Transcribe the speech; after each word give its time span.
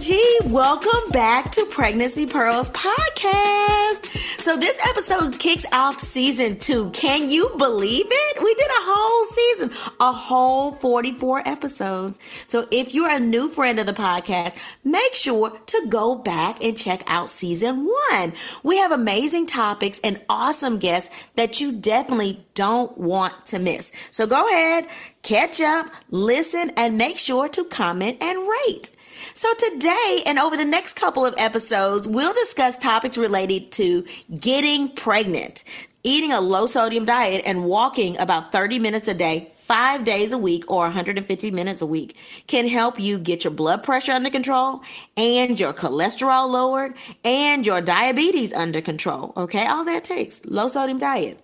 OMG, 0.00 0.50
welcome 0.50 1.10
back 1.10 1.52
to 1.52 1.66
Pregnancy 1.66 2.24
Pearls 2.24 2.70
podcast. 2.70 4.06
So, 4.40 4.56
this 4.56 4.78
episode 4.88 5.38
kicks 5.38 5.66
off 5.74 6.00
season 6.00 6.56
two. 6.58 6.88
Can 6.92 7.28
you 7.28 7.50
believe 7.58 8.06
it? 8.08 8.42
We 8.42 8.54
did 8.54 8.66
a 8.66 8.80
whole 8.80 9.26
season, 9.26 9.92
a 10.00 10.10
whole 10.10 10.72
44 10.72 11.46
episodes. 11.46 12.18
So, 12.46 12.66
if 12.70 12.94
you're 12.94 13.10
a 13.10 13.20
new 13.20 13.50
friend 13.50 13.78
of 13.78 13.84
the 13.84 13.92
podcast, 13.92 14.56
make 14.84 15.12
sure 15.12 15.50
to 15.50 15.86
go 15.90 16.14
back 16.14 16.64
and 16.64 16.78
check 16.78 17.02
out 17.06 17.28
season 17.28 17.86
one. 18.10 18.32
We 18.62 18.78
have 18.78 18.92
amazing 18.92 19.48
topics 19.48 20.00
and 20.02 20.24
awesome 20.30 20.78
guests 20.78 21.14
that 21.34 21.60
you 21.60 21.72
definitely 21.72 22.42
don't 22.54 22.96
want 22.96 23.44
to 23.46 23.58
miss. 23.58 23.92
So, 24.10 24.26
go 24.26 24.48
ahead, 24.48 24.86
catch 25.22 25.60
up, 25.60 25.88
listen, 26.08 26.70
and 26.78 26.96
make 26.96 27.18
sure 27.18 27.50
to 27.50 27.64
comment 27.64 28.16
and 28.22 28.48
rate. 28.66 28.92
So, 29.32 29.48
today 29.54 30.22
and 30.26 30.38
over 30.38 30.56
the 30.56 30.64
next 30.64 30.94
couple 30.94 31.24
of 31.24 31.34
episodes, 31.38 32.08
we'll 32.08 32.32
discuss 32.32 32.76
topics 32.76 33.16
related 33.16 33.70
to 33.72 34.04
getting 34.40 34.88
pregnant, 34.88 35.62
eating 36.02 36.32
a 36.32 36.40
low 36.40 36.66
sodium 36.66 37.04
diet, 37.04 37.42
and 37.46 37.64
walking 37.64 38.18
about 38.18 38.50
30 38.50 38.80
minutes 38.80 39.06
a 39.06 39.14
day, 39.14 39.48
five 39.54 40.02
days 40.02 40.32
a 40.32 40.38
week, 40.38 40.68
or 40.68 40.80
150 40.80 41.50
minutes 41.52 41.80
a 41.80 41.86
week 41.86 42.16
can 42.48 42.66
help 42.66 42.98
you 42.98 43.20
get 43.20 43.44
your 43.44 43.52
blood 43.52 43.84
pressure 43.84 44.12
under 44.12 44.30
control 44.30 44.82
and 45.16 45.60
your 45.60 45.72
cholesterol 45.72 46.48
lowered 46.48 46.94
and 47.24 47.64
your 47.64 47.80
diabetes 47.80 48.52
under 48.52 48.80
control. 48.80 49.32
Okay, 49.36 49.64
all 49.66 49.84
that 49.84 50.02
takes 50.02 50.44
low 50.44 50.66
sodium 50.66 50.98
diet, 50.98 51.38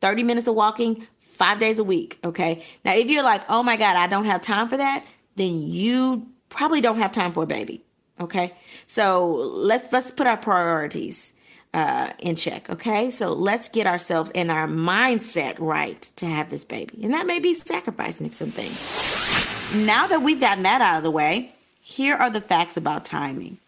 30 0.00 0.22
minutes 0.22 0.46
of 0.46 0.54
walking, 0.54 1.06
five 1.18 1.58
days 1.58 1.80
a 1.80 1.84
week. 1.84 2.20
Okay, 2.24 2.62
now 2.84 2.94
if 2.94 3.10
you're 3.10 3.24
like, 3.24 3.42
oh 3.48 3.64
my 3.64 3.76
God, 3.76 3.96
I 3.96 4.06
don't 4.06 4.26
have 4.26 4.42
time 4.42 4.68
for 4.68 4.76
that, 4.76 5.04
then 5.34 5.60
you 5.62 6.31
probably 6.52 6.80
don't 6.80 6.98
have 6.98 7.12
time 7.12 7.32
for 7.32 7.42
a 7.42 7.46
baby. 7.46 7.82
Okay, 8.20 8.52
so 8.86 9.26
let's 9.34 9.92
let's 9.92 10.10
put 10.10 10.26
our 10.26 10.36
priorities 10.36 11.34
uh, 11.74 12.10
in 12.18 12.36
check. 12.36 12.68
Okay, 12.70 13.10
so 13.10 13.32
let's 13.32 13.68
get 13.68 13.86
ourselves 13.86 14.30
in 14.30 14.50
our 14.50 14.68
mindset 14.68 15.56
right 15.58 16.00
to 16.16 16.26
have 16.26 16.50
this 16.50 16.64
baby, 16.64 17.02
and 17.02 17.14
that 17.14 17.26
may 17.26 17.40
be 17.40 17.54
sacrificing 17.54 18.30
some 18.30 18.50
things. 18.50 19.86
Now 19.86 20.06
that 20.06 20.22
we've 20.22 20.40
gotten 20.40 20.62
that 20.64 20.82
out 20.82 20.98
of 20.98 21.02
the 21.02 21.10
way, 21.10 21.54
here 21.80 22.14
are 22.14 22.30
the 22.30 22.40
facts 22.40 22.76
about 22.76 23.04
timing. 23.04 23.58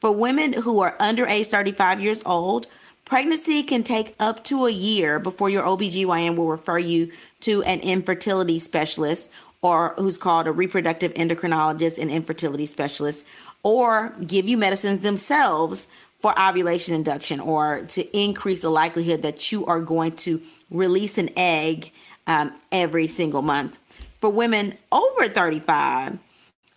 For 0.00 0.10
women 0.10 0.54
who 0.54 0.80
are 0.80 0.96
under 0.98 1.26
age 1.26 1.48
35 1.48 2.00
years 2.00 2.22
old, 2.24 2.66
pregnancy 3.04 3.62
can 3.62 3.82
take 3.82 4.14
up 4.18 4.42
to 4.44 4.64
a 4.64 4.70
year 4.70 5.18
before 5.18 5.50
your 5.50 5.64
OBGYN 5.64 6.36
will 6.36 6.48
refer 6.48 6.78
you 6.78 7.12
to 7.40 7.62
an 7.64 7.80
infertility 7.80 8.58
specialist 8.58 9.30
or 9.62 9.94
who's 9.98 10.18
called 10.18 10.46
a 10.46 10.52
reproductive 10.52 11.12
endocrinologist 11.14 11.98
and 11.98 12.10
infertility 12.10 12.66
specialist, 12.66 13.26
or 13.62 14.14
give 14.26 14.48
you 14.48 14.56
medicines 14.56 15.02
themselves 15.02 15.88
for 16.20 16.38
ovulation 16.38 16.94
induction 16.94 17.40
or 17.40 17.82
to 17.86 18.18
increase 18.18 18.62
the 18.62 18.70
likelihood 18.70 19.22
that 19.22 19.50
you 19.50 19.64
are 19.66 19.80
going 19.80 20.12
to 20.12 20.40
release 20.70 21.18
an 21.18 21.30
egg 21.36 21.92
um, 22.26 22.52
every 22.70 23.06
single 23.06 23.42
month. 23.42 23.78
For 24.20 24.30
women 24.30 24.74
over 24.92 25.28
35, 25.28 26.18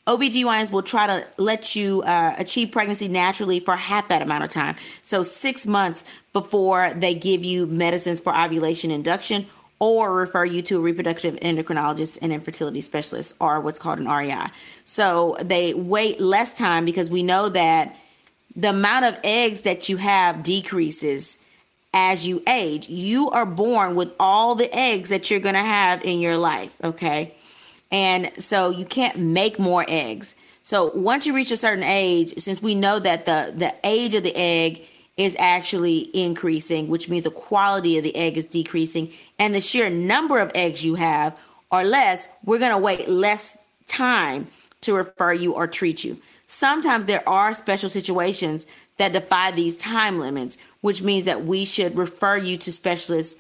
OBGYNs 0.08 0.72
will 0.72 0.82
try 0.82 1.08
to 1.08 1.28
let 1.38 1.76
you 1.76 2.02
uh, 2.04 2.36
achieve 2.38 2.72
pregnancy 2.72 3.08
naturally 3.08 3.60
for 3.60 3.76
half 3.76 4.08
that 4.08 4.22
amount 4.22 4.44
of 4.44 4.50
time. 4.50 4.76
So, 5.02 5.24
six 5.24 5.66
months 5.66 6.04
before 6.34 6.94
they 6.94 7.14
give 7.14 7.44
you 7.46 7.66
medicines 7.68 8.20
for 8.20 8.36
ovulation 8.36 8.92
induction 8.92 9.46
or 9.84 10.14
refer 10.14 10.46
you 10.46 10.62
to 10.62 10.78
a 10.78 10.80
reproductive 10.80 11.36
endocrinologist 11.42 12.18
and 12.22 12.32
infertility 12.32 12.80
specialist 12.80 13.36
or 13.42 13.60
what's 13.60 13.80
called 13.80 14.00
an 14.00 14.08
REI. 14.08 14.48
So 14.86 15.36
they 15.42 15.74
wait 15.74 16.22
less 16.22 16.58
time 16.58 16.86
because 16.86 17.12
we 17.12 17.22
know 17.22 17.50
that 17.50 17.96
the 18.56 18.70
amount 18.70 19.04
of 19.06 19.20
eggs 19.24 19.62
that 19.62 19.90
you 19.90 19.98
have 19.98 20.42
decreases 20.44 21.40
as 21.94 22.26
you 22.26 22.42
age. 22.48 22.90
You 22.90 23.30
are 23.30 23.46
born 23.46 23.96
with 23.96 24.16
all 24.20 24.56
the 24.56 24.74
eggs 24.76 25.10
that 25.10 25.30
you're 25.30 25.40
going 25.40 25.54
to 25.54 25.62
have 25.62 26.04
in 26.04 26.20
your 26.20 26.38
life, 26.38 26.76
okay? 26.84 27.36
And 27.92 28.32
so 28.42 28.70
you 28.70 28.86
can't 28.86 29.18
make 29.18 29.60
more 29.60 29.86
eggs. 29.88 30.36
So 30.64 30.92
once 30.96 31.28
you 31.28 31.36
reach 31.36 31.52
a 31.52 31.58
certain 31.58 31.84
age, 31.84 32.34
since 32.40 32.62
we 32.62 32.74
know 32.74 32.98
that 32.98 33.26
the 33.26 33.54
the 33.56 33.76
age 33.84 34.16
of 34.16 34.24
the 34.24 34.36
egg 34.36 34.88
is 35.18 35.36
actually 35.40 36.10
increasing, 36.14 36.88
which 36.88 37.08
means 37.08 37.24
the 37.24 37.32
quality 37.32 37.98
of 37.98 38.04
the 38.04 38.16
egg 38.16 38.38
is 38.38 38.46
decreasing 38.46 39.12
and 39.38 39.54
the 39.54 39.62
sheer 39.62 39.90
number 39.90 40.40
of 40.40 40.52
eggs 40.56 40.84
you 40.84 40.96
have 40.96 41.40
are 41.72 41.84
less, 41.84 42.28
we're 42.44 42.60
going 42.60 42.72
to 42.72 42.78
wait 42.78 43.08
less 43.08 43.58
time 43.88 44.48
to 44.82 44.94
refer 44.94 45.34
you 45.34 45.54
or 45.54 45.68
treat 45.68 46.04
you. 46.04 46.18
Sometimes 46.46 47.06
there 47.06 47.28
are 47.28 47.54
special 47.54 47.90
situations 47.90 48.68
that 48.98 49.14
defy 49.14 49.52
these 49.52 49.78
time 49.78 50.20
limits, 50.20 50.58
which 50.82 51.02
means 51.02 51.26
that 51.26 51.46
we 51.46 51.66
should 51.66 51.98
refer 51.98 52.38
you 52.38 52.58
to 52.58 52.72
specialists 52.72 53.40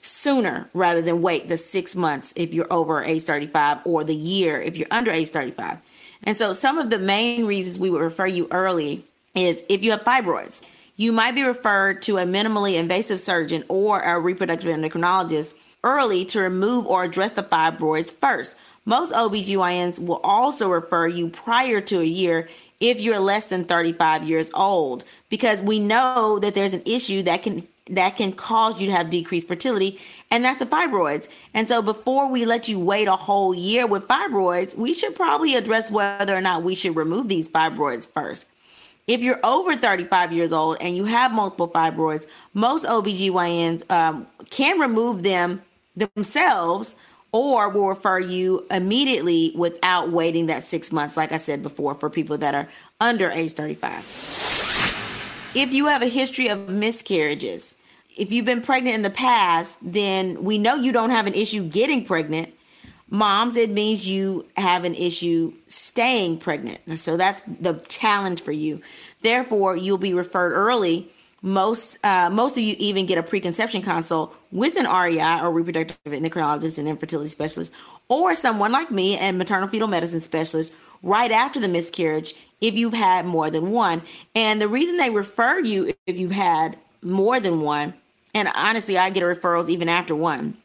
sooner 0.00 0.68
rather 0.74 1.02
than 1.02 1.22
wait 1.22 1.48
the 1.48 1.56
six 1.56 1.94
months 1.94 2.32
if 2.36 2.54
you're 2.54 2.72
over 2.72 3.02
age 3.02 3.22
35 3.22 3.78
or 3.84 4.04
the 4.04 4.14
year 4.14 4.60
if 4.60 4.76
you're 4.76 4.88
under 4.90 5.10
age 5.10 5.28
35. 5.28 5.78
And 6.24 6.36
so, 6.36 6.52
some 6.52 6.78
of 6.78 6.90
the 6.90 6.98
main 6.98 7.46
reasons 7.46 7.78
we 7.78 7.90
would 7.90 8.00
refer 8.00 8.26
you 8.26 8.48
early 8.50 9.04
is 9.34 9.62
if 9.68 9.84
you 9.84 9.92
have 9.92 10.02
fibroids 10.02 10.62
you 10.98 11.12
might 11.12 11.36
be 11.36 11.44
referred 11.44 12.02
to 12.02 12.18
a 12.18 12.26
minimally 12.26 12.74
invasive 12.74 13.20
surgeon 13.20 13.62
or 13.68 14.00
a 14.00 14.18
reproductive 14.18 14.74
endocrinologist 14.74 15.54
early 15.84 16.24
to 16.24 16.40
remove 16.40 16.86
or 16.86 17.04
address 17.04 17.30
the 17.30 17.42
fibroids 17.42 18.12
first. 18.12 18.56
Most 18.84 19.12
OBGYNs 19.12 20.04
will 20.04 20.20
also 20.24 20.68
refer 20.68 21.06
you 21.06 21.28
prior 21.28 21.80
to 21.82 22.00
a 22.00 22.04
year 22.04 22.48
if 22.80 23.00
you're 23.00 23.20
less 23.20 23.46
than 23.46 23.64
35 23.64 24.24
years 24.24 24.50
old 24.54 25.04
because 25.28 25.62
we 25.62 25.78
know 25.78 26.40
that 26.40 26.54
there's 26.54 26.74
an 26.74 26.82
issue 26.84 27.22
that 27.22 27.42
can 27.42 27.66
that 27.90 28.16
can 28.16 28.32
cause 28.32 28.80
you 28.80 28.86
to 28.86 28.92
have 28.92 29.08
decreased 29.08 29.48
fertility 29.48 29.98
and 30.30 30.44
that's 30.44 30.58
the 30.58 30.66
fibroids. 30.66 31.28
And 31.54 31.66
so 31.68 31.80
before 31.80 32.30
we 32.30 32.44
let 32.44 32.68
you 32.68 32.78
wait 32.78 33.08
a 33.08 33.16
whole 33.16 33.54
year 33.54 33.86
with 33.86 34.06
fibroids, 34.08 34.76
we 34.76 34.92
should 34.92 35.14
probably 35.14 35.54
address 35.54 35.90
whether 35.90 36.36
or 36.36 36.42
not 36.42 36.64
we 36.64 36.74
should 36.74 36.96
remove 36.96 37.28
these 37.28 37.48
fibroids 37.48 38.06
first. 38.06 38.46
If 39.08 39.22
you're 39.22 39.40
over 39.42 39.74
35 39.74 40.34
years 40.34 40.52
old 40.52 40.76
and 40.82 40.94
you 40.94 41.04
have 41.04 41.32
multiple 41.32 41.68
fibroids, 41.68 42.26
most 42.52 42.84
OBGYNs 42.86 43.90
um, 43.90 44.26
can 44.50 44.78
remove 44.78 45.22
them 45.22 45.62
themselves 45.96 46.94
or 47.32 47.70
will 47.70 47.88
refer 47.88 48.18
you 48.18 48.66
immediately 48.70 49.52
without 49.54 50.10
waiting 50.10 50.46
that 50.46 50.62
six 50.62 50.92
months, 50.92 51.16
like 51.16 51.32
I 51.32 51.38
said 51.38 51.62
before, 51.62 51.94
for 51.94 52.10
people 52.10 52.36
that 52.38 52.54
are 52.54 52.68
under 53.00 53.30
age 53.30 53.52
35. 53.52 54.04
If 55.54 55.72
you 55.72 55.86
have 55.86 56.02
a 56.02 56.06
history 56.06 56.48
of 56.48 56.68
miscarriages, 56.68 57.76
if 58.14 58.30
you've 58.30 58.44
been 58.44 58.60
pregnant 58.60 58.94
in 58.94 59.02
the 59.02 59.10
past, 59.10 59.78
then 59.80 60.44
we 60.44 60.58
know 60.58 60.74
you 60.74 60.92
don't 60.92 61.10
have 61.10 61.26
an 61.26 61.34
issue 61.34 61.64
getting 61.64 62.04
pregnant 62.04 62.52
Moms, 63.10 63.56
it 63.56 63.70
means 63.70 64.08
you 64.08 64.46
have 64.56 64.84
an 64.84 64.94
issue 64.94 65.54
staying 65.66 66.38
pregnant. 66.38 67.00
So 67.00 67.16
that's 67.16 67.40
the 67.42 67.74
challenge 67.88 68.42
for 68.42 68.52
you. 68.52 68.82
Therefore, 69.22 69.76
you'll 69.76 69.98
be 69.98 70.12
referred 70.12 70.52
early. 70.52 71.10
Most 71.40 72.04
uh, 72.04 72.28
most 72.30 72.58
of 72.58 72.64
you 72.64 72.74
even 72.78 73.06
get 73.06 73.16
a 73.16 73.22
preconception 73.22 73.80
consult 73.80 74.34
with 74.50 74.76
an 74.76 74.86
REI 74.86 75.40
or 75.40 75.52
reproductive 75.52 76.12
endocrinologist 76.12 76.78
and 76.78 76.88
infertility 76.88 77.28
specialist, 77.28 77.72
or 78.08 78.34
someone 78.34 78.72
like 78.72 78.90
me, 78.90 79.16
and 79.16 79.38
maternal 79.38 79.68
fetal 79.68 79.86
medicine 79.86 80.20
specialist, 80.20 80.74
right 81.02 81.30
after 81.30 81.60
the 81.60 81.68
miscarriage 81.68 82.34
if 82.60 82.74
you've 82.74 82.94
had 82.94 83.24
more 83.24 83.50
than 83.50 83.70
one. 83.70 84.02
And 84.34 84.60
the 84.60 84.66
reason 84.66 84.96
they 84.96 85.10
refer 85.10 85.60
you 85.60 85.94
if 86.06 86.18
you've 86.18 86.32
had 86.32 86.76
more 87.02 87.38
than 87.38 87.60
one, 87.60 87.94
and 88.34 88.48
honestly, 88.56 88.98
I 88.98 89.10
get 89.10 89.22
referrals 89.22 89.68
even 89.68 89.88
after 89.88 90.16
one, 90.16 90.56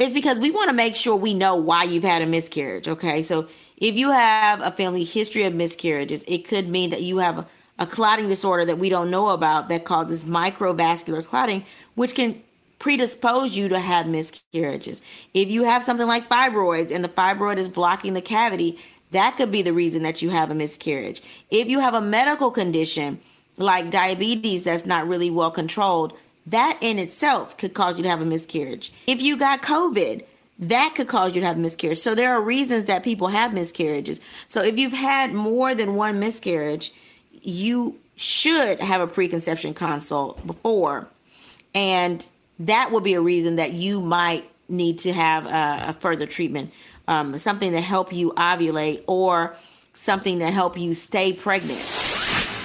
is 0.00 0.14
because 0.14 0.38
we 0.38 0.50
want 0.50 0.70
to 0.70 0.74
make 0.74 0.96
sure 0.96 1.14
we 1.14 1.34
know 1.34 1.54
why 1.54 1.84
you've 1.84 2.02
had 2.02 2.22
a 2.22 2.26
miscarriage. 2.26 2.88
Okay. 2.88 3.22
So 3.22 3.46
if 3.76 3.94
you 3.94 4.10
have 4.10 4.60
a 4.62 4.70
family 4.70 5.04
history 5.04 5.44
of 5.44 5.54
miscarriages, 5.54 6.24
it 6.26 6.46
could 6.48 6.68
mean 6.68 6.90
that 6.90 7.02
you 7.02 7.18
have 7.18 7.38
a, 7.38 7.46
a 7.78 7.86
clotting 7.86 8.28
disorder 8.28 8.64
that 8.64 8.78
we 8.78 8.88
don't 8.88 9.10
know 9.10 9.28
about 9.28 9.68
that 9.68 9.84
causes 9.84 10.24
microvascular 10.24 11.24
clotting, 11.24 11.64
which 11.94 12.14
can 12.14 12.42
predispose 12.78 13.54
you 13.54 13.68
to 13.68 13.78
have 13.78 14.06
miscarriages. 14.06 15.02
If 15.34 15.50
you 15.50 15.64
have 15.64 15.82
something 15.82 16.06
like 16.06 16.30
fibroids 16.30 16.94
and 16.94 17.04
the 17.04 17.08
fibroid 17.10 17.58
is 17.58 17.68
blocking 17.68 18.14
the 18.14 18.22
cavity, 18.22 18.78
that 19.10 19.36
could 19.36 19.52
be 19.52 19.60
the 19.60 19.74
reason 19.74 20.02
that 20.04 20.22
you 20.22 20.30
have 20.30 20.50
a 20.50 20.54
miscarriage. 20.54 21.20
If 21.50 21.68
you 21.68 21.80
have 21.80 21.92
a 21.92 22.00
medical 22.00 22.50
condition 22.50 23.20
like 23.58 23.90
diabetes 23.90 24.64
that's 24.64 24.86
not 24.86 25.06
really 25.06 25.28
well 25.30 25.50
controlled, 25.50 26.16
that 26.50 26.78
in 26.80 26.98
itself 26.98 27.56
could 27.56 27.74
cause 27.74 27.96
you 27.96 28.02
to 28.02 28.08
have 28.08 28.20
a 28.20 28.26
miscarriage. 28.26 28.92
If 29.06 29.22
you 29.22 29.36
got 29.36 29.62
COVID, 29.62 30.24
that 30.60 30.92
could 30.94 31.08
cause 31.08 31.34
you 31.34 31.40
to 31.40 31.46
have 31.46 31.56
miscarriage. 31.56 31.98
So 31.98 32.14
there 32.14 32.32
are 32.32 32.40
reasons 32.40 32.84
that 32.84 33.02
people 33.02 33.28
have 33.28 33.54
miscarriages. 33.54 34.20
So 34.46 34.62
if 34.62 34.78
you've 34.78 34.92
had 34.92 35.32
more 35.32 35.74
than 35.74 35.94
one 35.94 36.20
miscarriage, 36.20 36.92
you 37.40 37.98
should 38.16 38.80
have 38.80 39.00
a 39.00 39.06
preconception 39.06 39.72
consult 39.72 40.46
before. 40.46 41.08
And 41.74 42.28
that 42.58 42.90
will 42.90 43.00
be 43.00 43.14
a 43.14 43.20
reason 43.20 43.56
that 43.56 43.72
you 43.72 44.02
might 44.02 44.44
need 44.68 44.98
to 44.98 45.12
have 45.12 45.46
a, 45.46 45.90
a 45.90 45.92
further 45.94 46.26
treatment, 46.26 46.72
um, 47.08 47.36
something 47.38 47.72
to 47.72 47.80
help 47.80 48.12
you 48.12 48.32
ovulate 48.32 49.04
or 49.06 49.56
something 49.94 50.40
to 50.40 50.50
help 50.50 50.78
you 50.78 50.92
stay 50.94 51.32
pregnant. 51.32 52.09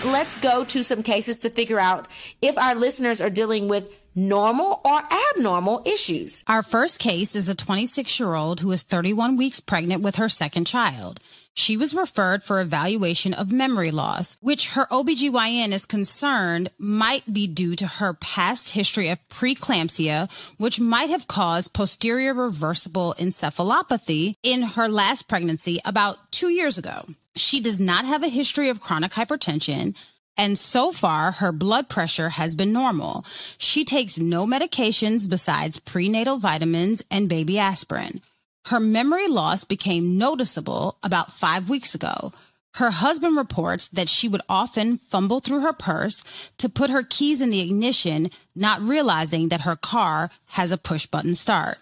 Let's 0.05 0.35
go 0.35 0.63
to 0.65 0.83
some 0.83 1.01
cases 1.01 1.39
to 1.39 1.49
figure 1.49 1.79
out 1.79 2.07
if 2.39 2.55
our 2.59 2.75
listeners 2.75 3.21
are 3.21 3.29
dealing 3.31 3.67
with 3.67 3.95
normal 4.13 4.79
or 4.85 5.01
abnormal 5.33 5.81
issues. 5.83 6.43
Our 6.45 6.61
first 6.61 6.99
case 6.99 7.35
is 7.35 7.49
a 7.49 7.55
26 7.55 8.19
year 8.19 8.35
old 8.35 8.59
who 8.59 8.71
is 8.71 8.83
31 8.83 9.35
weeks 9.35 9.59
pregnant 9.59 10.03
with 10.03 10.17
her 10.17 10.29
second 10.29 10.67
child. 10.67 11.19
She 11.55 11.75
was 11.75 11.95
referred 11.95 12.43
for 12.43 12.61
evaluation 12.61 13.33
of 13.33 13.51
memory 13.51 13.89
loss, 13.89 14.37
which 14.41 14.73
her 14.73 14.85
OBGYN 14.91 15.71
is 15.71 15.87
concerned 15.87 16.69
might 16.77 17.33
be 17.33 17.47
due 17.47 17.75
to 17.75 17.87
her 17.87 18.13
past 18.13 18.73
history 18.73 19.09
of 19.09 19.27
preeclampsia, 19.29 20.29
which 20.57 20.79
might 20.79 21.09
have 21.09 21.27
caused 21.27 21.73
posterior 21.73 22.33
reversible 22.35 23.15
encephalopathy 23.17 24.35
in 24.43 24.61
her 24.61 24.87
last 24.87 25.27
pregnancy 25.27 25.79
about 25.83 26.31
two 26.31 26.49
years 26.49 26.77
ago. 26.77 27.05
She 27.35 27.59
does 27.59 27.79
not 27.79 28.05
have 28.05 28.23
a 28.23 28.29
history 28.29 28.69
of 28.69 28.81
chronic 28.81 29.11
hypertension. 29.11 29.95
And 30.37 30.59
so 30.59 30.91
far, 30.91 31.33
her 31.33 31.51
blood 31.51 31.87
pressure 31.89 32.29
has 32.29 32.55
been 32.55 32.73
normal. 32.73 33.25
She 33.57 33.85
takes 33.85 34.19
no 34.19 34.45
medications 34.45 35.29
besides 35.29 35.79
prenatal 35.79 36.37
vitamins 36.37 37.03
and 37.09 37.29
baby 37.29 37.57
aspirin. 37.57 38.21
Her 38.67 38.79
memory 38.79 39.27
loss 39.27 39.63
became 39.63 40.17
noticeable 40.17 40.97
about 41.03 41.31
five 41.31 41.69
weeks 41.69 41.93
ago. 41.95 42.31
Her 42.75 42.91
husband 42.91 43.37
reports 43.37 43.87
that 43.89 44.09
she 44.09 44.27
would 44.27 44.41
often 44.49 44.97
fumble 44.97 45.39
through 45.39 45.61
her 45.61 45.71
purse 45.71 46.23
to 46.57 46.67
put 46.67 46.89
her 46.89 47.03
keys 47.03 47.41
in 47.41 47.49
the 47.49 47.61
ignition, 47.61 48.29
not 48.53 48.81
realizing 48.81 49.47
that 49.49 49.61
her 49.61 49.77
car 49.77 50.29
has 50.47 50.71
a 50.71 50.77
push 50.77 51.05
button 51.05 51.35
start. 51.35 51.77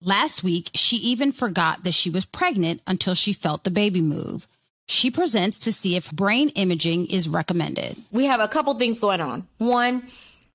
Last 0.00 0.42
week, 0.42 0.70
she 0.74 0.96
even 0.96 1.32
forgot 1.32 1.82
that 1.82 1.92
she 1.92 2.08
was 2.08 2.24
pregnant 2.24 2.80
until 2.86 3.14
she 3.14 3.34
felt 3.34 3.64
the 3.64 3.70
baby 3.70 4.00
move. 4.00 4.46
She 4.86 5.10
presents 5.10 5.60
to 5.60 5.72
see 5.72 5.96
if 5.96 6.10
brain 6.12 6.50
imaging 6.50 7.06
is 7.06 7.28
recommended. 7.28 8.00
We 8.12 8.26
have 8.26 8.40
a 8.40 8.48
couple 8.48 8.74
things 8.74 9.00
going 9.00 9.20
on. 9.20 9.48
One, 9.58 10.04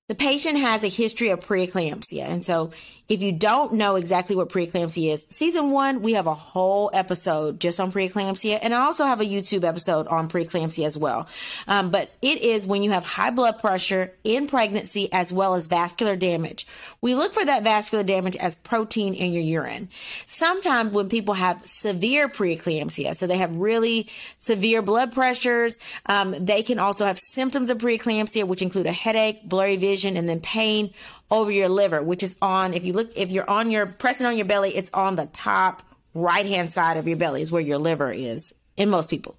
the 0.08 0.14
patient 0.14 0.58
has 0.58 0.84
a 0.84 0.88
history 0.88 1.30
of 1.30 1.40
preeclampsia. 1.40 2.22
And 2.22 2.44
so 2.44 2.70
if 3.08 3.20
you 3.20 3.32
don't 3.32 3.74
know 3.74 3.96
exactly 3.96 4.36
what 4.36 4.48
preeclampsia 4.48 5.12
is, 5.12 5.26
season 5.28 5.70
one, 5.70 6.02
we 6.02 6.12
have 6.12 6.26
a 6.26 6.34
whole 6.34 6.90
episode 6.92 7.60
just 7.60 7.80
on 7.80 7.90
preeclampsia. 7.92 8.58
And 8.62 8.72
I 8.72 8.82
also 8.82 9.04
have 9.04 9.20
a 9.20 9.24
YouTube 9.24 9.64
episode 9.64 10.06
on 10.06 10.28
preeclampsia 10.28 10.86
as 10.86 10.96
well. 10.96 11.28
Um, 11.66 11.90
but 11.90 12.10
it 12.22 12.40
is 12.40 12.66
when 12.66 12.82
you 12.82 12.92
have 12.92 13.04
high 13.04 13.30
blood 13.30 13.58
pressure 13.58 14.12
in 14.24 14.46
pregnancy 14.46 15.12
as 15.12 15.32
well 15.32 15.54
as 15.54 15.66
vascular 15.66 16.16
damage. 16.16 16.66
We 17.00 17.14
look 17.14 17.32
for 17.34 17.44
that 17.44 17.64
vascular 17.64 18.04
damage 18.04 18.36
as 18.36 18.54
protein 18.54 19.14
in 19.14 19.32
your 19.32 19.42
urine. 19.42 19.88
Sometimes 20.26 20.92
when 20.92 21.08
people 21.08 21.34
have 21.34 21.66
severe 21.66 22.28
preeclampsia, 22.28 23.14
so 23.14 23.26
they 23.26 23.38
have 23.38 23.56
really 23.56 24.08
severe 24.38 24.80
blood 24.80 25.12
pressures, 25.12 25.78
um, 26.06 26.34
they 26.38 26.62
can 26.62 26.78
also 26.78 27.04
have 27.04 27.18
symptoms 27.18 27.68
of 27.68 27.78
preeclampsia, 27.78 28.44
which 28.44 28.62
include 28.62 28.86
a 28.86 28.92
headache, 28.92 29.46
blurry 29.48 29.76
vision, 29.76 30.16
and 30.16 30.28
then 30.28 30.40
pain 30.40 30.92
over 31.32 31.50
your 31.50 31.68
liver, 31.68 32.02
which 32.02 32.22
is 32.22 32.36
on, 32.42 32.74
if 32.74 32.84
you 32.84 32.92
look, 32.92 33.10
if 33.16 33.32
you're 33.32 33.48
on 33.48 33.70
your, 33.70 33.86
pressing 33.86 34.26
on 34.26 34.36
your 34.36 34.44
belly, 34.46 34.70
it's 34.70 34.90
on 34.92 35.16
the 35.16 35.26
top 35.26 35.82
right 36.14 36.46
hand 36.46 36.70
side 36.70 36.98
of 36.98 37.08
your 37.08 37.16
belly 37.16 37.40
is 37.40 37.50
where 37.50 37.62
your 37.62 37.78
liver 37.78 38.12
is. 38.12 38.54
In 38.74 38.88
most 38.88 39.10
people, 39.10 39.36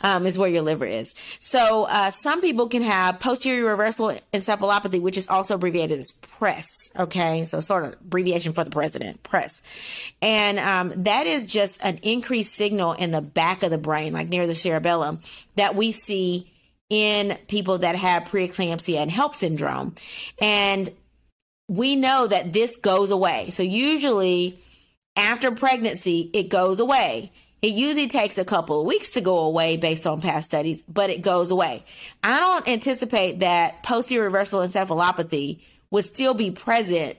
um, 0.00 0.26
is 0.26 0.36
where 0.36 0.48
your 0.48 0.62
liver 0.62 0.84
is. 0.84 1.14
So, 1.38 1.84
uh, 1.84 2.10
some 2.10 2.40
people 2.40 2.68
can 2.68 2.82
have 2.82 3.20
posterior 3.20 3.64
reversal 3.64 4.18
encephalopathy, 4.32 5.00
which 5.00 5.16
is 5.16 5.28
also 5.28 5.54
abbreviated 5.54 6.00
as 6.00 6.10
PRES. 6.10 6.90
Okay. 6.98 7.44
So 7.44 7.60
sort 7.60 7.84
of 7.84 7.92
abbreviation 7.92 8.52
for 8.52 8.64
the 8.64 8.70
president, 8.70 9.22
PRES. 9.22 9.62
And, 10.20 10.58
um, 10.58 11.04
that 11.04 11.28
is 11.28 11.46
just 11.46 11.80
an 11.84 12.00
increased 12.02 12.56
signal 12.56 12.94
in 12.94 13.12
the 13.12 13.22
back 13.22 13.62
of 13.62 13.70
the 13.70 13.78
brain, 13.78 14.12
like 14.12 14.28
near 14.28 14.48
the 14.48 14.54
cerebellum 14.54 15.20
that 15.54 15.76
we 15.76 15.92
see 15.92 16.50
in 16.90 17.38
people 17.46 17.78
that 17.78 17.94
have 17.94 18.24
preeclampsia 18.24 18.96
and 18.96 19.12
HELLP 19.12 19.34
syndrome. 19.34 19.94
And 20.40 20.90
we 21.68 21.96
know 21.96 22.26
that 22.26 22.52
this 22.52 22.76
goes 22.76 23.10
away. 23.10 23.50
So 23.50 23.62
usually 23.62 24.58
after 25.16 25.50
pregnancy, 25.50 26.30
it 26.32 26.48
goes 26.48 26.80
away. 26.80 27.32
It 27.60 27.74
usually 27.74 28.08
takes 28.08 28.38
a 28.38 28.44
couple 28.44 28.80
of 28.80 28.86
weeks 28.86 29.10
to 29.10 29.20
go 29.20 29.38
away 29.40 29.76
based 29.76 30.06
on 30.06 30.20
past 30.20 30.46
studies, 30.46 30.82
but 30.82 31.10
it 31.10 31.22
goes 31.22 31.52
away. 31.52 31.84
I 32.24 32.40
don't 32.40 32.68
anticipate 32.68 33.38
that 33.38 33.82
posterior 33.84 34.24
reversal 34.24 34.60
encephalopathy 34.60 35.60
would 35.90 36.04
still 36.04 36.34
be 36.34 36.50
present 36.50 37.16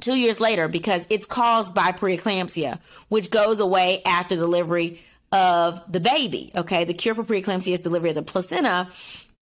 two 0.00 0.18
years 0.18 0.40
later 0.40 0.66
because 0.66 1.06
it's 1.10 1.26
caused 1.26 1.74
by 1.74 1.92
preeclampsia, 1.92 2.80
which 3.08 3.30
goes 3.30 3.60
away 3.60 4.02
after 4.04 4.34
delivery 4.34 5.00
of 5.30 5.80
the 5.90 6.00
baby. 6.00 6.50
Okay. 6.56 6.84
The 6.84 6.94
cure 6.94 7.14
for 7.14 7.24
preeclampsia 7.24 7.74
is 7.74 7.80
delivery 7.80 8.10
of 8.10 8.16
the 8.16 8.22
placenta 8.22 8.88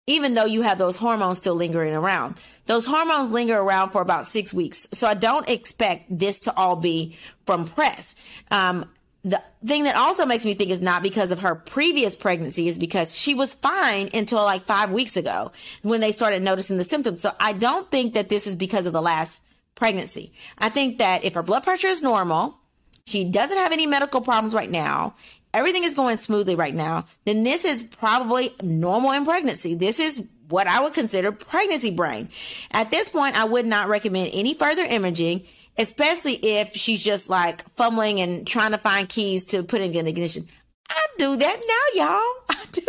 even 0.08 0.34
though 0.34 0.46
you 0.46 0.62
have 0.62 0.78
those 0.78 0.98
hormones 0.98 1.38
still 1.38 1.56
lingering 1.56 1.94
around. 1.94 2.36
Those 2.66 2.86
hormones 2.86 3.32
linger 3.32 3.58
around 3.58 3.92
for 3.92 4.02
about 4.02 4.26
six 4.26 4.54
weeks. 4.54 4.88
So 4.92 5.08
I 5.08 5.14
don't 5.14 5.50
expect 5.50 6.06
this 6.10 6.40
to 6.40 6.56
all 6.56 6.76
be 6.76 7.18
from 7.46 7.68
PRES. 7.68 8.16
Um, 8.52 8.90
the 9.24 9.42
thing 9.66 9.84
that 9.84 9.96
also 9.96 10.26
makes 10.26 10.44
me 10.44 10.54
think 10.54 10.70
is 10.70 10.82
not 10.82 11.02
because 11.02 11.32
of 11.32 11.40
her 11.40 11.56
previous 11.56 12.16
pregnancy 12.16 12.68
is 12.68 12.78
because 12.78 13.18
she 13.18 13.34
was 13.34 13.54
fine 13.54 14.10
until 14.14 14.44
like 14.44 14.66
five 14.66 14.92
weeks 14.92 15.16
ago 15.16 15.54
when 15.82 16.02
they 16.02 16.12
started 16.12 16.44
noticing 16.44 16.76
the 16.76 16.84
symptoms. 16.84 17.22
So 17.22 17.32
I 17.40 17.54
don't 17.54 17.90
think 17.90 18.16
that 18.16 18.28
this 18.28 18.48
is 18.48 18.56
because 18.56 18.86
of 18.86 18.92
the 18.92 19.02
last 19.02 19.42
pregnancy. 19.76 20.34
I 20.58 20.68
think 20.68 20.98
that 20.98 21.24
if 21.24 21.36
her 21.36 21.44
blood 21.44 21.64
pressure 21.64 21.88
is 21.88 22.04
normal, 22.04 22.58
she 23.06 23.24
doesn't 23.24 23.58
have 23.58 23.72
any 23.72 23.86
medical 23.86 24.20
problems 24.20 24.54
right 24.54 24.70
now, 24.70 25.16
everything 25.54 25.84
is 25.84 25.96
going 25.96 26.18
smoothly 26.18 26.56
right 26.56 26.74
now, 26.74 27.06
then 27.26 27.44
this 27.44 27.66
is 27.66 27.84
probably 27.84 28.54
normal 28.62 29.12
in 29.12 29.26
pregnancy. 29.26 29.76
This 29.76 30.00
is 30.00 30.26
what 30.50 30.68
I 30.68 30.82
would 30.82 30.94
consider 30.94 31.32
pregnancy 31.32 31.92
brain. 31.92 32.30
At 32.72 32.92
this 32.92 33.10
point, 33.10 33.38
I 33.38 33.46
would 33.46 33.66
not 33.66 33.88
recommend 33.88 34.32
any 34.34 34.54
further 34.54 34.84
imaging, 34.84 35.44
especially 35.78 36.34
if 36.34 36.76
she's 36.76 37.04
just 37.04 37.30
like 37.30 37.68
fumbling 37.70 38.20
and 38.20 38.46
trying 38.46 38.72
to 38.72 38.78
find 38.78 39.08
keys 39.08 39.46
to 39.46 39.64
put 39.64 39.82
in 39.82 39.92
the 39.92 40.00
ignition. 40.00 40.48
I 40.90 41.06
do 41.18 41.36
that 41.36 41.60
now, 41.96 42.04
y'all. 42.04 42.46
I 42.50 42.66
do, 42.72 42.82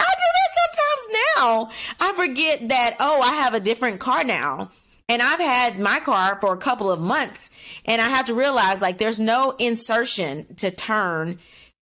I 0.00 0.14
do 0.14 0.26
that 0.36 0.50
sometimes 0.58 1.18
now. 1.36 1.70
I 2.00 2.12
forget 2.14 2.68
that, 2.68 2.96
oh, 3.00 3.20
I 3.20 3.42
have 3.42 3.54
a 3.54 3.60
different 3.60 4.00
car 4.00 4.24
now. 4.24 4.70
And 5.10 5.22
I've 5.22 5.40
had 5.40 5.78
my 5.78 6.00
car 6.00 6.38
for 6.38 6.52
a 6.52 6.58
couple 6.58 6.90
of 6.92 7.00
months 7.00 7.50
and 7.86 8.02
I 8.02 8.08
have 8.08 8.26
to 8.26 8.34
realize 8.34 8.82
like 8.82 8.98
there's 8.98 9.18
no 9.18 9.54
insertion 9.58 10.54
to 10.56 10.70
turn 10.70 11.38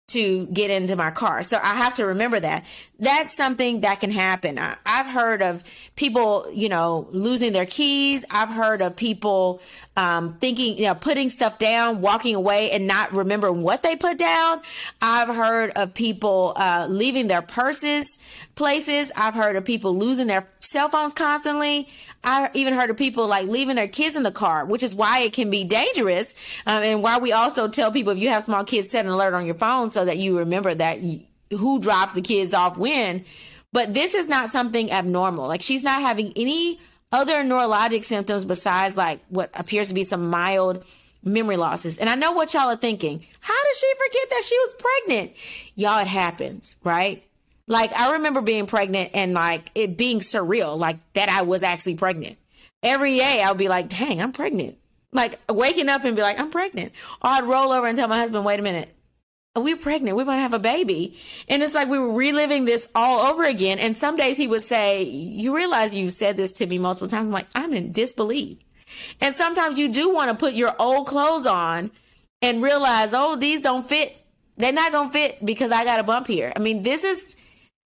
to 0.09 0.47
get 0.47 0.69
into 0.69 0.95
my 0.95 1.11
car. 1.11 1.43
So 1.43 1.57
I 1.61 1.75
have 1.75 1.95
to 1.95 2.05
remember 2.05 2.39
that. 2.39 2.65
That's 2.99 3.35
something 3.35 3.81
that 3.81 4.01
can 4.01 4.11
happen. 4.11 4.59
I, 4.59 4.75
have 4.85 5.07
heard 5.07 5.41
of 5.41 5.63
people, 5.95 6.49
you 6.53 6.67
know, 6.67 7.07
losing 7.11 7.53
their 7.53 7.65
keys. 7.65 8.25
I've 8.29 8.49
heard 8.49 8.81
of 8.81 8.97
people 8.97 9.61
um, 9.95 10.37
thinking, 10.39 10.77
you 10.77 10.85
know, 10.85 10.95
putting 10.95 11.29
stuff 11.29 11.59
down, 11.59 12.01
walking 12.01 12.35
away 12.35 12.71
and 12.71 12.87
not 12.87 13.13
remembering 13.13 13.61
what 13.61 13.83
they 13.83 13.95
put 13.95 14.17
down. 14.17 14.61
I've 15.01 15.33
heard 15.33 15.71
of 15.77 15.93
people 15.93 16.53
uh, 16.57 16.87
leaving 16.89 17.29
their 17.29 17.41
purses 17.41 18.19
places. 18.55 19.11
I've 19.15 19.33
heard 19.33 19.55
of 19.55 19.63
people 19.63 19.97
losing 19.97 20.27
their 20.27 20.45
cell 20.59 20.89
phones 20.89 21.13
constantly. 21.13 21.87
I 22.23 22.49
even 22.53 22.73
heard 22.73 22.89
of 22.89 22.97
people 22.97 23.25
like 23.25 23.47
leaving 23.47 23.77
their 23.77 23.87
kids 23.87 24.17
in 24.17 24.23
the 24.23 24.31
car, 24.31 24.65
which 24.65 24.83
is 24.83 24.93
why 24.93 25.21
it 25.21 25.31
can 25.31 25.49
be 25.49 25.63
dangerous. 25.63 26.35
Um, 26.65 26.83
and 26.83 27.01
why 27.01 27.17
we 27.19 27.31
also 27.31 27.69
tell 27.69 27.91
people 27.91 28.11
if 28.11 28.19
you 28.19 28.27
have 28.27 28.43
small 28.43 28.65
kids, 28.65 28.89
set 28.89 29.05
an 29.05 29.11
alert 29.11 29.33
on 29.33 29.45
your 29.45 29.55
phone 29.55 29.89
so 29.89 30.03
that 30.03 30.17
you 30.17 30.37
remember 30.39 30.75
that 30.75 30.99
you, 30.99 31.21
who 31.51 31.79
drops 31.79 32.13
the 32.13 32.21
kids 32.21 32.53
off 32.53 32.77
when. 32.77 33.25
But 33.71 33.93
this 33.93 34.15
is 34.15 34.27
not 34.27 34.49
something 34.49 34.91
abnormal. 34.91 35.47
Like 35.47 35.61
she's 35.61 35.83
not 35.83 36.01
having 36.01 36.33
any 36.35 36.79
other 37.11 37.43
neurologic 37.43 38.03
symptoms 38.03 38.45
besides 38.45 38.97
like 38.97 39.19
what 39.29 39.49
appears 39.53 39.87
to 39.89 39.93
be 39.93 40.03
some 40.03 40.29
mild 40.29 40.83
memory 41.23 41.57
losses. 41.57 41.99
And 41.99 42.09
I 42.09 42.15
know 42.15 42.31
what 42.31 42.53
y'all 42.53 42.69
are 42.69 42.75
thinking. 42.75 43.23
How 43.39 43.63
did 43.63 43.75
she 43.75 43.87
forget 43.97 44.29
that 44.29 44.43
she 44.45 44.57
was 44.57 44.73
pregnant? 44.73 45.31
Y'all, 45.75 45.99
it 45.99 46.07
happens, 46.07 46.77
right? 46.83 47.23
Like 47.67 47.93
I 47.93 48.13
remember 48.13 48.41
being 48.41 48.65
pregnant 48.65 49.11
and 49.13 49.33
like 49.33 49.71
it 49.75 49.97
being 49.97 50.19
surreal, 50.19 50.77
like 50.77 50.97
that 51.13 51.29
I 51.29 51.43
was 51.43 51.61
actually 51.61 51.95
pregnant. 51.95 52.37
Every 52.81 53.17
day 53.17 53.43
I 53.43 53.49
would 53.49 53.57
be 53.57 53.69
like, 53.69 53.89
dang, 53.89 54.21
I'm 54.21 54.31
pregnant. 54.31 54.77
Like 55.11 55.39
waking 55.51 55.89
up 55.89 56.03
and 56.03 56.15
be 56.15 56.21
like, 56.21 56.39
I'm 56.39 56.49
pregnant. 56.49 56.93
Or 57.21 57.29
I'd 57.29 57.43
roll 57.43 57.71
over 57.71 57.87
and 57.87 57.97
tell 57.97 58.07
my 58.07 58.17
husband, 58.17 58.45
wait 58.45 58.59
a 58.59 58.63
minute, 58.63 58.93
we're 59.55 59.77
pregnant. 59.77 60.15
We're 60.15 60.25
going 60.25 60.37
to 60.37 60.43
have 60.43 60.53
a 60.53 60.59
baby. 60.59 61.17
And 61.47 61.63
it's 61.63 61.73
like 61.73 61.87
we 61.87 61.97
were 61.97 62.13
reliving 62.13 62.65
this 62.65 62.87
all 62.93 63.31
over 63.31 63.43
again. 63.43 63.79
And 63.79 63.97
some 63.97 64.15
days 64.15 64.37
he 64.37 64.47
would 64.47 64.61
say, 64.61 65.03
you 65.03 65.55
realize 65.55 65.93
you 65.93 66.09
said 66.09 66.37
this 66.37 66.51
to 66.53 66.65
me 66.65 66.77
multiple 66.77 67.07
times. 67.07 67.27
I'm 67.27 67.33
like, 67.33 67.47
I'm 67.55 67.73
in 67.73 67.91
disbelief. 67.91 68.59
And 69.21 69.35
sometimes 69.35 69.79
you 69.79 69.89
do 69.89 70.13
want 70.13 70.31
to 70.31 70.35
put 70.35 70.53
your 70.53 70.75
old 70.79 71.07
clothes 71.07 71.45
on 71.45 71.91
and 72.41 72.63
realize, 72.63 73.13
oh, 73.13 73.35
these 73.35 73.61
don't 73.61 73.87
fit. 73.87 74.15
They're 74.57 74.73
not 74.73 74.91
going 74.91 75.09
to 75.09 75.13
fit 75.13 75.43
because 75.43 75.71
I 75.71 75.83
got 75.83 75.99
a 75.99 76.03
bump 76.03 76.27
here. 76.27 76.51
I 76.55 76.59
mean, 76.59 76.83
this 76.83 77.03
is, 77.03 77.35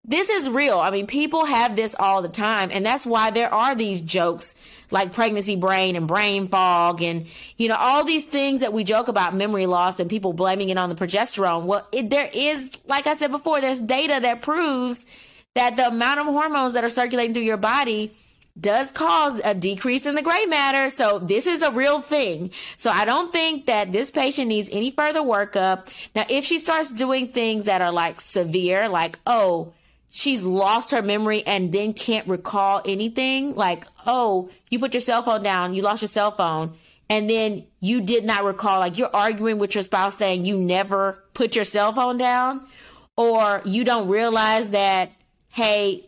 this 0.03 0.29
is 0.29 0.49
real. 0.49 0.79
I 0.79 0.89
mean, 0.89 1.05
people 1.05 1.45
have 1.45 1.75
this 1.75 1.95
all 1.97 2.21
the 2.21 2.29
time. 2.29 2.69
And 2.73 2.85
that's 2.85 3.05
why 3.05 3.29
there 3.29 3.53
are 3.53 3.75
these 3.75 4.01
jokes 4.01 4.55
like 4.89 5.13
pregnancy 5.13 5.55
brain 5.55 5.95
and 5.95 6.07
brain 6.07 6.47
fog 6.47 7.01
and, 7.01 7.27
you 7.57 7.67
know, 7.67 7.75
all 7.75 8.03
these 8.03 8.25
things 8.25 8.61
that 8.61 8.73
we 8.73 8.83
joke 8.83 9.07
about 9.07 9.35
memory 9.35 9.67
loss 9.67 9.99
and 9.99 10.09
people 10.09 10.33
blaming 10.33 10.69
it 10.69 10.77
on 10.77 10.89
the 10.89 10.95
progesterone. 10.95 11.65
Well, 11.65 11.87
it, 11.91 12.09
there 12.09 12.29
is, 12.33 12.79
like 12.87 13.05
I 13.05 13.15
said 13.15 13.31
before, 13.31 13.61
there's 13.61 13.79
data 13.79 14.19
that 14.21 14.41
proves 14.41 15.05
that 15.53 15.75
the 15.75 15.87
amount 15.87 16.19
of 16.19 16.25
hormones 16.25 16.73
that 16.73 16.83
are 16.83 16.89
circulating 16.89 17.33
through 17.33 17.43
your 17.43 17.57
body 17.57 18.13
does 18.59 18.91
cause 18.91 19.39
a 19.45 19.53
decrease 19.53 20.05
in 20.05 20.15
the 20.15 20.21
gray 20.21 20.45
matter. 20.45 20.89
So 20.89 21.19
this 21.19 21.45
is 21.45 21.61
a 21.61 21.71
real 21.71 22.01
thing. 22.01 22.51
So 22.75 22.89
I 22.89 23.05
don't 23.05 23.31
think 23.31 23.67
that 23.67 23.91
this 23.91 24.11
patient 24.11 24.47
needs 24.47 24.69
any 24.71 24.91
further 24.91 25.21
workup. 25.21 25.93
Now, 26.15 26.25
if 26.27 26.43
she 26.43 26.59
starts 26.59 26.91
doing 26.91 27.29
things 27.29 27.65
that 27.65 27.81
are 27.81 27.91
like 27.91 28.19
severe, 28.19 28.89
like, 28.89 29.19
oh, 29.25 29.73
she's 30.11 30.43
lost 30.43 30.91
her 30.91 31.01
memory 31.01 31.41
and 31.47 31.71
then 31.71 31.93
can't 31.93 32.27
recall 32.27 32.81
anything, 32.85 33.55
like, 33.55 33.87
oh, 34.05 34.49
you 34.69 34.77
put 34.77 34.93
your 34.93 35.01
cell 35.01 35.23
phone 35.23 35.41
down, 35.41 35.73
you 35.73 35.81
lost 35.81 36.01
your 36.01 36.09
cell 36.09 36.31
phone, 36.31 36.73
and 37.09 37.29
then 37.29 37.65
you 37.79 38.01
did 38.01 38.25
not 38.25 38.43
recall, 38.43 38.79
like 38.79 38.97
you're 38.97 39.15
arguing 39.15 39.57
with 39.57 39.73
your 39.73 39.81
spouse 39.81 40.15
saying 40.15 40.45
you 40.45 40.57
never 40.57 41.23
put 41.33 41.55
your 41.55 41.65
cell 41.65 41.93
phone 41.93 42.17
down, 42.17 42.61
or 43.17 43.61
you 43.65 43.83
don't 43.83 44.09
realize 44.09 44.69
that, 44.71 45.11
hey, 45.51 46.03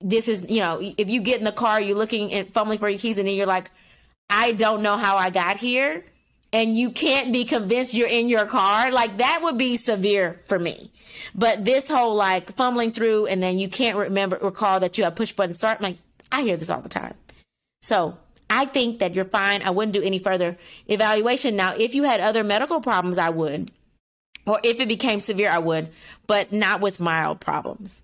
this 0.00 0.28
is, 0.28 0.48
you 0.48 0.60
know, 0.60 0.80
if 0.80 1.10
you 1.10 1.20
get 1.20 1.38
in 1.38 1.44
the 1.44 1.52
car, 1.52 1.80
you're 1.80 1.96
looking 1.96 2.32
and 2.32 2.52
fumbling 2.52 2.78
for 2.78 2.88
your 2.88 2.98
keys, 2.98 3.18
and 3.18 3.26
then 3.26 3.34
you're 3.34 3.46
like, 3.46 3.70
I 4.30 4.52
don't 4.52 4.82
know 4.82 4.96
how 4.96 5.16
I 5.16 5.30
got 5.30 5.56
here. 5.56 6.04
And 6.52 6.76
you 6.76 6.90
can't 6.90 7.32
be 7.32 7.44
convinced 7.44 7.94
you're 7.94 8.08
in 8.08 8.28
your 8.28 8.44
car. 8.44 8.90
Like 8.90 9.18
that 9.18 9.40
would 9.42 9.56
be 9.56 9.76
severe 9.76 10.40
for 10.44 10.58
me. 10.58 10.90
But 11.34 11.64
this 11.64 11.88
whole 11.88 12.14
like 12.14 12.52
fumbling 12.52 12.92
through 12.92 13.26
and 13.26 13.42
then 13.42 13.58
you 13.58 13.68
can't 13.68 13.96
remember, 13.96 14.38
recall 14.42 14.80
that 14.80 14.98
you 14.98 15.04
have 15.04 15.14
push 15.14 15.32
button 15.32 15.54
start. 15.54 15.78
I'm 15.78 15.84
like, 15.84 15.98
I 16.30 16.42
hear 16.42 16.56
this 16.56 16.70
all 16.70 16.82
the 16.82 16.88
time. 16.88 17.14
So 17.80 18.18
I 18.50 18.66
think 18.66 18.98
that 18.98 19.14
you're 19.14 19.24
fine. 19.24 19.62
I 19.62 19.70
wouldn't 19.70 19.94
do 19.94 20.02
any 20.02 20.18
further 20.18 20.58
evaluation. 20.86 21.56
Now, 21.56 21.74
if 21.74 21.94
you 21.94 22.02
had 22.02 22.20
other 22.20 22.44
medical 22.44 22.80
problems, 22.80 23.16
I 23.16 23.30
would. 23.30 23.70
Or 24.46 24.60
if 24.62 24.80
it 24.80 24.88
became 24.88 25.20
severe, 25.20 25.50
I 25.50 25.58
would, 25.58 25.88
but 26.26 26.52
not 26.52 26.80
with 26.80 27.00
mild 27.00 27.40
problems. 27.40 28.02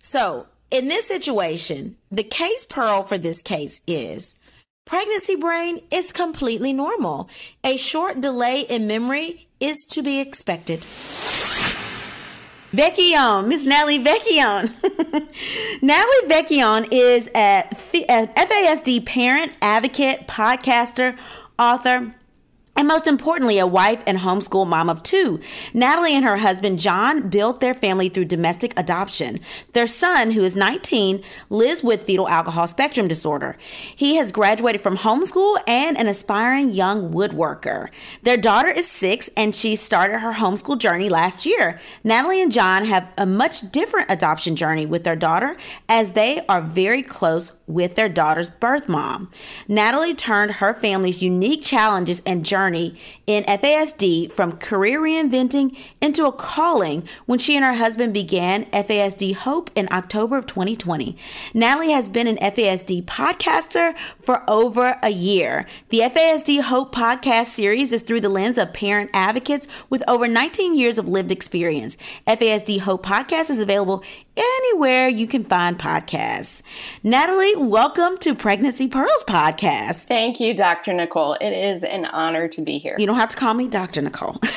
So 0.00 0.46
in 0.70 0.88
this 0.88 1.06
situation, 1.06 1.96
the 2.10 2.22
case 2.22 2.66
pearl 2.66 3.02
for 3.02 3.16
this 3.16 3.40
case 3.40 3.80
is 3.86 4.34
pregnancy 4.88 5.36
brain 5.36 5.82
is 5.90 6.12
completely 6.12 6.72
normal. 6.72 7.28
A 7.62 7.76
short 7.76 8.22
delay 8.22 8.62
in 8.62 8.86
memory 8.86 9.46
is 9.60 9.84
to 9.90 10.02
be 10.02 10.18
expected. 10.18 10.86
Vecchione, 12.72 13.46
Miss 13.46 13.64
Natalie 13.64 14.02
Vecchione. 14.02 14.72
Natalie 15.82 16.28
Vecchione 16.28 16.88
is 16.90 17.28
a 17.34 17.68
FASD 17.92 19.04
parent, 19.04 19.52
advocate, 19.60 20.26
podcaster, 20.26 21.18
author, 21.58 22.14
and 22.78 22.86
most 22.86 23.08
importantly, 23.08 23.58
a 23.58 23.66
wife 23.66 24.00
and 24.06 24.18
homeschool 24.18 24.64
mom 24.64 24.88
of 24.88 25.02
two. 25.02 25.40
Natalie 25.74 26.14
and 26.14 26.24
her 26.24 26.36
husband 26.36 26.78
John 26.78 27.28
built 27.28 27.60
their 27.60 27.74
family 27.74 28.08
through 28.08 28.26
domestic 28.26 28.72
adoption. 28.78 29.40
Their 29.72 29.88
son, 29.88 30.30
who 30.30 30.44
is 30.44 30.54
19, 30.54 31.20
lives 31.50 31.82
with 31.82 32.04
fetal 32.04 32.28
alcohol 32.28 32.68
spectrum 32.68 33.08
disorder. 33.08 33.56
He 33.96 34.14
has 34.14 34.30
graduated 34.30 34.80
from 34.80 34.98
homeschool 34.98 35.58
and 35.66 35.98
an 35.98 36.06
aspiring 36.06 36.70
young 36.70 37.12
woodworker. 37.12 37.88
Their 38.22 38.36
daughter 38.36 38.68
is 38.68 38.88
six 38.88 39.28
and 39.36 39.56
she 39.56 39.74
started 39.74 40.20
her 40.20 40.34
homeschool 40.34 40.78
journey 40.78 41.08
last 41.08 41.46
year. 41.46 41.80
Natalie 42.04 42.40
and 42.40 42.52
John 42.52 42.84
have 42.84 43.12
a 43.18 43.26
much 43.26 43.72
different 43.72 44.08
adoption 44.08 44.54
journey 44.54 44.86
with 44.86 45.02
their 45.02 45.16
daughter 45.16 45.56
as 45.88 46.12
they 46.12 46.46
are 46.48 46.62
very 46.62 47.02
close 47.02 47.58
with 47.66 47.96
their 47.96 48.08
daughter's 48.08 48.50
birth 48.50 48.88
mom. 48.88 49.32
Natalie 49.66 50.14
turned 50.14 50.52
her 50.52 50.74
family's 50.74 51.22
unique 51.22 51.64
challenges 51.64 52.22
and 52.24 52.46
journey 52.46 52.67
in 52.74 53.44
FASD 53.44 54.30
from 54.32 54.52
career 54.58 55.00
reinventing 55.00 55.76
into 56.00 56.26
a 56.26 56.32
calling 56.32 57.06
when 57.26 57.38
she 57.38 57.56
and 57.56 57.64
her 57.64 57.74
husband 57.74 58.14
began 58.14 58.64
FASD 58.66 59.34
Hope 59.34 59.70
in 59.74 59.88
October 59.90 60.36
of 60.36 60.46
2020. 60.46 61.16
Natalie 61.54 61.90
has 61.90 62.08
been 62.08 62.26
an 62.26 62.36
FASD 62.36 63.04
podcaster 63.04 63.96
for 64.22 64.42
over 64.48 64.98
a 65.02 65.10
year. 65.10 65.66
The 65.88 66.00
FASD 66.00 66.62
Hope 66.62 66.94
podcast 66.94 67.46
series 67.46 67.92
is 67.92 68.02
through 68.02 68.20
the 68.20 68.28
lens 68.28 68.58
of 68.58 68.72
parent 68.72 69.10
advocates 69.14 69.68
with 69.90 70.02
over 70.08 70.28
19 70.28 70.76
years 70.76 70.98
of 70.98 71.08
lived 71.08 71.32
experience. 71.32 71.96
FASD 72.26 72.80
Hope 72.80 73.04
podcast 73.04 73.50
is 73.50 73.60
available 73.60 74.02
anywhere 74.38 75.08
you 75.08 75.26
can 75.26 75.44
find 75.44 75.78
podcasts. 75.78 76.62
Natalie, 77.02 77.56
welcome 77.56 78.16
to 78.18 78.34
Pregnancy 78.34 78.88
Pearls 78.88 79.24
podcast. 79.26 80.06
Thank 80.06 80.40
you, 80.40 80.54
Dr. 80.54 80.92
Nicole. 80.92 81.34
It 81.34 81.50
is 81.50 81.84
an 81.84 82.04
honor 82.06 82.48
to 82.48 82.62
be 82.62 82.78
here. 82.78 82.96
You 82.98 83.06
don't 83.06 83.16
have 83.16 83.30
to 83.30 83.36
call 83.36 83.54
me 83.54 83.68
Dr. 83.68 84.02
Nicole. 84.02 84.40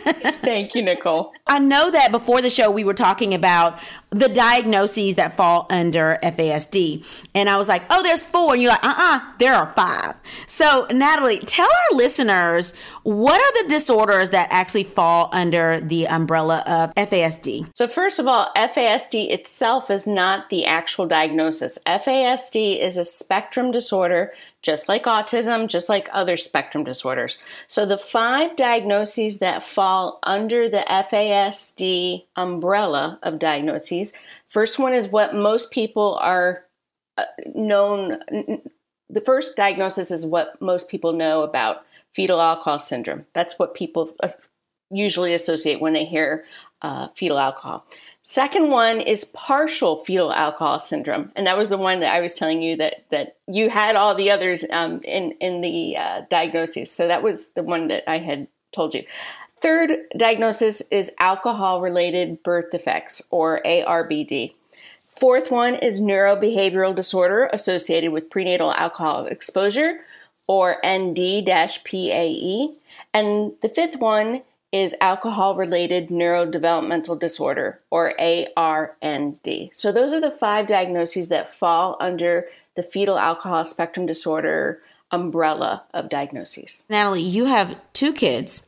Thank 0.42 0.74
you, 0.74 0.82
Nicole. 0.82 1.32
I 1.46 1.58
know 1.58 1.90
that 1.90 2.10
before 2.10 2.42
the 2.42 2.50
show 2.50 2.70
we 2.70 2.84
were 2.84 2.94
talking 2.94 3.34
about 3.34 3.78
the 4.10 4.28
diagnoses 4.28 5.16
that 5.16 5.36
fall 5.36 5.66
under 5.70 6.18
FASD. 6.22 7.26
And 7.34 7.48
I 7.48 7.56
was 7.56 7.68
like, 7.68 7.82
oh, 7.90 8.02
there's 8.02 8.24
four. 8.24 8.54
And 8.54 8.62
you're 8.62 8.72
like, 8.72 8.84
uh 8.84 8.88
uh-uh, 8.88 9.16
uh, 9.16 9.20
there 9.38 9.54
are 9.54 9.72
five. 9.74 10.14
So, 10.46 10.86
Natalie, 10.90 11.38
tell 11.38 11.68
our 11.68 11.96
listeners 11.96 12.74
what 13.02 13.40
are 13.40 13.62
the 13.62 13.68
disorders 13.70 14.30
that 14.30 14.48
actually 14.50 14.84
fall 14.84 15.28
under 15.32 15.80
the 15.80 16.08
umbrella 16.08 16.62
of 16.66 16.94
FASD? 16.94 17.70
So, 17.74 17.86
first 17.86 18.18
of 18.18 18.26
all, 18.26 18.50
FASD 18.56 19.29
itself 19.30 19.90
is 19.90 20.06
not 20.06 20.50
the 20.50 20.66
actual 20.66 21.06
diagnosis. 21.06 21.78
FASD 21.86 22.80
is 22.80 22.96
a 22.96 23.04
spectrum 23.04 23.70
disorder 23.70 24.32
just 24.62 24.90
like 24.90 25.04
autism, 25.04 25.68
just 25.68 25.88
like 25.88 26.08
other 26.12 26.36
spectrum 26.36 26.84
disorders. 26.84 27.38
So, 27.66 27.86
the 27.86 27.96
five 27.96 28.56
diagnoses 28.56 29.38
that 29.38 29.62
fall 29.62 30.18
under 30.22 30.68
the 30.68 30.84
FASD 30.86 32.26
umbrella 32.36 33.18
of 33.22 33.38
diagnoses 33.38 34.12
first 34.50 34.78
one 34.78 34.92
is 34.92 35.08
what 35.08 35.34
most 35.34 35.70
people 35.70 36.18
are 36.20 36.64
uh, 37.16 37.24
known, 37.54 38.18
the 39.08 39.20
first 39.20 39.56
diagnosis 39.56 40.10
is 40.10 40.26
what 40.26 40.60
most 40.60 40.88
people 40.88 41.12
know 41.12 41.42
about 41.42 41.84
fetal 42.12 42.40
alcohol 42.40 42.78
syndrome. 42.78 43.24
That's 43.32 43.58
what 43.58 43.74
people 43.74 44.14
uh, 44.22 44.28
usually 44.90 45.34
associate 45.34 45.80
when 45.80 45.92
they 45.92 46.04
hear 46.04 46.44
uh, 46.82 47.08
fetal 47.14 47.38
alcohol. 47.38 47.86
Second 48.30 48.70
one 48.70 49.00
is 49.00 49.24
partial 49.24 50.04
fetal 50.04 50.32
alcohol 50.32 50.78
syndrome, 50.78 51.32
and 51.34 51.48
that 51.48 51.58
was 51.58 51.68
the 51.68 51.76
one 51.76 51.98
that 51.98 52.14
I 52.14 52.20
was 52.20 52.32
telling 52.32 52.62
you 52.62 52.76
that 52.76 53.04
that 53.10 53.38
you 53.48 53.68
had 53.68 53.96
all 53.96 54.14
the 54.14 54.30
others 54.30 54.64
um, 54.70 55.00
in 55.02 55.32
in 55.40 55.62
the 55.62 55.96
uh, 55.96 56.20
diagnosis. 56.30 56.92
So 56.92 57.08
that 57.08 57.24
was 57.24 57.48
the 57.56 57.64
one 57.64 57.88
that 57.88 58.08
I 58.08 58.18
had 58.18 58.46
told 58.70 58.94
you. 58.94 59.02
Third 59.60 59.90
diagnosis 60.16 60.80
is 60.92 61.10
alcohol 61.18 61.80
related 61.80 62.40
birth 62.44 62.70
defects 62.70 63.20
or 63.30 63.62
ARBD. 63.66 64.54
Fourth 65.18 65.50
one 65.50 65.74
is 65.74 66.00
neurobehavioral 66.00 66.94
disorder 66.94 67.50
associated 67.52 68.12
with 68.12 68.30
prenatal 68.30 68.72
alcohol 68.72 69.26
exposure 69.26 70.02
or 70.46 70.76
ND 70.86 71.44
PAE. 71.44 72.68
And 73.12 73.58
the 73.60 73.72
fifth 73.74 73.96
one 73.96 74.42
is 74.72 74.94
alcohol 75.00 75.56
related 75.56 76.08
neurodevelopmental 76.08 77.18
disorder 77.18 77.80
or 77.90 78.14
ARND. 78.20 79.70
So 79.72 79.90
those 79.90 80.12
are 80.12 80.20
the 80.20 80.30
five 80.30 80.68
diagnoses 80.68 81.28
that 81.28 81.54
fall 81.54 81.96
under 82.00 82.46
the 82.76 82.82
fetal 82.82 83.18
alcohol 83.18 83.64
spectrum 83.64 84.06
disorder 84.06 84.80
umbrella 85.10 85.82
of 85.92 86.08
diagnoses. 86.08 86.84
Natalie, 86.88 87.22
you 87.22 87.46
have 87.46 87.76
two 87.92 88.12
kids. 88.12 88.64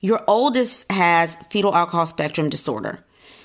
Your 0.00 0.22
oldest 0.26 0.90
has 0.92 1.36
fetal 1.50 1.74
alcohol 1.74 2.06
spectrum 2.06 2.50
disorder. 2.50 3.02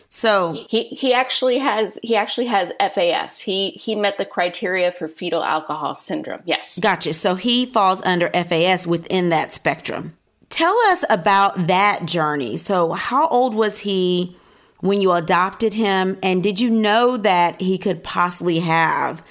So 0.10 0.66
he, 0.70 0.84
he 0.86 1.14
actually 1.14 1.60
has 1.60 2.00
he 2.02 2.16
actually 2.16 2.46
has 2.48 2.72
FAS. 2.80 3.42
He 3.42 3.72
he 3.72 3.96
met 3.96 4.18
the 4.18 4.26
criteria 4.26 4.92
for 4.92 5.10
fetal 5.10 5.44
alcohol 5.44 5.96
syndrome. 5.96 6.42
Yes. 6.46 6.80
Gotcha. 6.80 7.14
So 7.14 7.36
he 7.36 7.66
falls 7.66 8.02
under 8.04 8.30
FAS 8.30 8.88
within 8.88 9.30
that 9.30 9.52
spectrum. 9.52 10.16
Tell 10.56 10.80
us 10.88 11.04
about 11.10 11.68
that 11.68 12.06
journey. 12.06 12.56
So 12.56 12.94
how 12.94 13.28
old 13.28 13.54
was 13.54 13.80
he 13.80 14.38
when 14.80 15.02
you 15.02 15.12
adopted 15.12 15.74
him 15.74 16.18
and 16.24 16.42
did 16.42 16.62
you 16.62 16.70
know 16.70 17.18
that 17.18 17.60
he 17.60 17.78
could 17.78 18.06
possibly 18.06 18.60
have 18.60 19.22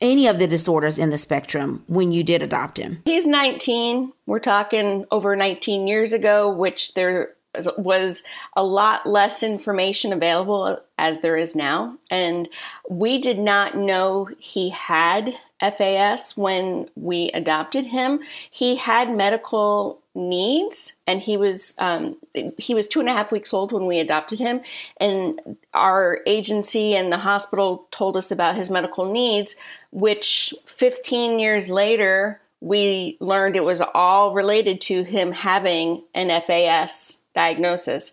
any 0.00 0.26
of 0.26 0.40
the 0.40 0.48
disorders 0.48 0.98
in 0.98 1.10
the 1.10 1.16
spectrum 1.16 1.84
when 1.86 2.10
you 2.10 2.24
did 2.24 2.42
adopt 2.42 2.78
him? 2.78 3.02
He's 3.04 3.24
19. 3.24 4.12
We're 4.26 4.40
talking 4.40 5.04
over 5.12 5.36
19 5.36 5.86
years 5.86 6.12
ago, 6.12 6.52
which 6.52 6.94
there 6.94 7.36
was 7.78 8.24
a 8.56 8.64
lot 8.64 9.06
less 9.06 9.44
information 9.44 10.12
available 10.12 10.76
as 10.98 11.20
there 11.20 11.36
is 11.36 11.54
now. 11.54 11.98
And 12.10 12.48
we 12.90 13.18
did 13.18 13.38
not 13.38 13.76
know 13.76 14.28
he 14.40 14.70
had 14.70 15.38
FAS 15.60 16.36
when 16.36 16.88
we 16.96 17.30
adopted 17.32 17.86
him. 17.86 18.20
He 18.50 18.74
had 18.74 19.14
medical 19.14 20.02
needs 20.16 20.94
and 21.06 21.20
he 21.20 21.36
was 21.36 21.76
um, 21.78 22.16
he 22.58 22.74
was 22.74 22.88
two 22.88 23.00
and 23.00 23.08
a 23.08 23.12
half 23.12 23.30
weeks 23.30 23.52
old 23.52 23.70
when 23.70 23.86
we 23.86 23.98
adopted 23.98 24.38
him 24.38 24.60
and 24.98 25.56
our 25.74 26.20
agency 26.26 26.94
and 26.94 27.12
the 27.12 27.18
hospital 27.18 27.86
told 27.90 28.16
us 28.16 28.30
about 28.30 28.56
his 28.56 28.70
medical 28.70 29.12
needs 29.12 29.56
which 29.92 30.54
15 30.66 31.38
years 31.38 31.68
later 31.68 32.40
we 32.60 33.16
learned 33.20 33.56
it 33.56 33.64
was 33.64 33.80
all 33.94 34.32
related 34.32 34.80
to 34.80 35.02
him 35.02 35.32
having 35.32 36.02
an 36.14 36.28
FAS 36.42 37.22
diagnosis. 37.34 38.12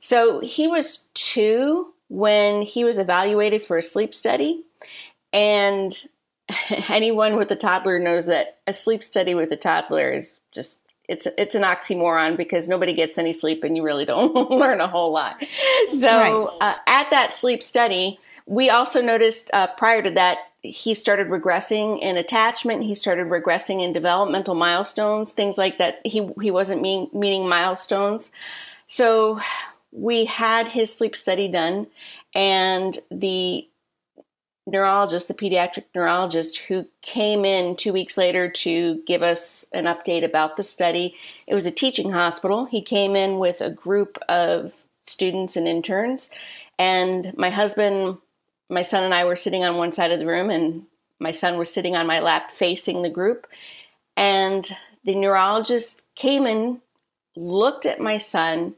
So 0.00 0.40
he 0.40 0.68
was 0.68 1.08
two 1.14 1.92
when 2.08 2.62
he 2.62 2.84
was 2.84 2.98
evaluated 2.98 3.64
for 3.64 3.78
a 3.78 3.82
sleep 3.82 4.14
study. 4.14 4.64
And 5.32 5.92
anyone 6.88 7.36
with 7.36 7.50
a 7.50 7.56
toddler 7.56 7.98
knows 7.98 8.26
that 8.26 8.58
a 8.66 8.74
sleep 8.74 9.02
study 9.02 9.34
with 9.34 9.50
a 9.52 9.56
toddler 9.56 10.12
is 10.12 10.40
just 10.52 10.80
it's 11.08 11.26
it's 11.38 11.54
an 11.54 11.62
oxymoron 11.62 12.36
because 12.36 12.68
nobody 12.68 12.94
gets 12.94 13.18
any 13.18 13.32
sleep 13.32 13.64
and 13.64 13.76
you 13.76 13.82
really 13.82 14.04
don't 14.04 14.34
learn 14.50 14.80
a 14.80 14.88
whole 14.88 15.12
lot. 15.12 15.42
So 15.92 16.08
right. 16.08 16.56
uh, 16.60 16.74
at 16.86 17.10
that 17.10 17.32
sleep 17.32 17.62
study, 17.62 18.20
we 18.46 18.70
also 18.70 19.00
noticed 19.00 19.50
uh, 19.52 19.68
prior 19.68 20.02
to 20.02 20.10
that 20.12 20.38
he 20.62 20.94
started 20.94 21.28
regressing 21.28 22.00
in 22.00 22.16
attachment. 22.16 22.82
He 22.82 22.94
started 22.94 23.28
regressing 23.28 23.82
in 23.82 23.92
developmental 23.92 24.54
milestones, 24.54 25.32
things 25.32 25.56
like 25.56 25.78
that. 25.78 26.00
He 26.04 26.28
he 26.40 26.50
wasn't 26.50 26.82
mean, 26.82 27.08
meeting 27.12 27.48
milestones. 27.48 28.30
So 28.86 29.40
we 29.92 30.24
had 30.26 30.68
his 30.68 30.92
sleep 30.92 31.16
study 31.16 31.48
done, 31.48 31.86
and 32.34 32.96
the 33.10 33.66
neurologist, 34.70 35.28
the 35.28 35.34
pediatric 35.34 35.84
neurologist 35.94 36.58
who 36.58 36.86
came 37.02 37.44
in 37.44 37.76
two 37.76 37.92
weeks 37.92 38.16
later 38.16 38.48
to 38.48 39.02
give 39.06 39.22
us 39.22 39.66
an 39.72 39.84
update 39.84 40.24
about 40.24 40.56
the 40.56 40.62
study. 40.62 41.16
It 41.46 41.54
was 41.54 41.66
a 41.66 41.70
teaching 41.70 42.10
hospital. 42.10 42.66
He 42.66 42.82
came 42.82 43.16
in 43.16 43.38
with 43.38 43.60
a 43.60 43.70
group 43.70 44.18
of 44.28 44.82
students 45.04 45.56
and 45.56 45.66
interns, 45.66 46.30
and 46.78 47.36
my 47.36 47.50
husband 47.50 48.18
my 48.68 48.82
son 48.82 49.04
and 49.04 49.14
I 49.14 49.24
were 49.24 49.36
sitting 49.36 49.64
on 49.64 49.76
one 49.76 49.92
side 49.92 50.12
of 50.12 50.18
the 50.18 50.26
room, 50.26 50.50
and 50.50 50.84
my 51.18 51.32
son 51.32 51.58
was 51.58 51.72
sitting 51.72 51.96
on 51.96 52.06
my 52.06 52.20
lap 52.20 52.50
facing 52.52 53.02
the 53.02 53.10
group. 53.10 53.46
And 54.16 54.68
the 55.04 55.14
neurologist 55.14 56.02
came 56.14 56.46
in, 56.46 56.80
looked 57.36 57.86
at 57.86 58.00
my 58.00 58.18
son, 58.18 58.74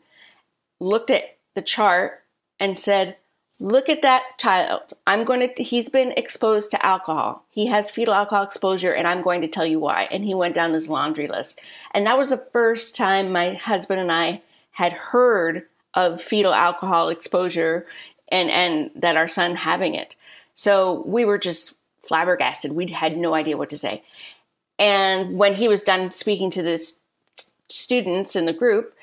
looked 0.78 1.10
at 1.10 1.36
the 1.54 1.62
chart, 1.62 2.22
and 2.58 2.78
said, 2.78 3.16
Look 3.60 3.90
at 3.90 4.00
that 4.02 4.22
child. 4.38 4.94
I'm 5.06 5.24
going 5.24 5.48
to, 5.54 5.62
he's 5.62 5.90
been 5.90 6.12
exposed 6.12 6.70
to 6.70 6.84
alcohol. 6.84 7.44
He 7.50 7.66
has 7.66 7.90
fetal 7.90 8.14
alcohol 8.14 8.42
exposure, 8.42 8.92
and 8.92 9.06
I'm 9.06 9.20
going 9.20 9.42
to 9.42 9.48
tell 9.48 9.66
you 9.66 9.78
why. 9.78 10.08
And 10.10 10.24
he 10.24 10.34
went 10.34 10.54
down 10.54 10.72
this 10.72 10.88
laundry 10.88 11.28
list. 11.28 11.60
And 11.92 12.06
that 12.06 12.16
was 12.16 12.30
the 12.30 12.46
first 12.52 12.96
time 12.96 13.30
my 13.30 13.52
husband 13.54 14.00
and 14.00 14.10
I 14.10 14.40
had 14.72 14.94
heard 14.94 15.66
of 15.94 16.22
fetal 16.22 16.54
alcohol 16.54 17.10
exposure 17.10 17.86
and 18.28 18.48
and 18.48 18.90
that 18.94 19.16
our 19.16 19.28
son 19.28 19.56
having 19.56 19.94
it. 19.94 20.14
So 20.54 21.02
we 21.06 21.24
were 21.24 21.38
just 21.38 21.74
flabbergasted. 22.06 22.72
We 22.72 22.86
had 22.86 23.16
no 23.16 23.34
idea 23.34 23.56
what 23.56 23.70
to 23.70 23.76
say. 23.76 24.02
And 24.78 25.38
when 25.38 25.54
he 25.54 25.68
was 25.68 25.82
done 25.82 26.10
speaking 26.12 26.50
to 26.52 26.62
the 26.62 26.80
students 27.68 28.36
in 28.36 28.46
the 28.46 28.52
group, 28.52 28.94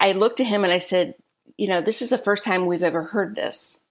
I 0.00 0.12
looked 0.12 0.40
at 0.40 0.46
him 0.46 0.64
and 0.64 0.72
I 0.72 0.78
said, 0.78 1.14
"You 1.56 1.68
know, 1.68 1.80
this 1.80 2.02
is 2.02 2.10
the 2.10 2.18
first 2.18 2.42
time 2.42 2.66
we've 2.66 2.82
ever 2.82 3.04
heard 3.04 3.36
this. 3.36 3.83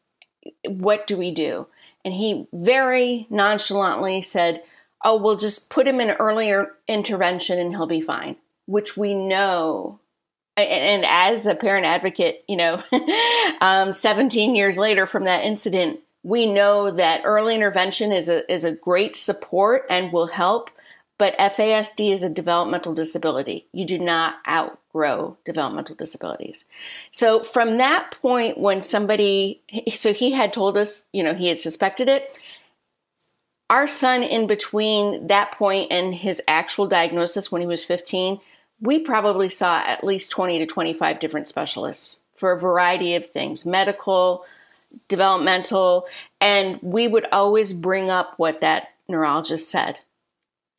What 0.67 1.07
do 1.07 1.17
we 1.17 1.31
do?" 1.31 1.67
And 2.05 2.13
he 2.13 2.47
very 2.53 3.27
nonchalantly 3.29 4.21
said, 4.21 4.63
"Oh, 5.03 5.17
we'll 5.17 5.37
just 5.37 5.69
put 5.69 5.87
him 5.87 6.01
in 6.01 6.11
earlier 6.11 6.73
intervention 6.87 7.59
and 7.59 7.71
he'll 7.71 7.87
be 7.87 8.01
fine." 8.01 8.35
Which 8.65 8.95
we 8.95 9.13
know 9.13 9.99
and 10.55 11.05
as 11.05 11.47
a 11.47 11.55
parent 11.55 11.85
advocate, 11.85 12.43
you 12.47 12.55
know, 12.55 12.83
um, 13.61 13.91
17 13.91 14.55
years 14.55 14.77
later 14.77 15.05
from 15.05 15.23
that 15.23 15.43
incident, 15.43 15.99
we 16.23 16.45
know 16.45 16.91
that 16.91 17.21
early 17.25 17.55
intervention 17.55 18.11
is 18.11 18.29
a 18.29 18.51
is 18.51 18.63
a 18.63 18.71
great 18.71 19.15
support 19.15 19.85
and 19.89 20.13
will 20.13 20.27
help. 20.27 20.69
But 21.17 21.37
FASD 21.37 22.11
is 22.11 22.23
a 22.23 22.29
developmental 22.29 22.93
disability. 22.93 23.67
You 23.71 23.85
do 23.85 23.99
not 23.99 24.35
outgrow 24.47 25.37
developmental 25.45 25.95
disabilities. 25.95 26.65
So 27.11 27.43
from 27.43 27.77
that 27.77 28.15
point, 28.21 28.57
when 28.57 28.81
somebody, 28.81 29.61
so 29.93 30.13
he 30.13 30.31
had 30.31 30.51
told 30.51 30.75
us, 30.75 31.05
you 31.13 31.23
know, 31.23 31.33
he 31.33 31.47
had 31.47 31.59
suspected 31.59 32.09
it. 32.09 32.39
Our 33.69 33.87
son, 33.87 34.23
in 34.23 34.47
between 34.47 35.27
that 35.27 35.53
point 35.53 35.91
and 35.91 36.13
his 36.13 36.41
actual 36.47 36.87
diagnosis 36.87 37.51
when 37.51 37.61
he 37.61 37.67
was 37.67 37.83
15, 37.85 38.39
we 38.81 38.99
probably 38.99 39.49
saw 39.49 39.79
at 39.79 40.03
least 40.03 40.31
20 40.31 40.59
to 40.59 40.65
25 40.65 41.19
different 41.19 41.47
specialists 41.47 42.21
for 42.35 42.51
a 42.51 42.59
variety 42.59 43.15
of 43.15 43.29
things 43.29 43.65
medical, 43.65 44.45
developmental, 45.07 46.07
and 46.41 46.79
we 46.81 47.07
would 47.07 47.25
always 47.31 47.73
bring 47.73 48.09
up 48.09 48.33
what 48.37 48.59
that 48.59 48.89
neurologist 49.07 49.69
said. 49.69 49.99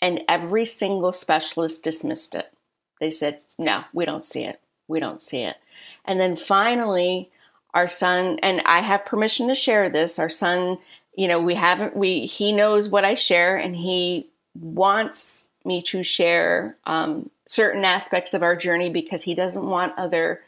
And 0.04 0.20
every 0.28 0.66
single 0.66 1.14
specialist 1.14 1.82
dismissed 1.82 2.34
it. 2.34 2.52
They 3.00 3.10
said, 3.10 3.42
no, 3.58 3.84
we 3.94 4.04
don't 4.04 4.26
see 4.26 4.44
it. 4.44 4.60
We 4.86 5.00
don't 5.00 5.22
see 5.22 5.38
it. 5.38 5.56
And 6.04 6.20
then 6.20 6.36
finally, 6.36 7.30
our 7.72 7.88
son, 7.88 8.38
and 8.42 8.60
I 8.66 8.82
have 8.82 9.06
permission 9.06 9.48
to 9.48 9.54
share 9.54 9.88
this, 9.88 10.18
our 10.18 10.28
son, 10.28 10.76
you 11.16 11.26
know, 11.26 11.40
we 11.40 11.54
haven't, 11.54 11.96
we, 11.96 12.26
he 12.26 12.52
knows 12.52 12.86
what 12.86 13.06
I 13.06 13.14
share 13.14 13.56
and 13.56 13.74
he 13.74 14.28
wants 14.54 15.48
me 15.64 15.80
to 15.84 16.02
share 16.02 16.76
um, 16.84 17.30
certain 17.46 17.86
aspects 17.86 18.34
of 18.34 18.42
our 18.42 18.56
journey 18.56 18.90
because 18.90 19.22
he 19.22 19.34
doesn't 19.34 19.64
want 19.64 19.94
other 19.96 20.42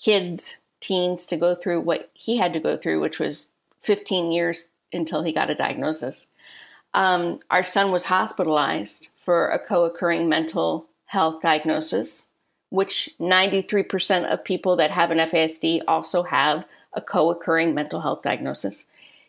kids, 0.00 0.58
teens 0.80 1.26
to 1.26 1.36
go 1.36 1.56
through 1.56 1.80
what 1.80 2.08
he 2.14 2.36
had 2.36 2.52
to 2.52 2.60
go 2.60 2.76
through, 2.76 3.00
which 3.00 3.18
was 3.18 3.50
15 3.80 4.30
years 4.30 4.68
until 4.92 5.24
he 5.24 5.32
got 5.32 5.50
a 5.50 5.56
diagnosis. 5.56 6.28
Um, 6.94 7.40
our 7.50 7.62
son 7.62 7.90
was 7.90 8.04
hospitalized 8.04 9.08
for 9.24 9.48
a 9.48 9.58
co 9.58 9.84
occurring 9.84 10.28
mental 10.28 10.86
health 11.06 11.42
diagnosis, 11.42 12.28
which 12.70 13.10
93% 13.20 14.30
of 14.32 14.44
people 14.44 14.76
that 14.76 14.90
have 14.90 15.10
an 15.10 15.18
FASD 15.18 15.82
also 15.88 16.22
have 16.22 16.66
a 16.92 17.00
co 17.00 17.30
occurring 17.30 17.74
mental 17.74 18.00
health 18.00 18.22
diagnosis. 18.22 18.84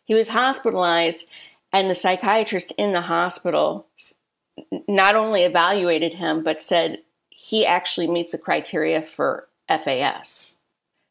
He 0.06 0.14
was 0.14 0.30
hospitalized, 0.30 1.28
and 1.72 1.90
the 1.90 1.96
psychiatrist 1.96 2.74
in 2.78 2.92
the 2.92 3.02
hospital 3.02 3.88
not 4.88 5.16
only 5.16 5.44
evaluated 5.44 6.14
him, 6.14 6.44
but 6.44 6.62
said 6.62 7.00
he 7.30 7.66
actually 7.66 8.08
meets 8.08 8.32
the 8.32 8.38
criteria 8.38 9.02
for 9.02 9.48
FAS. 9.68 10.60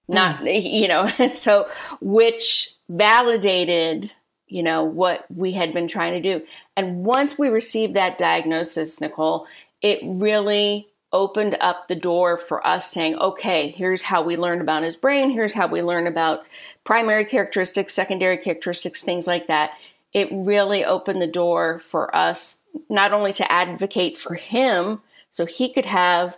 Not, 0.09 0.41
mm. 0.41 0.63
you 0.81 0.89
know, 0.89 1.09
so 1.33 1.69
which 2.01 2.75
validated, 2.89 4.13
you 4.53 4.63
know, 4.63 4.85
what 4.85 5.25
we 5.35 5.53
had 5.53 5.73
been 5.73 5.89
trying 5.89 6.21
to 6.21 6.39
do. 6.39 6.45
And 6.77 7.05
once 7.05 7.39
we 7.39 7.49
received 7.49 7.95
that 7.95 8.19
diagnosis, 8.19 9.01
Nicole, 9.01 9.47
it 9.81 10.01
really 10.03 10.89
opened 11.13 11.57
up 11.61 11.89
the 11.89 11.95
door 11.95 12.39
for 12.39 12.67
us 12.67 12.91
saying, 12.91 13.17
okay, 13.17 13.71
here's 13.71 14.03
how 14.03 14.23
we 14.23 14.37
learn 14.37 14.61
about 14.61 14.83
his 14.83 14.97
brain, 14.97 15.31
here's 15.31 15.53
how 15.53 15.67
we 15.67 15.83
learn 15.83 16.07
about 16.07 16.45
primary 16.85 17.25
characteristics, 17.25 17.93
secondary 17.93 18.39
characteristics, 18.39 19.03
things 19.03 19.27
like 19.27 19.47
that 19.49 19.73
it 20.13 20.29
really 20.31 20.85
opened 20.85 21.23
the 21.23 21.27
door 21.27 21.81
for 21.91 22.15
us 22.15 22.63
not 22.89 23.13
only 23.13 23.33
to 23.33 23.53
advocate 23.53 24.19
for 24.19 24.35
him 24.35 25.01
so 25.31 25.47
he 25.47 25.73
could 25.73 25.87
have 25.87 26.37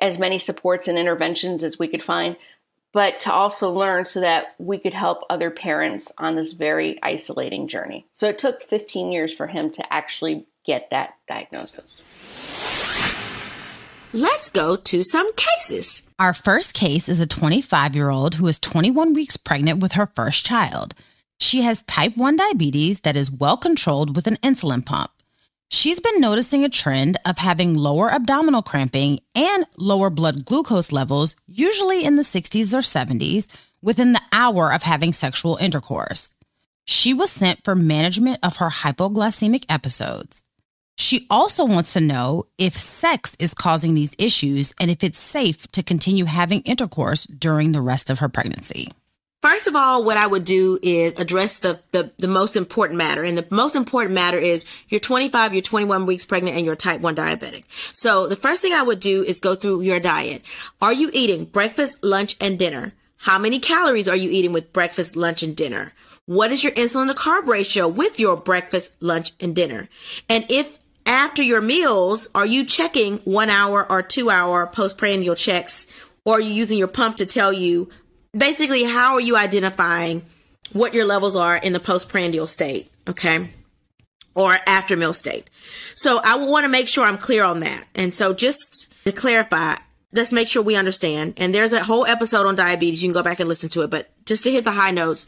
as 0.00 0.18
many 0.18 0.38
supports 0.38 0.88
and 0.88 0.98
interventions 0.98 1.62
as 1.62 1.78
we 1.78 1.86
could 1.86 2.02
find, 2.02 2.36
but 2.94 3.20
to 3.20 3.32
also 3.32 3.70
learn 3.70 4.04
so 4.04 4.20
that 4.20 4.54
we 4.58 4.78
could 4.78 4.94
help 4.94 5.24
other 5.28 5.50
parents 5.50 6.10
on 6.16 6.36
this 6.36 6.52
very 6.52 6.98
isolating 7.02 7.68
journey. 7.68 8.06
So 8.12 8.28
it 8.28 8.38
took 8.38 8.62
15 8.62 9.12
years 9.12 9.34
for 9.34 9.48
him 9.48 9.70
to 9.72 9.92
actually 9.92 10.46
get 10.64 10.88
that 10.90 11.14
diagnosis. 11.28 12.06
Let's 14.14 14.48
go 14.48 14.76
to 14.76 15.02
some 15.02 15.28
cases. 15.34 16.04
Our 16.20 16.32
first 16.32 16.72
case 16.72 17.08
is 17.08 17.20
a 17.20 17.26
25 17.26 17.96
year 17.96 18.10
old 18.10 18.36
who 18.36 18.46
is 18.46 18.60
21 18.60 19.12
weeks 19.12 19.36
pregnant 19.36 19.80
with 19.80 19.92
her 19.92 20.08
first 20.14 20.46
child. 20.46 20.94
She 21.40 21.62
has 21.62 21.82
type 21.82 22.16
1 22.16 22.36
diabetes 22.36 23.00
that 23.00 23.16
is 23.16 23.30
well 23.30 23.56
controlled 23.56 24.14
with 24.14 24.28
an 24.28 24.36
insulin 24.36 24.86
pump. 24.86 25.10
She's 25.68 26.00
been 26.00 26.20
noticing 26.20 26.64
a 26.64 26.68
trend 26.68 27.18
of 27.24 27.38
having 27.38 27.74
lower 27.74 28.12
abdominal 28.12 28.62
cramping 28.62 29.20
and 29.34 29.66
lower 29.76 30.10
blood 30.10 30.44
glucose 30.44 30.92
levels, 30.92 31.34
usually 31.46 32.04
in 32.04 32.16
the 32.16 32.22
60s 32.22 32.72
or 32.74 32.78
70s, 32.78 33.48
within 33.82 34.12
the 34.12 34.22
hour 34.32 34.72
of 34.72 34.82
having 34.82 35.12
sexual 35.12 35.56
intercourse. 35.56 36.32
She 36.84 37.14
was 37.14 37.30
sent 37.30 37.64
for 37.64 37.74
management 37.74 38.38
of 38.42 38.56
her 38.56 38.68
hypoglycemic 38.68 39.64
episodes. 39.68 40.46
She 40.96 41.26
also 41.28 41.64
wants 41.64 41.92
to 41.94 42.00
know 42.00 42.44
if 42.56 42.76
sex 42.76 43.36
is 43.38 43.52
causing 43.52 43.94
these 43.94 44.14
issues 44.18 44.72
and 44.78 44.90
if 44.90 45.02
it's 45.02 45.18
safe 45.18 45.66
to 45.68 45.82
continue 45.82 46.26
having 46.26 46.60
intercourse 46.60 47.24
during 47.26 47.72
the 47.72 47.80
rest 47.80 48.10
of 48.10 48.20
her 48.20 48.28
pregnancy. 48.28 48.92
First 49.44 49.66
of 49.66 49.76
all, 49.76 50.02
what 50.02 50.16
I 50.16 50.26
would 50.26 50.46
do 50.46 50.78
is 50.80 51.18
address 51.18 51.58
the, 51.58 51.78
the, 51.90 52.10
the, 52.16 52.28
most 52.28 52.56
important 52.56 52.96
matter. 52.96 53.22
And 53.22 53.36
the 53.36 53.46
most 53.50 53.76
important 53.76 54.14
matter 54.14 54.38
is 54.38 54.64
you're 54.88 55.00
25, 55.00 55.52
you're 55.52 55.60
21 55.60 56.06
weeks 56.06 56.24
pregnant, 56.24 56.56
and 56.56 56.64
you're 56.64 56.74
type 56.74 57.02
1 57.02 57.14
diabetic. 57.14 57.64
So 57.94 58.26
the 58.26 58.36
first 58.36 58.62
thing 58.62 58.72
I 58.72 58.82
would 58.82 59.00
do 59.00 59.22
is 59.22 59.40
go 59.40 59.54
through 59.54 59.82
your 59.82 60.00
diet. 60.00 60.46
Are 60.80 60.94
you 60.94 61.10
eating 61.12 61.44
breakfast, 61.44 62.02
lunch, 62.02 62.36
and 62.40 62.58
dinner? 62.58 62.94
How 63.18 63.38
many 63.38 63.58
calories 63.58 64.08
are 64.08 64.16
you 64.16 64.30
eating 64.30 64.54
with 64.54 64.72
breakfast, 64.72 65.14
lunch, 65.14 65.42
and 65.42 65.54
dinner? 65.54 65.92
What 66.24 66.50
is 66.50 66.64
your 66.64 66.72
insulin 66.72 67.08
to 67.08 67.14
carb 67.14 67.46
ratio 67.46 67.86
with 67.86 68.18
your 68.18 68.38
breakfast, 68.38 68.92
lunch, 69.00 69.32
and 69.40 69.54
dinner? 69.54 69.90
And 70.26 70.46
if 70.48 70.78
after 71.04 71.42
your 71.42 71.60
meals, 71.60 72.30
are 72.34 72.46
you 72.46 72.64
checking 72.64 73.18
one 73.18 73.50
hour 73.50 73.86
or 73.92 74.00
two 74.02 74.30
hour 74.30 74.66
postprandial 74.66 75.34
checks? 75.34 75.86
Or 76.24 76.38
are 76.38 76.40
you 76.40 76.54
using 76.54 76.78
your 76.78 76.88
pump 76.88 77.18
to 77.18 77.26
tell 77.26 77.52
you 77.52 77.90
basically 78.36 78.84
how 78.84 79.14
are 79.14 79.20
you 79.20 79.36
identifying 79.36 80.22
what 80.72 80.94
your 80.94 81.04
levels 81.04 81.36
are 81.36 81.56
in 81.56 81.72
the 81.72 81.80
postprandial 81.80 82.46
state? 82.46 82.90
Okay. 83.08 83.50
Or 84.34 84.56
after 84.66 84.96
meal 84.96 85.12
state. 85.12 85.48
So 85.94 86.20
I 86.22 86.36
want 86.36 86.64
to 86.64 86.68
make 86.68 86.88
sure 86.88 87.04
I'm 87.04 87.18
clear 87.18 87.44
on 87.44 87.60
that. 87.60 87.84
And 87.94 88.12
so 88.12 88.34
just 88.34 88.92
to 89.04 89.12
clarify, 89.12 89.76
let's 90.12 90.32
make 90.32 90.48
sure 90.48 90.62
we 90.62 90.76
understand. 90.76 91.34
And 91.36 91.54
there's 91.54 91.72
a 91.72 91.84
whole 91.84 92.06
episode 92.06 92.46
on 92.46 92.56
diabetes. 92.56 93.02
You 93.02 93.08
can 93.08 93.14
go 93.14 93.22
back 93.22 93.40
and 93.40 93.48
listen 93.48 93.68
to 93.70 93.82
it. 93.82 93.90
But 93.90 94.10
just 94.24 94.44
to 94.44 94.50
hit 94.50 94.64
the 94.64 94.72
high 94.72 94.90
notes, 94.90 95.26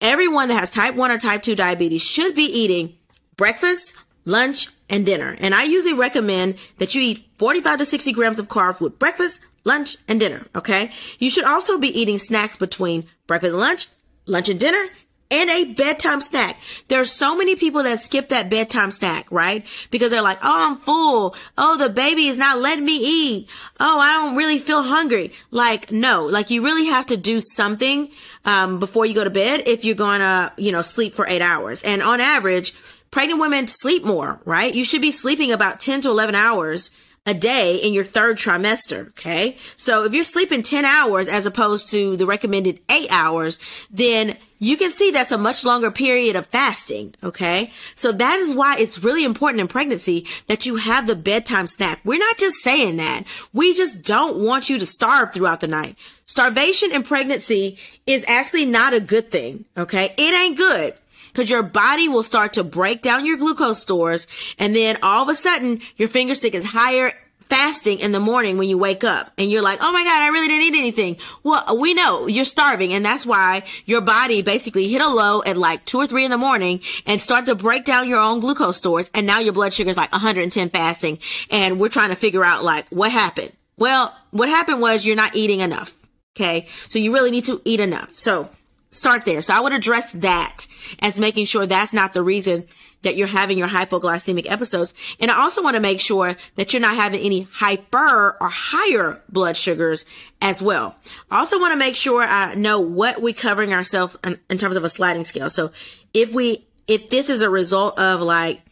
everyone 0.00 0.48
that 0.48 0.60
has 0.60 0.70
type 0.70 0.94
1 0.94 1.10
or 1.10 1.18
type 1.18 1.42
2 1.42 1.56
diabetes 1.56 2.02
should 2.02 2.34
be 2.34 2.42
eating 2.42 2.94
breakfast, 3.36 3.94
lunch, 4.24 4.68
and 4.90 5.06
dinner. 5.06 5.36
And 5.38 5.54
I 5.54 5.64
usually 5.64 5.94
recommend 5.94 6.56
that 6.78 6.94
you 6.94 7.00
eat 7.00 7.30
45 7.38 7.78
to 7.78 7.84
60 7.84 8.12
grams 8.12 8.38
of 8.38 8.48
carbs 8.48 8.80
with 8.80 8.98
breakfast, 8.98 9.40
lunch, 9.64 9.96
and 10.08 10.20
dinner. 10.20 10.46
Okay. 10.54 10.90
You 11.18 11.30
should 11.30 11.44
also 11.44 11.78
be 11.78 11.88
eating 11.88 12.18
snacks 12.18 12.58
between 12.58 13.06
breakfast 13.26 13.52
and 13.52 13.60
lunch, 13.60 13.88
lunch 14.26 14.48
and 14.48 14.58
dinner, 14.58 14.86
and 15.30 15.50
a 15.50 15.72
bedtime 15.74 16.20
snack. 16.20 16.58
There 16.88 17.00
are 17.00 17.04
so 17.04 17.36
many 17.36 17.54
people 17.54 17.82
that 17.82 18.00
skip 18.00 18.28
that 18.28 18.48
bedtime 18.48 18.90
snack, 18.90 19.30
right? 19.30 19.66
Because 19.90 20.10
they're 20.10 20.22
like, 20.22 20.38
oh, 20.42 20.70
I'm 20.70 20.76
full. 20.76 21.34
Oh, 21.56 21.76
the 21.76 21.90
baby 21.90 22.28
is 22.28 22.38
not 22.38 22.58
letting 22.58 22.84
me 22.84 22.96
eat. 22.96 23.48
Oh, 23.78 23.98
I 23.98 24.24
don't 24.24 24.36
really 24.36 24.58
feel 24.58 24.82
hungry. 24.82 25.32
Like, 25.50 25.92
no, 25.92 26.24
like 26.24 26.50
you 26.50 26.64
really 26.64 26.86
have 26.86 27.06
to 27.06 27.16
do 27.16 27.40
something, 27.40 28.10
um, 28.44 28.78
before 28.80 29.04
you 29.04 29.14
go 29.14 29.24
to 29.24 29.30
bed 29.30 29.64
if 29.66 29.84
you're 29.84 29.94
gonna, 29.94 30.52
you 30.56 30.72
know, 30.72 30.82
sleep 30.82 31.14
for 31.14 31.26
eight 31.28 31.42
hours. 31.42 31.82
And 31.82 32.02
on 32.02 32.20
average, 32.20 32.72
pregnant 33.10 33.40
women 33.40 33.68
sleep 33.68 34.04
more, 34.04 34.40
right? 34.44 34.74
You 34.74 34.84
should 34.84 35.02
be 35.02 35.12
sleeping 35.12 35.52
about 35.52 35.80
10 35.80 36.02
to 36.02 36.10
11 36.10 36.34
hours 36.34 36.90
a 37.28 37.34
day 37.34 37.76
in 37.76 37.92
your 37.92 38.04
third 38.04 38.36
trimester. 38.36 39.08
Okay. 39.10 39.56
So 39.76 40.04
if 40.04 40.14
you're 40.14 40.24
sleeping 40.24 40.62
10 40.62 40.84
hours 40.84 41.28
as 41.28 41.46
opposed 41.46 41.90
to 41.90 42.16
the 42.16 42.26
recommended 42.26 42.80
eight 42.90 43.08
hours, 43.10 43.58
then 43.90 44.36
you 44.58 44.76
can 44.76 44.90
see 44.90 45.10
that's 45.10 45.30
a 45.30 45.38
much 45.38 45.64
longer 45.64 45.90
period 45.90 46.34
of 46.34 46.46
fasting. 46.46 47.14
Okay. 47.22 47.70
So 47.94 48.12
that 48.12 48.38
is 48.38 48.54
why 48.54 48.76
it's 48.78 49.02
really 49.04 49.24
important 49.24 49.60
in 49.60 49.68
pregnancy 49.68 50.26
that 50.46 50.66
you 50.66 50.76
have 50.76 51.06
the 51.06 51.16
bedtime 51.16 51.66
snack. 51.66 52.00
We're 52.04 52.18
not 52.18 52.38
just 52.38 52.56
saying 52.62 52.96
that. 52.96 53.24
We 53.52 53.74
just 53.74 54.02
don't 54.02 54.42
want 54.42 54.68
you 54.68 54.78
to 54.78 54.86
starve 54.86 55.32
throughout 55.32 55.60
the 55.60 55.68
night. 55.68 55.96
Starvation 56.26 56.92
in 56.92 57.02
pregnancy 57.02 57.78
is 58.06 58.24
actually 58.26 58.66
not 58.66 58.94
a 58.94 59.00
good 59.00 59.30
thing. 59.30 59.64
Okay. 59.76 60.12
It 60.16 60.34
ain't 60.34 60.56
good 60.56 60.94
because 61.38 61.48
your 61.48 61.62
body 61.62 62.08
will 62.08 62.24
start 62.24 62.54
to 62.54 62.64
break 62.64 63.00
down 63.00 63.24
your 63.24 63.36
glucose 63.36 63.80
stores. 63.80 64.26
And 64.58 64.74
then 64.74 64.98
all 65.04 65.22
of 65.22 65.28
a 65.28 65.36
sudden 65.36 65.80
your 65.96 66.08
finger 66.08 66.34
stick 66.34 66.52
is 66.52 66.64
higher 66.64 67.12
fasting 67.42 68.00
in 68.00 68.10
the 68.10 68.18
morning 68.18 68.58
when 68.58 68.68
you 68.68 68.76
wake 68.76 69.04
up 69.04 69.30
and 69.38 69.48
you're 69.48 69.62
like, 69.62 69.78
Oh 69.80 69.92
my 69.92 70.02
God, 70.02 70.20
I 70.20 70.28
really 70.28 70.48
didn't 70.48 70.74
eat 70.74 70.78
anything. 70.78 71.16
Well, 71.44 71.78
we 71.78 71.94
know 71.94 72.26
you're 72.26 72.44
starving 72.44 72.92
and 72.92 73.04
that's 73.04 73.24
why 73.24 73.62
your 73.86 74.00
body 74.00 74.42
basically 74.42 74.88
hit 74.88 75.00
a 75.00 75.06
low 75.06 75.40
at 75.44 75.56
like 75.56 75.84
two 75.84 75.98
or 75.98 76.08
three 76.08 76.24
in 76.24 76.32
the 76.32 76.36
morning 76.36 76.80
and 77.06 77.20
start 77.20 77.46
to 77.46 77.54
break 77.54 77.84
down 77.84 78.08
your 78.08 78.18
own 78.18 78.40
glucose 78.40 78.76
stores. 78.76 79.08
And 79.14 79.24
now 79.24 79.38
your 79.38 79.52
blood 79.52 79.72
sugar 79.72 79.90
is 79.90 79.96
like 79.96 80.10
110 80.10 80.70
fasting 80.70 81.20
and 81.52 81.78
we're 81.78 81.88
trying 81.88 82.10
to 82.10 82.16
figure 82.16 82.44
out 82.44 82.64
like 82.64 82.88
what 82.88 83.12
happened. 83.12 83.52
Well, 83.76 84.12
what 84.32 84.48
happened 84.48 84.80
was 84.80 85.06
you're 85.06 85.14
not 85.14 85.36
eating 85.36 85.60
enough. 85.60 85.94
Okay. 86.36 86.66
So 86.88 86.98
you 86.98 87.12
really 87.12 87.30
need 87.30 87.44
to 87.44 87.62
eat 87.64 87.78
enough. 87.78 88.18
So 88.18 88.50
start 88.90 89.24
there. 89.24 89.40
So 89.40 89.54
I 89.54 89.60
would 89.60 89.72
address 89.72 90.12
that 90.12 90.66
as 91.00 91.20
making 91.20 91.44
sure 91.44 91.66
that's 91.66 91.92
not 91.92 92.14
the 92.14 92.22
reason 92.22 92.66
that 93.02 93.16
you're 93.16 93.26
having 93.26 93.58
your 93.58 93.68
hypoglycemic 93.68 94.50
episodes. 94.50 94.94
And 95.20 95.30
I 95.30 95.40
also 95.40 95.62
want 95.62 95.76
to 95.76 95.80
make 95.80 96.00
sure 96.00 96.36
that 96.56 96.72
you're 96.72 96.82
not 96.82 96.96
having 96.96 97.20
any 97.20 97.42
hyper 97.52 98.36
or 98.40 98.48
higher 98.48 99.22
blood 99.28 99.56
sugars 99.56 100.04
as 100.40 100.62
well. 100.62 100.96
I 101.30 101.38
also 101.38 101.60
want 101.60 101.72
to 101.72 101.78
make 101.78 101.96
sure 101.96 102.22
I 102.22 102.54
know 102.54 102.80
what 102.80 103.20
we're 103.20 103.34
covering 103.34 103.72
ourselves 103.72 104.16
in, 104.24 104.38
in 104.50 104.58
terms 104.58 104.76
of 104.76 104.84
a 104.84 104.88
sliding 104.88 105.24
scale. 105.24 105.50
So 105.50 105.70
if 106.14 106.32
we, 106.32 106.66
if 106.86 107.10
this 107.10 107.30
is 107.30 107.42
a 107.42 107.50
result 107.50 107.98
of 107.98 108.20
like 108.20 108.62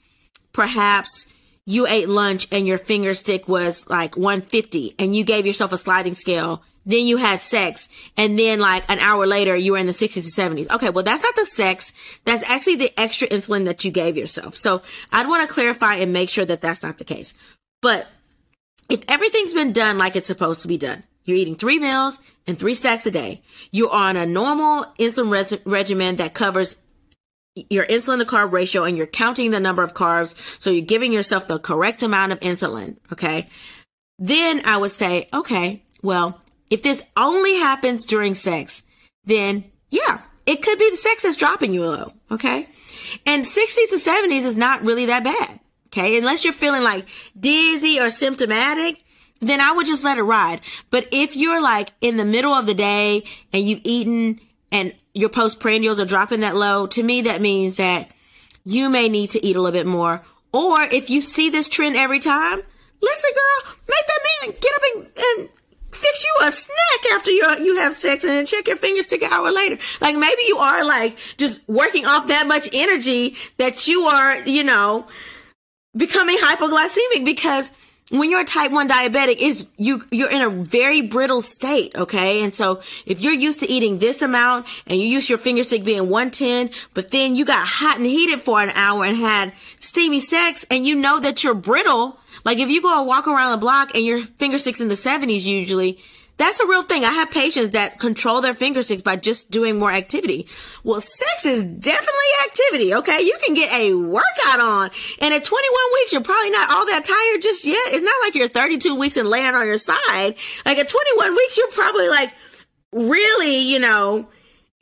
perhaps 0.53 1.27
you 1.67 1.87
ate 1.87 2.09
lunch 2.09 2.49
and 2.51 2.67
your 2.67 2.79
finger 2.79 3.13
stick 3.13 3.49
was 3.49 3.89
like 3.91 4.17
150 4.17 4.95
and 4.99 5.15
you 5.15 5.25
gave 5.25 5.47
yourself 5.47 5.73
a 5.73 5.77
sliding 5.77 6.15
scale 6.15 6.63
then 6.87 7.05
you 7.05 7.17
had 7.17 7.41
sex, 7.41 7.89
and 8.17 8.39
then 8.39 8.61
like 8.61 8.89
an 8.89 9.01
hour 9.01 9.27
later 9.27 9.57
you 9.57 9.73
were 9.73 9.79
in 9.79 9.87
the 9.87 9.93
60s 9.93 10.17
or 10.19 10.55
70s. 10.55 10.71
Okay, 10.71 10.91
well 10.91 11.05
that's 11.05 11.23
not 11.23 11.35
the 11.35 11.45
sex. 11.45 11.93
That's 12.25 12.49
actually 12.49 12.77
the 12.77 12.99
extra 12.99 13.29
insulin 13.29 13.65
that 13.65 13.85
you 13.85 13.91
gave 13.91 14.17
yourself. 14.17 14.55
So 14.55 14.83
I'd 15.13 15.29
want 15.29 15.47
to 15.47 15.53
clarify 15.53 15.97
and 15.97 16.13
make 16.13 16.31
sure 16.31 16.45
that 16.45 16.61
that's 16.61 16.83
not 16.83 16.99
the 16.99 17.05
case. 17.05 17.35
But 17.83 18.07
if 18.89 19.03
everything's 19.09 19.53
been 19.53 19.73
done 19.73 19.99
like 19.99 20.15
it's 20.15 20.29
supposed 20.29 20.63
to 20.63 20.69
be 20.69 20.79
done, 20.79 21.03
you're 21.25 21.37
eating 21.37 21.57
three 21.57 21.81
meals 21.81 22.21
and 22.47 22.57
three 22.57 22.77
snacks 22.77 23.05
a 23.05 23.11
day. 23.11 23.43
You're 23.73 23.93
on 23.93 24.17
a 24.17 24.25
normal 24.25 24.85
insulin 24.99 25.31
res- 25.31 25.59
regimen 25.67 26.17
that 26.17 26.35
covers 26.35 26.77
your 27.69 27.85
insulin 27.87 28.19
to 28.19 28.25
carb 28.25 28.53
ratio 28.53 28.85
and 28.85 28.97
you're 28.97 29.07
counting 29.07 29.51
the 29.51 29.59
number 29.59 29.83
of 29.83 29.93
carbs. 29.93 30.37
So 30.61 30.71
you're 30.71 30.85
giving 30.85 31.13
yourself 31.13 31.49
the 31.49 31.59
correct 31.59 32.05
amount 32.05 32.33
of 32.33 32.41
insulin. 32.41 32.97
Okay. 33.13 33.49
Then 34.19 34.63
I 34.65 34.77
would 34.77 34.93
say, 34.93 35.29
okay, 35.35 35.83
well, 36.01 36.41
if 36.71 36.83
this 36.83 37.05
only 37.17 37.57
happens 37.57 38.05
during 38.05 38.35
sex, 38.35 38.83
then 39.25 39.65
yeah, 39.91 40.21
it 40.47 40.63
could 40.63 40.79
be 40.79 40.91
the 40.91 40.97
sex 40.97 41.23
that's 41.23 41.37
dropping 41.37 41.73
you 41.73 41.85
low. 41.85 42.13
Okay. 42.31 42.69
And 43.25 43.45
60s 43.45 43.91
to 43.91 43.97
70s 43.97 44.45
is 44.45 44.57
not 44.57 44.83
really 44.83 45.07
that 45.07 45.25
bad. 45.25 45.61
Okay. 45.89 46.19
Unless 46.19 46.45
you're 46.45 46.53
feeling 46.53 46.83
like 46.83 47.07
dizzy 47.39 48.01
or 48.01 48.11
symptomatic, 48.11 49.03
then 49.41 49.61
I 49.61 49.73
would 49.73 49.87
just 49.87 50.05
let 50.05 50.19
it 50.19 50.23
ride. 50.23 50.61
But 50.91 51.09
if 51.13 51.37
you're 51.37 51.61
like 51.61 51.91
in 52.01 52.17
the 52.17 52.25
middle 52.25 52.53
of 52.53 52.67
the 52.67 52.75
day 52.75 53.25
and 53.53 53.67
you've 53.67 53.83
eaten 53.85 54.41
and 54.73 54.95
your 55.15 55.29
postprandials 55.29 56.01
are 56.01 56.07
dropping 56.07 56.41
that 56.41 56.57
low, 56.57 56.87
to 56.89 57.03
me, 57.03 57.23
that 57.23 57.41
means 57.41 57.77
that 57.77 58.11
you 58.65 58.89
may 58.91 59.09
need 59.09 59.31
to 59.31 59.45
eat 59.45 59.57
a 59.57 59.61
little 59.61 59.79
bit 59.79 59.87
more. 59.87 60.23
Or 60.53 60.83
if 60.83 61.11
you 61.11 61.21
see 61.21 61.51
this 61.51 61.69
trend 61.69 61.97
every 61.97 62.19
time, 62.19 62.61
listen, 63.01 63.31
girl, 63.31 63.75
make 63.89 64.07
that 64.07 64.21
man 64.25 64.57
get 64.61 64.75
up 64.75 64.83
and, 64.95 65.07
and 65.19 65.49
fix 65.97 66.25
you 66.25 66.47
a 66.47 66.51
snack 66.51 67.13
after 67.15 67.31
you 67.31 67.45
you 67.61 67.77
have 67.77 67.95
sex 67.95 68.23
and 68.23 68.33
then 68.33 68.47
check 68.47 68.69
your 68.69 68.77
fingers 68.77 69.07
stick 69.07 69.23
an 69.23 69.33
hour 69.33 69.51
later. 69.51 69.79
Like 70.01 70.17
maybe 70.17 70.43
you 70.47 70.59
are 70.59 70.85
like 70.85 71.17
just 71.37 71.67
working 71.69 72.07
off 72.07 72.29
that 72.29 72.47
much 72.47 72.69
energy 72.73 73.37
that 73.59 73.89
you 73.89 74.03
are, 74.03 74.39
you 74.41 74.63
know, 74.63 75.07
becoming 75.97 76.37
hypoglycemic 76.37 77.25
because 77.25 77.71
when 78.11 78.31
you're 78.31 78.43
a 78.43 78.45
type 78.45 78.71
1 78.71 78.89
diabetic 78.89 79.39
is 79.41 79.69
you 79.77 80.05
you're 80.13 80.31
in 80.31 80.41
a 80.41 80.49
very 80.49 81.01
brittle 81.01 81.41
state 81.41 81.93
okay 81.97 82.45
and 82.45 82.55
so 82.55 82.81
if 83.05 83.21
you're 83.21 83.33
used 83.33 83.59
to 83.61 83.67
eating 83.67 83.99
this 83.99 84.23
amount 84.23 84.65
and 84.87 85.01
you 85.01 85.07
use 85.07 85.29
your 85.29 85.39
finger 85.39 85.65
stick 85.65 85.83
being 85.83 86.09
110 86.09 86.71
but 86.95 87.11
then 87.11 87.35
you 87.35 87.45
got 87.45 87.67
hot 87.67 87.97
and 87.97 88.07
heated 88.07 88.41
for 88.43 88.61
an 88.61 88.71
hour 88.75 89.05
and 89.05 89.17
had 89.17 89.53
steamy 89.81 90.21
sex 90.21 90.65
and 90.71 90.87
you 90.87 90.95
know 90.95 91.19
that 91.19 91.43
you're 91.43 91.55
brittle 91.55 92.17
like 92.47 92.59
if 92.59 92.71
you 92.71 92.81
go 92.81 92.99
and 92.99 93.07
walk 93.07 93.27
around 93.27 93.51
the 93.51 93.59
block 93.59 93.95
and 93.95 94.05
your 94.05 94.23
finger 94.23 94.59
sticks 94.59 94.81
in 94.81 94.89
the 94.89 94.95
70s 94.95 95.45
usually 95.45 95.99
that's 96.39 96.61
a 96.61 96.67
real 96.67 96.83
thing. 96.83 97.03
I 97.03 97.13
have 97.13 97.31
patients 97.31 97.71
that 97.71 97.99
control 97.99 98.43
their 98.43 98.55
finger 98.55 98.83
sticks 98.83 99.01
by 99.01 99.17
just 99.17 99.51
doing 99.51 99.79
more 99.79 99.91
activity. 99.91 100.47
Well, 100.85 101.01
sex 101.01 101.47
is 101.47 101.65
definitely 101.65 102.13
activity. 102.45 102.95
Okay. 102.97 103.23
You 103.23 103.39
can 103.43 103.55
get 103.55 103.73
a 103.73 103.95
workout 103.95 104.61
on. 104.61 104.91
And 105.21 105.33
at 105.33 105.45
21 105.45 105.81
weeks, 105.95 106.13
you're 106.13 106.23
probably 106.23 106.51
not 106.51 106.71
all 106.71 106.85
that 106.87 107.05
tired 107.05 107.43
just 107.43 107.65
yet. 107.65 107.79
It's 107.89 108.03
not 108.03 108.15
like 108.23 108.35
you're 108.35 108.49
32 108.49 108.95
weeks 108.97 109.17
and 109.17 109.29
laying 109.29 109.55
on 109.55 109.67
your 109.67 109.79
side. 109.79 110.37
Like 110.67 110.79
at 110.79 110.89
21 110.89 111.35
weeks, 111.35 111.57
you're 111.57 111.71
probably 111.71 112.09
like 112.09 112.35
really, 112.93 113.71
you 113.71 113.79
know, 113.79 114.29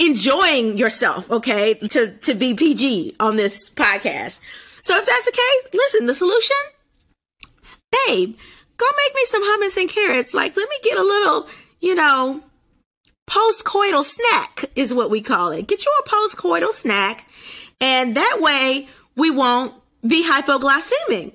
enjoying 0.00 0.76
yourself. 0.76 1.30
Okay. 1.30 1.74
To, 1.74 2.16
to 2.22 2.34
be 2.34 2.54
PG 2.54 3.14
on 3.20 3.36
this 3.36 3.70
podcast. 3.70 4.40
So 4.82 4.96
if 4.96 5.06
that's 5.06 5.24
the 5.24 5.32
case, 5.32 5.68
listen, 5.72 6.06
the 6.06 6.14
solution, 6.14 6.56
babe, 8.06 8.36
go 8.76 8.86
make 8.86 9.14
me 9.14 9.24
some 9.26 9.42
hummus 9.42 9.76
and 9.76 9.88
carrots. 9.88 10.34
Like, 10.34 10.56
let 10.56 10.68
me 10.68 10.76
get 10.82 10.98
a 10.98 11.02
little, 11.02 11.46
you 11.80 11.94
know, 11.94 12.42
post-coital 13.26 14.04
snack 14.04 14.64
is 14.74 14.92
what 14.92 15.10
we 15.10 15.20
call 15.20 15.50
it. 15.50 15.66
Get 15.66 15.84
you 15.84 15.92
a 16.04 16.08
post-coital 16.08 16.70
snack. 16.70 17.28
And 17.80 18.16
that 18.16 18.38
way 18.40 18.88
we 19.16 19.30
won't 19.30 19.74
be 20.06 20.24
hypoglycemic. 20.28 21.34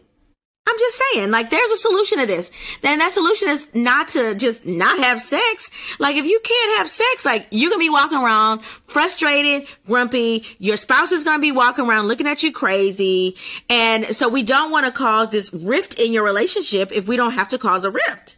I'm 0.70 0.78
just 0.78 1.02
saying, 1.14 1.32
like, 1.32 1.50
there's 1.50 1.72
a 1.72 1.78
solution 1.78 2.20
to 2.20 2.28
this. 2.28 2.52
Then 2.82 3.00
that 3.00 3.12
solution 3.12 3.50
is 3.50 3.74
not 3.74 4.10
to 4.10 4.36
just 4.36 4.68
not 4.68 5.00
have 5.00 5.20
sex. 5.20 5.72
Like, 6.00 6.16
if 6.16 6.26
you 6.26 6.40
can't 6.44 6.78
have 6.78 6.88
sex, 6.88 7.26
like, 7.26 7.48
you're 7.50 7.72
gonna 7.72 7.80
be 7.80 7.90
walking 7.90 8.20
around 8.20 8.62
frustrated, 8.62 9.68
grumpy. 9.88 10.46
Your 10.60 10.78
spouse 10.78 11.12
is 11.12 11.24
gonna 11.24 11.42
be 11.42 11.52
walking 11.52 11.90
around 11.90 12.08
looking 12.08 12.28
at 12.28 12.44
you 12.44 12.52
crazy. 12.52 13.36
And 13.68 14.16
so 14.16 14.30
we 14.30 14.44
don't 14.44 14.72
want 14.72 14.86
to 14.86 14.92
cause 14.92 15.30
this 15.30 15.52
rift 15.52 16.00
in 16.00 16.14
your 16.14 16.24
relationship 16.24 16.92
if 16.92 17.08
we 17.08 17.18
don't 17.18 17.34
have 17.34 17.50
to 17.50 17.58
cause 17.58 17.84
a 17.84 17.90
rift. 17.90 18.36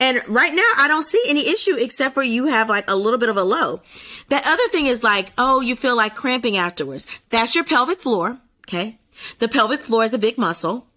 And 0.00 0.20
right 0.28 0.54
now, 0.54 0.70
I 0.78 0.88
don't 0.88 1.04
see 1.04 1.22
any 1.28 1.48
issue 1.48 1.76
except 1.76 2.14
for 2.14 2.24
you 2.24 2.46
have 2.46 2.68
like 2.68 2.90
a 2.90 2.96
little 2.96 3.20
bit 3.20 3.28
of 3.28 3.36
a 3.36 3.44
low. 3.44 3.82
That 4.30 4.46
other 4.46 4.66
thing 4.70 4.86
is 4.86 5.04
like, 5.04 5.30
oh, 5.38 5.60
you 5.60 5.76
feel 5.76 5.96
like 5.96 6.16
cramping 6.16 6.56
afterwards. 6.56 7.06
That's 7.30 7.54
your 7.54 7.64
pelvic 7.64 8.00
floor. 8.00 8.38
Okay. 8.66 8.98
The 9.38 9.48
pelvic 9.48 9.80
floor 9.80 10.02
is 10.04 10.12
a 10.12 10.18
big 10.18 10.38
muscle 10.38 10.87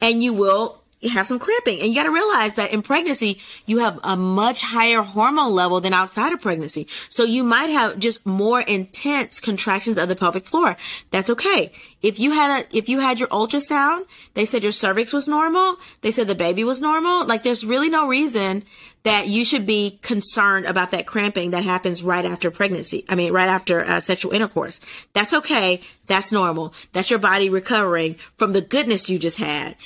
and 0.00 0.22
you 0.22 0.32
will 0.32 0.82
have 1.04 1.26
some 1.26 1.38
cramping. 1.38 1.80
And 1.80 1.88
you 1.88 1.94
got 1.94 2.04
to 2.04 2.10
realize 2.10 2.54
that 2.54 2.72
in 2.72 2.82
pregnancy, 2.82 3.40
you 3.66 3.78
have 3.78 4.00
a 4.02 4.16
much 4.16 4.62
higher 4.62 5.02
hormone 5.02 5.52
level 5.52 5.80
than 5.80 5.92
outside 5.92 6.32
of 6.32 6.40
pregnancy. 6.40 6.86
So 7.08 7.22
you 7.24 7.44
might 7.44 7.70
have 7.70 7.98
just 7.98 8.24
more 8.26 8.60
intense 8.62 9.38
contractions 9.38 9.98
of 9.98 10.08
the 10.08 10.16
pelvic 10.16 10.44
floor. 10.44 10.76
That's 11.10 11.30
okay. 11.30 11.72
If 12.02 12.18
you 12.18 12.32
had 12.32 12.64
a, 12.64 12.76
if 12.76 12.88
you 12.88 13.00
had 13.00 13.18
your 13.18 13.28
ultrasound, 13.28 14.06
they 14.34 14.44
said 14.44 14.62
your 14.62 14.72
cervix 14.72 15.12
was 15.12 15.28
normal. 15.28 15.76
They 16.00 16.10
said 16.10 16.28
the 16.28 16.34
baby 16.34 16.64
was 16.64 16.80
normal. 16.80 17.26
Like 17.26 17.42
there's 17.42 17.64
really 17.64 17.90
no 17.90 18.08
reason 18.08 18.64
that 19.02 19.28
you 19.28 19.44
should 19.44 19.66
be 19.66 20.00
concerned 20.02 20.66
about 20.66 20.90
that 20.90 21.06
cramping 21.06 21.50
that 21.50 21.62
happens 21.62 22.02
right 22.02 22.24
after 22.24 22.50
pregnancy. 22.50 23.04
I 23.08 23.14
mean, 23.14 23.32
right 23.32 23.48
after 23.48 23.84
uh, 23.84 24.00
sexual 24.00 24.32
intercourse. 24.32 24.80
That's 25.12 25.32
okay. 25.32 25.80
That's 26.06 26.32
normal. 26.32 26.74
That's 26.92 27.10
your 27.10 27.20
body 27.20 27.48
recovering 27.48 28.14
from 28.36 28.52
the 28.52 28.62
goodness 28.62 29.08
you 29.08 29.18
just 29.18 29.38
had. 29.38 29.76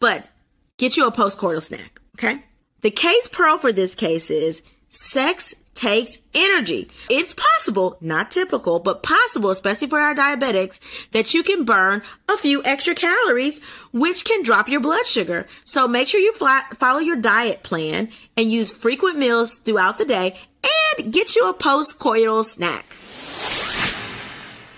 But 0.00 0.28
get 0.78 0.96
you 0.96 1.06
a 1.06 1.12
postcoital 1.12 1.62
snack. 1.62 2.00
Okay. 2.16 2.42
The 2.80 2.90
case 2.90 3.28
pearl 3.28 3.58
for 3.58 3.72
this 3.72 3.94
case 3.94 4.30
is 4.30 4.62
sex 4.88 5.54
takes 5.74 6.18
energy. 6.34 6.88
It's 7.08 7.34
possible, 7.34 7.98
not 8.00 8.32
typical, 8.32 8.80
but 8.80 9.02
possible, 9.02 9.50
especially 9.50 9.86
for 9.88 10.00
our 10.00 10.14
diabetics, 10.14 10.80
that 11.12 11.34
you 11.34 11.44
can 11.44 11.64
burn 11.64 12.02
a 12.28 12.36
few 12.36 12.62
extra 12.64 12.94
calories, 12.94 13.60
which 13.92 14.24
can 14.24 14.42
drop 14.42 14.68
your 14.68 14.80
blood 14.80 15.06
sugar. 15.06 15.46
So 15.64 15.86
make 15.86 16.08
sure 16.08 16.20
you 16.20 16.32
fly, 16.34 16.62
follow 16.78 16.98
your 16.98 17.16
diet 17.16 17.62
plan 17.62 18.08
and 18.36 18.50
use 18.50 18.70
frequent 18.70 19.18
meals 19.18 19.58
throughout 19.58 19.98
the 19.98 20.04
day 20.04 20.36
and 20.96 21.12
get 21.12 21.36
you 21.36 21.48
a 21.48 21.54
post-coital 21.54 22.44
snack. 22.44 22.96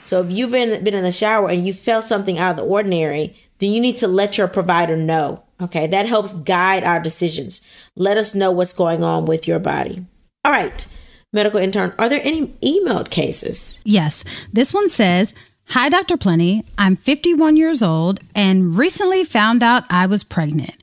So 0.05 0.21
if 0.21 0.33
you've 0.33 0.51
been, 0.51 0.85
been 0.85 0.95
in 0.95 1.05
the 1.05 1.13
shower 1.13 1.49
and 1.49 1.67
you 1.67 1.73
felt 1.73 2.05
something 2.05 2.37
out 2.37 2.51
of 2.51 2.57
the 2.59 2.65
ordinary, 2.65 3.37
then 3.59 3.71
you 3.71 3.81
need 3.81 3.97
to 3.99 4.09
let 4.09 4.37
your 4.37 4.49
provider 4.49 4.97
know. 4.97 5.45
Okay. 5.61 5.87
That 5.87 6.07
helps 6.07 6.35
guide 6.35 6.85
our 6.85 7.01
decisions. 7.01 7.67
Let 7.97 8.17
us 8.17 8.35
know 8.35 8.51
what's 8.51 8.73
going 8.73 9.03
on 9.03 9.27
with 9.27 9.47
your 9.47 9.59
body. 9.59 10.05
All 10.45 10.53
right. 10.53 10.87
Medical 11.33 11.61
intern, 11.61 11.95
are 11.99 12.09
there 12.09 12.21
any 12.25 12.49
emailed 12.65 13.11
cases? 13.11 13.79
Yes. 13.85 14.25
This 14.53 14.75
one 14.75 14.89
says, 14.89 15.33
Hi, 15.67 15.89
Dr. 15.89 16.17
Plenty. 16.17 16.65
I'm 16.77 16.97
51 16.97 17.57
years 17.57 17.81
old 17.81 18.19
and 18.35 18.75
recently 18.75 19.23
found 19.23 19.63
out 19.63 19.85
I 19.89 20.07
was 20.07 20.25
pregnant. 20.25 20.77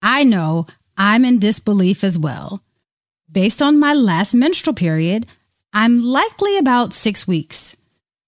I 0.00 0.22
know 0.22 0.68
I'm 0.96 1.24
in 1.24 1.40
disbelief 1.40 2.04
as 2.04 2.16
well. 2.16 2.62
Based 3.30 3.60
on 3.60 3.80
my 3.80 3.92
last 3.92 4.34
menstrual 4.34 4.74
period, 4.74 5.26
I'm 5.72 6.02
likely 6.02 6.56
about 6.56 6.92
six 6.92 7.26
weeks. 7.26 7.76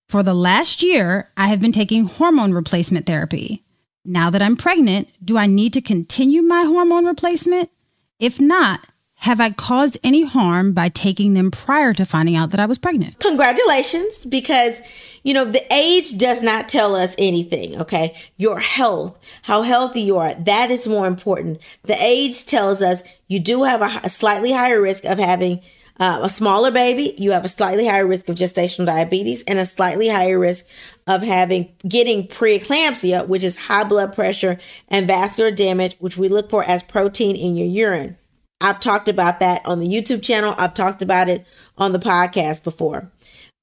For 0.08 0.24
the 0.24 0.34
last 0.34 0.82
year, 0.82 1.30
I 1.36 1.46
have 1.46 1.60
been 1.60 1.70
taking 1.70 2.06
hormone 2.06 2.52
replacement 2.52 3.06
therapy. 3.06 3.62
Now 4.04 4.30
that 4.30 4.40
I'm 4.40 4.56
pregnant, 4.56 5.08
do 5.22 5.36
I 5.36 5.46
need 5.46 5.74
to 5.74 5.82
continue 5.82 6.40
my 6.42 6.64
hormone 6.64 7.04
replacement? 7.04 7.70
If 8.18 8.40
not, 8.40 8.86
have 9.16 9.40
I 9.40 9.50
caused 9.50 9.98
any 10.02 10.24
harm 10.24 10.72
by 10.72 10.88
taking 10.88 11.34
them 11.34 11.50
prior 11.50 11.92
to 11.92 12.06
finding 12.06 12.34
out 12.34 12.50
that 12.50 12.60
I 12.60 12.64
was 12.64 12.78
pregnant? 12.78 13.18
Congratulations, 13.20 14.24
because 14.24 14.80
you 15.22 15.34
know 15.34 15.44
the 15.44 15.70
age 15.70 16.16
does 16.16 16.40
not 16.40 16.70
tell 16.70 16.96
us 16.96 17.14
anything. 17.18 17.78
Okay, 17.78 18.16
your 18.36 18.58
health, 18.58 19.18
how 19.42 19.60
healthy 19.60 20.00
you 20.00 20.16
are, 20.16 20.32
that 20.34 20.70
is 20.70 20.88
more 20.88 21.06
important. 21.06 21.60
The 21.82 22.02
age 22.02 22.46
tells 22.46 22.80
us 22.80 23.02
you 23.28 23.38
do 23.38 23.64
have 23.64 23.82
a, 23.82 24.00
a 24.02 24.08
slightly 24.08 24.52
higher 24.52 24.80
risk 24.80 25.04
of 25.04 25.18
having 25.18 25.60
uh, 26.00 26.20
a 26.22 26.30
smaller 26.30 26.70
baby, 26.70 27.14
you 27.18 27.32
have 27.32 27.44
a 27.44 27.48
slightly 27.48 27.86
higher 27.86 28.06
risk 28.06 28.30
of 28.30 28.36
gestational 28.36 28.86
diabetes 28.86 29.42
and 29.42 29.58
a 29.58 29.66
slightly 29.66 30.08
higher 30.08 30.38
risk 30.38 30.66
of 31.06 31.22
having 31.22 31.70
getting 31.86 32.26
preeclampsia, 32.26 33.28
which 33.28 33.42
is 33.42 33.54
high 33.54 33.84
blood 33.84 34.14
pressure 34.14 34.58
and 34.88 35.06
vascular 35.06 35.50
damage, 35.50 35.96
which 35.98 36.16
we 36.16 36.30
look 36.30 36.48
for 36.48 36.64
as 36.64 36.82
protein 36.82 37.36
in 37.36 37.54
your 37.54 37.68
urine. 37.68 38.16
I've 38.62 38.80
talked 38.80 39.10
about 39.10 39.40
that 39.40 39.60
on 39.66 39.78
the 39.78 39.86
YouTube 39.86 40.22
channel. 40.22 40.54
I've 40.56 40.72
talked 40.72 41.02
about 41.02 41.28
it 41.28 41.46
on 41.76 41.92
the 41.92 41.98
podcast 41.98 42.64
before. 42.64 43.12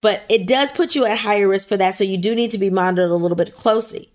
But 0.03 0.23
it 0.29 0.45
does 0.45 0.71
put 0.71 0.93
you 0.93 1.05
at 1.05 1.17
higher 1.17 1.47
risk 1.47 1.67
for 1.67 1.77
that. 1.77 1.95
So 1.95 2.03
you 2.03 2.17
do 2.19 2.35
need 2.35 2.51
to 2.51 2.59
be 2.59 2.69
monitored 2.69 3.09
a 3.09 3.15
little 3.15 3.35
bit 3.35 3.51
closely. 3.51 4.11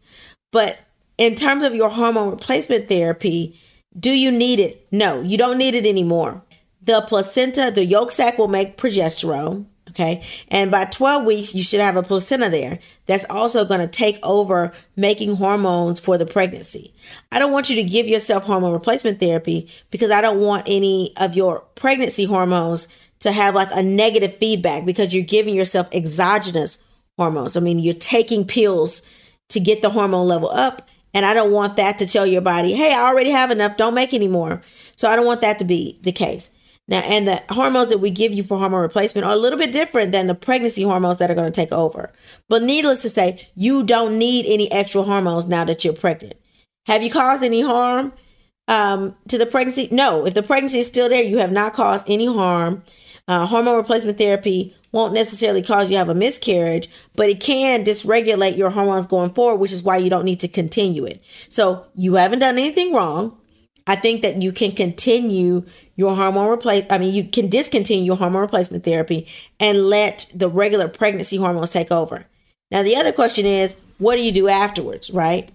But 0.53 0.79
in 1.19 1.35
terms 1.35 1.65
of 1.65 1.75
your 1.75 1.91
hormone 1.91 2.31
replacement 2.31 2.89
therapy, 2.89 3.61
do 3.99 4.11
you 4.11 4.31
need 4.31 4.61
it? 4.61 4.87
No, 4.93 5.21
you 5.23 5.37
don't 5.37 5.59
need 5.59 5.75
it 5.75 5.87
anymore 5.87 6.43
the 6.85 7.01
placenta, 7.03 7.71
the 7.75 7.85
yolk 7.85 8.11
sac 8.11 8.39
will 8.39 8.49
make 8.49 8.77
progesterone. 8.77 9.67
Okay. 9.91 10.23
And 10.49 10.71
by 10.71 10.87
12 10.87 11.27
weeks, 11.27 11.55
you 11.55 11.63
should 11.63 11.81
have 11.81 11.97
a 11.97 12.03
placenta 12.03 12.49
there 12.49 12.79
that's 13.05 13.27
also 13.29 13.67
going 13.67 13.81
to 13.81 13.87
take 13.87 14.19
over 14.23 14.73
making 14.97 15.37
hormones 15.37 16.01
for 16.01 16.17
the 16.17 16.25
pregnancy. 16.25 16.95
I 17.31 17.39
don't 17.39 17.53
want 17.53 17.69
you 17.69 17.77
to 17.77 17.85
give 17.85 18.07
yourself 18.07 18.45
hormone 18.45 18.73
replacement 18.73 19.21
therapy 19.21 19.69
because 19.91 20.11
I 20.11 20.23
don't 20.23 20.41
want 20.41 20.67
any 20.67 21.13
of 21.19 21.37
your 21.37 21.61
pregnancy 21.75 22.25
hormones 22.25 22.89
to 23.21 23.33
have 23.33 23.55
like 23.55 23.69
a 23.73 23.83
negative 23.83 24.37
feedback 24.39 24.87
because 24.87 25.13
you're 25.13 25.25
giving 25.25 25.55
yourself 25.55 25.89
exogenous 25.93 26.83
hormones. 27.19 27.57
I 27.57 27.61
mean, 27.61 27.79
you're 27.79 27.95
taking 27.95 28.47
pills 28.47 29.03
to 29.51 29.61
get 29.61 29.83
the 29.83 29.91
hormone 29.91 30.27
level 30.27 30.49
up. 30.49 30.89
And 31.13 31.27
I 31.27 31.35
don't 31.35 31.53
want 31.53 31.77
that 31.77 31.99
to 31.99 32.07
tell 32.07 32.27
your 32.27 32.41
body, 32.41 32.73
hey, 32.73 32.95
I 32.95 33.03
already 33.03 33.31
have 33.31 33.51
enough. 33.51 33.77
Don't 33.77 33.95
make 33.95 34.15
any 34.15 34.29
more. 34.29 34.63
So 34.97 35.11
I 35.11 35.17
don't 35.17 35.27
want 35.27 35.43
that 35.43 35.59
to 35.59 35.65
be 35.65 35.99
the 36.01 36.13
case. 36.13 36.49
Now, 36.93 37.01
and 37.07 37.27
the 37.27 37.43
hormones 37.49 37.89
that 37.89 38.01
we 38.01 38.11
give 38.11 38.35
you 38.35 38.43
for 38.43 38.59
hormone 38.59 38.83
replacement 38.83 39.25
are 39.25 39.33
a 39.33 39.37
little 39.37 39.59
bit 39.59 39.73
different 39.73 40.13
than 40.13 40.27
the 40.27 40.35
pregnancy 40.35 40.83
hormones 40.83 41.17
that 41.17 41.31
are 41.31 41.35
going 41.35 41.51
to 41.51 41.61
take 41.61 41.73
over. 41.73 42.13
But 42.51 42.63
needless 42.63 43.01
to 43.01 43.09
say, 43.09 43.49
you 43.57 43.83
don't 43.83 44.19
need 44.19 44.45
any 44.45 44.71
extra 44.71 45.03
hormones 45.03 45.47
now 45.47 45.65
that 45.65 45.87
you're 45.87 45.95
pregnant. 45.95 46.35
Have 46.87 47.03
you 47.03 47.11
caused 47.11 47.43
any 47.43 47.63
harm 47.63 48.13
um, 48.69 49.17
to 49.29 49.39
the 49.39 49.47
pregnancy? 49.47 49.89
No. 49.91 50.27
If 50.27 50.35
the 50.35 50.43
pregnancy 50.43 50.81
is 50.81 50.87
still 50.87 51.09
there, 51.09 51.23
you 51.23 51.39
have 51.39 51.51
not 51.51 51.73
caused 51.73 52.11
any 52.11 52.27
harm. 52.27 52.83
Uh, 53.27 53.47
hormone 53.47 53.77
replacement 53.77 54.19
therapy 54.19 54.77
won't 54.91 55.15
necessarily 55.15 55.63
cause 55.63 55.89
you 55.89 55.95
to 55.95 55.99
have 55.99 56.11
a 56.11 56.15
miscarriage, 56.15 56.91
but 57.17 57.31
it 57.31 57.41
can 57.41 57.85
dysregulate 57.85 58.59
your 58.59 58.69
hormones 58.69 59.07
going 59.07 59.33
forward, 59.33 59.61
which 59.61 59.73
is 59.73 59.83
why 59.83 59.97
you 59.97 60.11
don't 60.11 60.27
need 60.27 60.41
to 60.41 60.49
continue 60.49 61.07
it. 61.07 61.25
So 61.49 61.87
you 61.95 62.17
haven't 62.17 62.41
done 62.41 62.59
anything 62.59 62.93
wrong. 62.93 63.39
I 63.87 63.97
think 63.97 64.23
that 64.23 64.41
you 64.41 64.53
can 64.53 64.73
continue 64.73 65.65
your 65.97 66.15
hormone 66.15 66.49
replace 66.49 66.85
I 66.91 66.99
mean 66.99 67.15
you 67.15 67.25
can 67.25 67.49
discontinue 67.49 68.05
your 68.05 68.17
hormone 68.17 68.43
replacement 68.43 68.85
therapy 68.85 69.27
and 69.61 69.89
let 69.89 70.27
the 70.35 70.49
regular 70.49 70.89
pregnancy 70.89 71.37
hormones 71.37 71.71
take 71.71 71.91
over. 71.91 72.27
Now 72.71 72.83
the 72.83 72.97
other 72.97 73.13
question 73.13 73.47
is 73.47 73.77
what 73.99 74.17
do 74.17 74.23
you 74.23 74.33
do 74.33 74.49
afterwards, 74.49 75.11
right? 75.11 75.51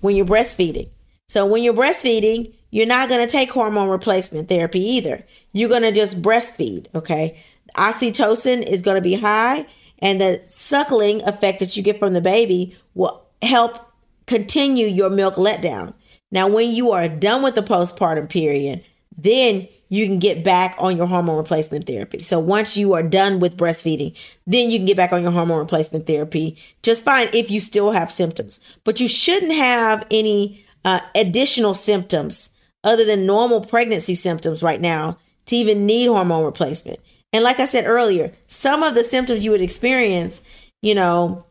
When 0.00 0.16
you're 0.16 0.26
breastfeeding. 0.26 0.88
So 1.28 1.46
when 1.46 1.62
you're 1.62 1.74
breastfeeding, 1.74 2.52
you're 2.70 2.86
not 2.86 3.08
going 3.08 3.24
to 3.24 3.30
take 3.30 3.50
hormone 3.50 3.88
replacement 3.88 4.48
therapy 4.48 4.80
either. 4.80 5.24
You're 5.52 5.68
going 5.68 5.82
to 5.82 5.92
just 5.92 6.20
breastfeed, 6.20 6.86
okay? 6.94 7.40
Oxytocin 7.76 8.66
is 8.66 8.82
going 8.82 8.96
to 8.96 9.00
be 9.00 9.14
high, 9.14 9.66
and 10.00 10.20
the 10.20 10.42
suckling 10.48 11.22
effect 11.22 11.60
that 11.60 11.76
you 11.76 11.82
get 11.82 11.98
from 11.98 12.14
the 12.14 12.20
baby 12.20 12.76
will 12.94 13.24
help 13.42 13.92
continue 14.26 14.86
your 14.86 15.10
milk 15.10 15.34
letdown. 15.34 15.94
Now, 16.30 16.48
when 16.48 16.70
you 16.70 16.92
are 16.92 17.08
done 17.08 17.42
with 17.42 17.54
the 17.54 17.62
postpartum 17.62 18.28
period, 18.28 18.84
then 19.16 19.68
you 19.88 20.06
can 20.06 20.18
get 20.18 20.44
back 20.44 20.76
on 20.78 20.96
your 20.96 21.06
hormone 21.06 21.36
replacement 21.36 21.86
therapy. 21.86 22.22
So 22.22 22.38
once 22.38 22.76
you 22.76 22.94
are 22.94 23.02
done 23.02 23.40
with 23.40 23.56
breastfeeding, 23.56 24.16
then 24.46 24.70
you 24.70 24.78
can 24.78 24.86
get 24.86 24.96
back 24.96 25.12
on 25.12 25.22
your 25.22 25.32
hormone 25.32 25.58
replacement 25.58 26.06
therapy 26.06 26.56
just 26.82 27.04
fine 27.04 27.28
if 27.34 27.50
you 27.50 27.58
still 27.60 27.90
have 27.90 28.10
symptoms. 28.10 28.60
But 28.84 29.00
you 29.00 29.08
shouldn't 29.08 29.52
have 29.52 30.06
any 30.10 30.64
uh, 30.84 31.00
additional 31.14 31.74
symptoms 31.74 32.50
other 32.84 33.04
than 33.04 33.26
normal 33.26 33.60
pregnancy 33.60 34.14
symptoms 34.14 34.62
right 34.62 34.80
now 34.80 35.18
to 35.46 35.56
even 35.56 35.86
need 35.86 36.06
hormone 36.06 36.44
replacement. 36.44 37.00
And 37.32 37.44
like 37.44 37.60
I 37.60 37.66
said 37.66 37.86
earlier, 37.86 38.32
some 38.46 38.82
of 38.82 38.94
the 38.94 39.04
symptoms 39.04 39.44
you 39.44 39.50
would 39.50 39.60
experience, 39.60 40.40
you 40.82 40.94
know, 40.94 41.44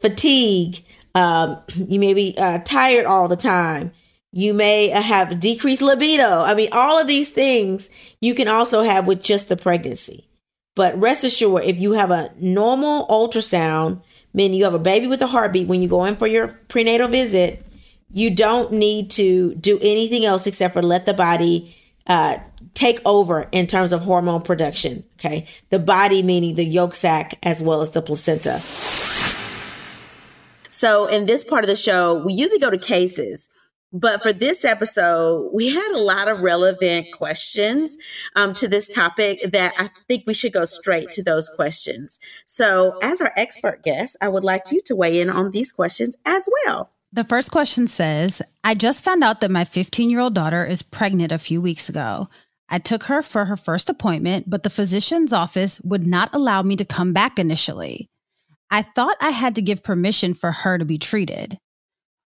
fatigue, 0.00 0.84
um, 1.14 1.58
you 1.74 1.98
may 1.98 2.14
be 2.14 2.34
uh, 2.38 2.58
tired 2.64 3.06
all 3.06 3.26
the 3.26 3.36
time, 3.36 3.92
you 4.32 4.54
may 4.54 4.88
have 4.88 5.40
decreased 5.40 5.82
libido. 5.82 6.42
I 6.42 6.54
mean, 6.54 6.68
all 6.72 6.98
of 6.98 7.06
these 7.06 7.30
things 7.30 7.90
you 8.20 8.34
can 8.34 8.48
also 8.48 8.82
have 8.82 9.06
with 9.06 9.22
just 9.22 9.48
the 9.48 9.56
pregnancy. 9.56 10.28
But 10.76 10.98
rest 11.00 11.24
assured, 11.24 11.64
if 11.64 11.78
you 11.78 11.92
have 11.92 12.10
a 12.10 12.30
normal 12.38 13.06
ultrasound, 13.08 14.02
meaning 14.32 14.56
you 14.56 14.64
have 14.64 14.74
a 14.74 14.78
baby 14.78 15.08
with 15.08 15.20
a 15.20 15.26
heartbeat 15.26 15.66
when 15.66 15.82
you 15.82 15.88
go 15.88 16.04
in 16.04 16.16
for 16.16 16.26
your 16.26 16.48
prenatal 16.68 17.08
visit, 17.08 17.66
you 18.10 18.30
don't 18.30 18.72
need 18.72 19.10
to 19.12 19.54
do 19.56 19.78
anything 19.82 20.24
else 20.24 20.46
except 20.46 20.74
for 20.74 20.82
let 20.82 21.06
the 21.06 21.14
body 21.14 21.76
uh, 22.06 22.38
take 22.74 23.00
over 23.04 23.48
in 23.52 23.66
terms 23.66 23.92
of 23.92 24.02
hormone 24.02 24.42
production. 24.42 25.04
Okay. 25.18 25.46
The 25.70 25.78
body, 25.78 26.22
meaning 26.22 26.54
the 26.54 26.64
yolk 26.64 26.94
sac 26.94 27.38
as 27.42 27.62
well 27.62 27.82
as 27.82 27.90
the 27.90 28.02
placenta. 28.02 28.60
So, 30.70 31.06
in 31.06 31.26
this 31.26 31.44
part 31.44 31.62
of 31.62 31.68
the 31.68 31.76
show, 31.76 32.22
we 32.24 32.32
usually 32.32 32.58
go 32.58 32.70
to 32.70 32.78
cases. 32.78 33.48
But 33.92 34.22
for 34.22 34.32
this 34.32 34.64
episode, 34.64 35.50
we 35.52 35.74
had 35.74 35.92
a 35.92 36.02
lot 36.02 36.28
of 36.28 36.40
relevant 36.40 37.08
questions 37.12 37.98
um, 38.36 38.54
to 38.54 38.68
this 38.68 38.88
topic 38.88 39.42
that 39.50 39.74
I 39.78 39.90
think 40.06 40.24
we 40.26 40.34
should 40.34 40.52
go 40.52 40.64
straight 40.64 41.10
to 41.12 41.24
those 41.24 41.48
questions. 41.48 42.20
So, 42.46 42.98
as 43.02 43.20
our 43.20 43.32
expert 43.36 43.82
guest, 43.82 44.16
I 44.20 44.28
would 44.28 44.44
like 44.44 44.70
you 44.70 44.80
to 44.86 44.94
weigh 44.94 45.20
in 45.20 45.28
on 45.28 45.50
these 45.50 45.72
questions 45.72 46.16
as 46.24 46.48
well. 46.64 46.92
The 47.12 47.24
first 47.24 47.50
question 47.50 47.88
says 47.88 48.40
I 48.62 48.76
just 48.76 49.02
found 49.02 49.24
out 49.24 49.40
that 49.40 49.50
my 49.50 49.64
15 49.64 50.10
year 50.10 50.20
old 50.20 50.34
daughter 50.34 50.64
is 50.64 50.82
pregnant 50.82 51.32
a 51.32 51.38
few 51.38 51.60
weeks 51.60 51.88
ago. 51.88 52.28
I 52.68 52.78
took 52.78 53.04
her 53.04 53.20
for 53.20 53.46
her 53.46 53.56
first 53.56 53.90
appointment, 53.90 54.48
but 54.48 54.62
the 54.62 54.70
physician's 54.70 55.32
office 55.32 55.80
would 55.80 56.06
not 56.06 56.32
allow 56.32 56.62
me 56.62 56.76
to 56.76 56.84
come 56.84 57.12
back 57.12 57.40
initially. 57.40 58.06
I 58.70 58.82
thought 58.82 59.16
I 59.20 59.30
had 59.30 59.56
to 59.56 59.62
give 59.62 59.82
permission 59.82 60.34
for 60.34 60.52
her 60.52 60.78
to 60.78 60.84
be 60.84 60.96
treated. 60.96 61.58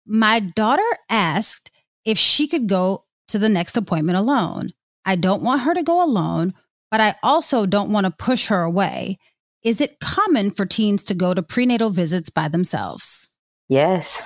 My 0.08 0.40
daughter 0.40 0.82
asked 1.10 1.70
if 2.04 2.16
she 2.18 2.48
could 2.48 2.66
go 2.66 3.04
to 3.28 3.38
the 3.38 3.48
next 3.48 3.76
appointment 3.76 4.16
alone. 4.16 4.72
I 5.04 5.16
don't 5.16 5.42
want 5.42 5.62
her 5.62 5.74
to 5.74 5.82
go 5.82 6.02
alone, 6.02 6.54
but 6.90 7.00
I 7.00 7.14
also 7.22 7.66
don't 7.66 7.92
want 7.92 8.06
to 8.06 8.10
push 8.10 8.46
her 8.46 8.62
away. 8.62 9.18
Is 9.62 9.80
it 9.80 10.00
common 10.00 10.50
for 10.50 10.64
teens 10.64 11.04
to 11.04 11.14
go 11.14 11.34
to 11.34 11.42
prenatal 11.42 11.90
visits 11.90 12.30
by 12.30 12.48
themselves? 12.48 13.28
Yes, 13.68 14.24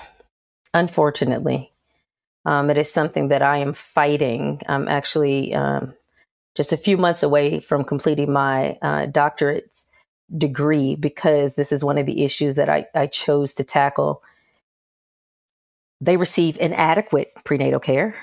unfortunately. 0.72 1.72
Um, 2.44 2.70
it 2.70 2.78
is 2.78 2.92
something 2.92 3.28
that 3.28 3.42
I 3.42 3.58
am 3.58 3.74
fighting. 3.74 4.60
I'm 4.68 4.86
actually 4.86 5.52
um, 5.52 5.94
just 6.54 6.72
a 6.72 6.76
few 6.76 6.96
months 6.96 7.24
away 7.24 7.58
from 7.58 7.82
completing 7.82 8.32
my 8.32 8.78
uh, 8.82 9.06
doctorate 9.06 9.70
degree 10.36 10.94
because 10.94 11.54
this 11.54 11.72
is 11.72 11.82
one 11.82 11.98
of 11.98 12.06
the 12.06 12.24
issues 12.24 12.54
that 12.54 12.68
I, 12.68 12.86
I 12.94 13.06
chose 13.08 13.54
to 13.54 13.64
tackle. 13.64 14.22
They 16.02 16.16
receive 16.16 16.58
inadequate 16.58 17.32
prenatal 17.44 17.80
care. 17.80 18.14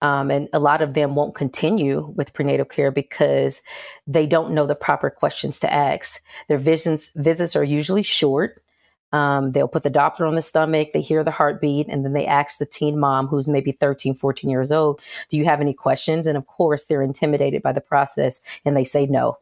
Um, 0.00 0.30
and 0.30 0.48
a 0.52 0.60
lot 0.60 0.80
of 0.80 0.94
them 0.94 1.16
won't 1.16 1.34
continue 1.34 2.12
with 2.14 2.32
prenatal 2.34 2.66
care 2.66 2.92
because 2.92 3.62
they 4.06 4.26
don't 4.26 4.52
know 4.52 4.64
the 4.64 4.76
proper 4.76 5.10
questions 5.10 5.58
to 5.60 5.72
ask. 5.72 6.22
Their 6.48 6.58
visits 6.58 7.10
visits 7.16 7.56
are 7.56 7.64
usually 7.64 8.04
short. 8.04 8.62
Um, 9.12 9.52
they'll 9.52 9.68
put 9.68 9.82
the 9.82 9.90
Doppler 9.90 10.28
on 10.28 10.34
the 10.34 10.42
stomach, 10.42 10.88
they 10.92 11.00
hear 11.00 11.24
the 11.24 11.30
heartbeat, 11.30 11.86
and 11.88 12.04
then 12.04 12.12
they 12.12 12.26
ask 12.26 12.58
the 12.58 12.66
teen 12.66 12.98
mom, 12.98 13.26
who's 13.26 13.48
maybe 13.48 13.72
13, 13.72 14.14
14 14.14 14.50
years 14.50 14.70
old, 14.70 15.00
Do 15.28 15.36
you 15.36 15.44
have 15.46 15.60
any 15.60 15.72
questions? 15.72 16.26
And 16.26 16.36
of 16.36 16.46
course, 16.46 16.84
they're 16.84 17.02
intimidated 17.02 17.62
by 17.62 17.72
the 17.72 17.80
process 17.80 18.42
and 18.64 18.76
they 18.76 18.84
say 18.84 19.06
no. 19.06 19.38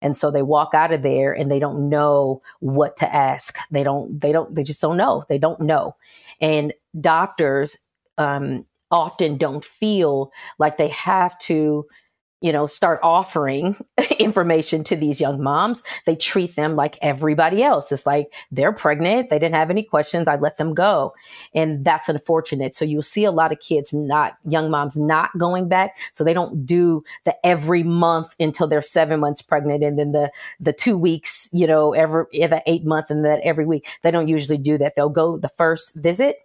And 0.00 0.16
so 0.16 0.30
they 0.30 0.42
walk 0.42 0.74
out 0.74 0.92
of 0.92 1.02
there 1.02 1.32
and 1.32 1.50
they 1.50 1.58
don't 1.58 1.88
know 1.88 2.40
what 2.60 2.96
to 2.98 3.14
ask. 3.14 3.56
They 3.70 3.82
don't, 3.82 4.20
they 4.20 4.32
don't, 4.32 4.54
they 4.54 4.62
just 4.62 4.80
don't 4.80 4.96
know. 4.96 5.24
They 5.28 5.38
don't 5.38 5.60
know. 5.60 5.96
And 6.40 6.72
doctors 7.00 7.76
um, 8.16 8.64
often 8.90 9.36
don't 9.36 9.64
feel 9.64 10.30
like 10.58 10.76
they 10.76 10.88
have 10.88 11.38
to 11.40 11.86
you 12.40 12.52
know, 12.52 12.66
start 12.66 13.00
offering 13.02 13.76
information 14.18 14.84
to 14.84 14.96
these 14.96 15.20
young 15.20 15.42
moms, 15.42 15.82
they 16.06 16.14
treat 16.14 16.54
them 16.56 16.76
like 16.76 16.98
everybody 17.02 17.62
else. 17.62 17.90
It's 17.90 18.06
like 18.06 18.32
they're 18.52 18.72
pregnant. 18.72 19.30
They 19.30 19.38
didn't 19.38 19.56
have 19.56 19.70
any 19.70 19.82
questions. 19.82 20.28
I 20.28 20.36
let 20.36 20.56
them 20.56 20.74
go. 20.74 21.14
And 21.54 21.84
that's 21.84 22.08
unfortunate. 22.08 22.74
So 22.74 22.84
you'll 22.84 23.02
see 23.02 23.24
a 23.24 23.32
lot 23.32 23.52
of 23.52 23.60
kids 23.60 23.92
not, 23.92 24.36
young 24.44 24.70
moms 24.70 24.96
not 24.96 25.36
going 25.36 25.68
back. 25.68 25.96
So 26.12 26.22
they 26.22 26.34
don't 26.34 26.64
do 26.64 27.02
the 27.24 27.34
every 27.44 27.82
month 27.82 28.34
until 28.38 28.68
they're 28.68 28.82
seven 28.82 29.20
months 29.20 29.42
pregnant. 29.42 29.82
And 29.82 29.98
then 29.98 30.12
the, 30.12 30.30
the 30.60 30.72
two 30.72 30.96
weeks, 30.96 31.48
you 31.52 31.66
know, 31.66 31.92
every, 31.92 32.24
the 32.32 32.62
eight 32.66 32.84
month 32.84 33.10
and 33.10 33.24
that 33.24 33.40
every 33.40 33.66
week. 33.66 33.86
They 34.02 34.10
don't 34.10 34.28
usually 34.28 34.58
do 34.58 34.78
that. 34.78 34.94
They'll 34.94 35.08
go 35.08 35.38
the 35.38 35.50
first 35.50 35.96
visit 35.96 36.36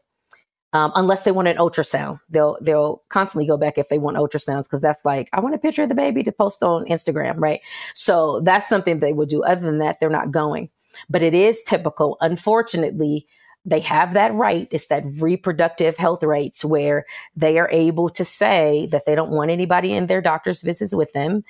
um, 0.73 0.91
unless 0.95 1.23
they 1.23 1.31
want 1.31 1.47
an 1.47 1.57
ultrasound. 1.57 2.19
They'll 2.29 2.57
they'll 2.61 3.03
constantly 3.09 3.47
go 3.47 3.57
back 3.57 3.77
if 3.77 3.89
they 3.89 3.99
want 3.99 4.17
ultrasounds 4.17 4.63
because 4.63 4.81
that's 4.81 5.05
like 5.05 5.29
I 5.31 5.39
want 5.39 5.55
a 5.55 5.59
picture 5.59 5.83
of 5.83 5.89
the 5.89 5.95
baby 5.95 6.23
to 6.23 6.31
post 6.31 6.63
on 6.63 6.85
Instagram, 6.85 7.35
right? 7.37 7.61
So 7.93 8.41
that's 8.41 8.67
something 8.67 8.99
they 8.99 9.13
would 9.13 9.29
do. 9.29 9.43
Other 9.43 9.61
than 9.61 9.77
that, 9.79 9.99
they're 9.99 10.09
not 10.09 10.31
going. 10.31 10.69
But 11.09 11.21
it 11.21 11.33
is 11.33 11.63
typical. 11.63 12.17
Unfortunately, 12.21 13.27
they 13.65 13.79
have 13.79 14.13
that 14.13 14.33
right. 14.33 14.67
It's 14.71 14.87
that 14.87 15.03
reproductive 15.19 15.95
health 15.95 16.23
rights 16.23 16.65
where 16.65 17.05
they 17.35 17.57
are 17.59 17.69
able 17.71 18.09
to 18.09 18.25
say 18.25 18.87
that 18.91 19.05
they 19.05 19.15
don't 19.15 19.31
want 19.31 19.51
anybody 19.51 19.93
in 19.93 20.07
their 20.07 20.21
doctor's 20.21 20.61
visits 20.61 20.93
with 20.93 21.13
them 21.13 21.43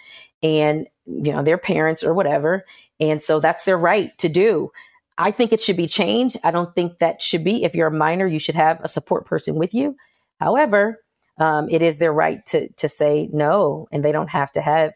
and, 0.43 0.87
you 1.07 1.33
know, 1.33 1.41
their 1.41 1.57
parents 1.57 2.03
or 2.03 2.13
whatever. 2.13 2.65
And 2.99 3.21
so 3.21 3.39
that's 3.39 3.65
their 3.65 3.77
right 3.77 4.15
to 4.19 4.29
do. 4.29 4.71
I 5.17 5.31
think 5.31 5.53
it 5.53 5.61
should 5.61 5.77
be 5.77 5.87
changed. 5.87 6.37
I 6.43 6.51
don't 6.51 6.73
think 6.73 6.99
that 6.99 7.21
should 7.21 7.43
be. 7.43 7.63
If 7.63 7.75
you're 7.75 7.87
a 7.87 7.91
minor, 7.91 8.27
you 8.27 8.39
should 8.39 8.55
have 8.55 8.79
a 8.81 8.87
support 8.87 9.25
person 9.25 9.55
with 9.55 9.73
you. 9.73 9.95
However, 10.39 10.99
um, 11.39 11.69
it 11.69 11.81
is 11.81 11.97
their 11.97 12.13
right 12.13 12.45
to 12.47 12.69
to 12.73 12.89
say 12.89 13.29
no, 13.31 13.87
and 13.91 14.03
they 14.03 14.11
don't 14.11 14.29
have 14.29 14.51
to 14.53 14.61
have 14.61 14.93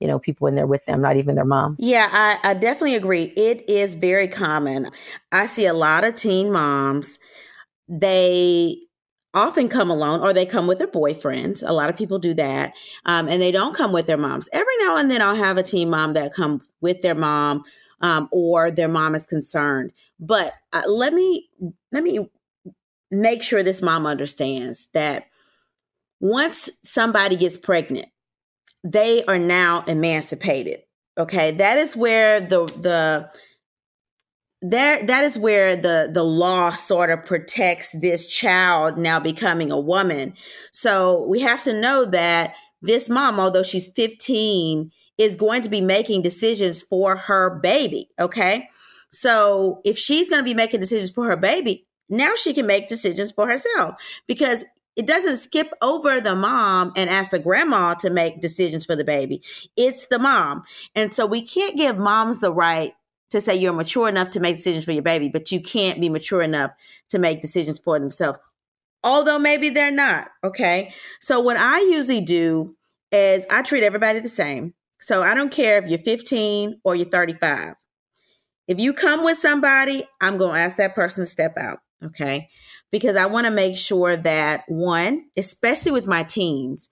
you 0.00 0.08
know 0.08 0.18
people 0.18 0.46
in 0.46 0.54
there 0.54 0.66
with 0.66 0.84
them, 0.86 1.00
not 1.00 1.16
even 1.16 1.34
their 1.34 1.44
mom. 1.44 1.76
Yeah, 1.78 2.08
I, 2.10 2.38
I 2.50 2.54
definitely 2.54 2.96
agree. 2.96 3.24
It 3.36 3.68
is 3.68 3.94
very 3.94 4.28
common. 4.28 4.90
I 5.32 5.46
see 5.46 5.66
a 5.66 5.74
lot 5.74 6.04
of 6.04 6.14
teen 6.14 6.52
moms. 6.52 7.18
They 7.88 8.76
often 9.32 9.68
come 9.68 9.90
alone 9.90 10.20
or 10.20 10.32
they 10.32 10.46
come 10.46 10.66
with 10.66 10.78
their 10.78 10.88
boyfriends. 10.88 11.62
A 11.64 11.72
lot 11.72 11.88
of 11.88 11.96
people 11.96 12.18
do 12.18 12.34
that. 12.34 12.74
Um, 13.06 13.28
and 13.28 13.40
they 13.40 13.52
don't 13.52 13.76
come 13.76 13.92
with 13.92 14.06
their 14.06 14.16
moms. 14.16 14.48
Every 14.52 14.76
now 14.80 14.96
and 14.96 15.10
then 15.10 15.22
I'll 15.22 15.36
have 15.36 15.56
a 15.56 15.62
teen 15.62 15.90
mom 15.90 16.14
that 16.14 16.34
come 16.34 16.62
with 16.80 17.02
their 17.02 17.14
mom 17.14 17.62
um, 18.00 18.28
or 18.32 18.70
their 18.70 18.88
mom 18.88 19.14
is 19.14 19.26
concerned. 19.26 19.92
But 20.18 20.54
uh, 20.72 20.82
let 20.88 21.12
me 21.12 21.48
let 21.92 22.02
me 22.02 22.28
make 23.10 23.42
sure 23.42 23.62
this 23.62 23.82
mom 23.82 24.06
understands 24.06 24.88
that 24.94 25.26
once 26.20 26.70
somebody 26.82 27.36
gets 27.36 27.56
pregnant, 27.56 28.06
they 28.84 29.24
are 29.24 29.38
now 29.38 29.84
emancipated. 29.86 30.80
Okay, 31.18 31.52
that 31.52 31.76
is 31.76 31.96
where 31.96 32.40
the 32.40 32.66
the 32.66 33.30
there 34.62 35.02
that 35.02 35.24
is 35.24 35.38
where 35.38 35.74
the 35.74 36.10
the 36.12 36.22
law 36.22 36.70
sort 36.70 37.10
of 37.10 37.24
protects 37.24 37.92
this 37.92 38.26
child 38.26 38.98
now 38.98 39.18
becoming 39.18 39.70
a 39.70 39.80
woman. 39.80 40.34
So 40.72 41.26
we 41.26 41.40
have 41.40 41.62
to 41.64 41.78
know 41.78 42.04
that 42.06 42.54
this 42.82 43.08
mom, 43.08 43.38
although 43.38 43.62
she's 43.62 43.88
15, 43.88 44.90
is 45.20 45.36
going 45.36 45.60
to 45.60 45.68
be 45.68 45.82
making 45.82 46.22
decisions 46.22 46.82
for 46.82 47.14
her 47.14 47.60
baby. 47.60 48.08
Okay. 48.18 48.68
So 49.10 49.82
if 49.84 49.98
she's 49.98 50.30
going 50.30 50.40
to 50.40 50.44
be 50.44 50.54
making 50.54 50.80
decisions 50.80 51.10
for 51.10 51.26
her 51.26 51.36
baby, 51.36 51.86
now 52.08 52.34
she 52.36 52.54
can 52.54 52.66
make 52.66 52.88
decisions 52.88 53.30
for 53.30 53.46
herself 53.46 53.94
because 54.26 54.64
it 54.96 55.06
doesn't 55.06 55.36
skip 55.36 55.72
over 55.82 56.22
the 56.22 56.34
mom 56.34 56.92
and 56.96 57.10
ask 57.10 57.32
the 57.32 57.38
grandma 57.38 57.94
to 57.94 58.08
make 58.08 58.40
decisions 58.40 58.86
for 58.86 58.96
the 58.96 59.04
baby. 59.04 59.42
It's 59.76 60.06
the 60.06 60.18
mom. 60.18 60.62
And 60.94 61.12
so 61.14 61.26
we 61.26 61.42
can't 61.42 61.76
give 61.76 61.98
moms 61.98 62.40
the 62.40 62.52
right 62.52 62.94
to 63.30 63.42
say 63.42 63.54
you're 63.54 63.74
mature 63.74 64.08
enough 64.08 64.30
to 64.30 64.40
make 64.40 64.56
decisions 64.56 64.86
for 64.86 64.92
your 64.92 65.02
baby, 65.02 65.28
but 65.28 65.52
you 65.52 65.60
can't 65.60 66.00
be 66.00 66.08
mature 66.08 66.42
enough 66.42 66.70
to 67.10 67.18
make 67.18 67.42
decisions 67.42 67.78
for 67.78 67.98
themselves. 67.98 68.38
although 69.04 69.38
maybe 69.38 69.68
they're 69.70 69.90
not. 69.90 70.28
Okay. 70.42 70.92
So, 71.20 71.40
what 71.40 71.56
I 71.58 71.80
usually 71.80 72.20
do 72.22 72.74
is 73.12 73.46
I 73.50 73.62
treat 73.62 73.84
everybody 73.84 74.20
the 74.20 74.28
same. 74.28 74.74
So, 75.00 75.22
I 75.22 75.34
don't 75.34 75.52
care 75.52 75.82
if 75.82 75.88
you're 75.88 75.98
15 75.98 76.80
or 76.84 76.94
you're 76.94 77.08
35. 77.08 77.74
If 78.68 78.78
you 78.78 78.92
come 78.92 79.24
with 79.24 79.38
somebody, 79.38 80.04
I'm 80.20 80.36
going 80.36 80.54
to 80.54 80.60
ask 80.60 80.76
that 80.76 80.94
person 80.94 81.22
to 81.24 81.30
step 81.30 81.56
out. 81.58 81.78
Okay. 82.04 82.48
Because 82.90 83.16
I 83.16 83.26
want 83.26 83.46
to 83.46 83.52
make 83.52 83.76
sure 83.76 84.16
that 84.16 84.62
one, 84.68 85.26
especially 85.36 85.92
with 85.92 86.06
my 86.06 86.22
teens, 86.22 86.88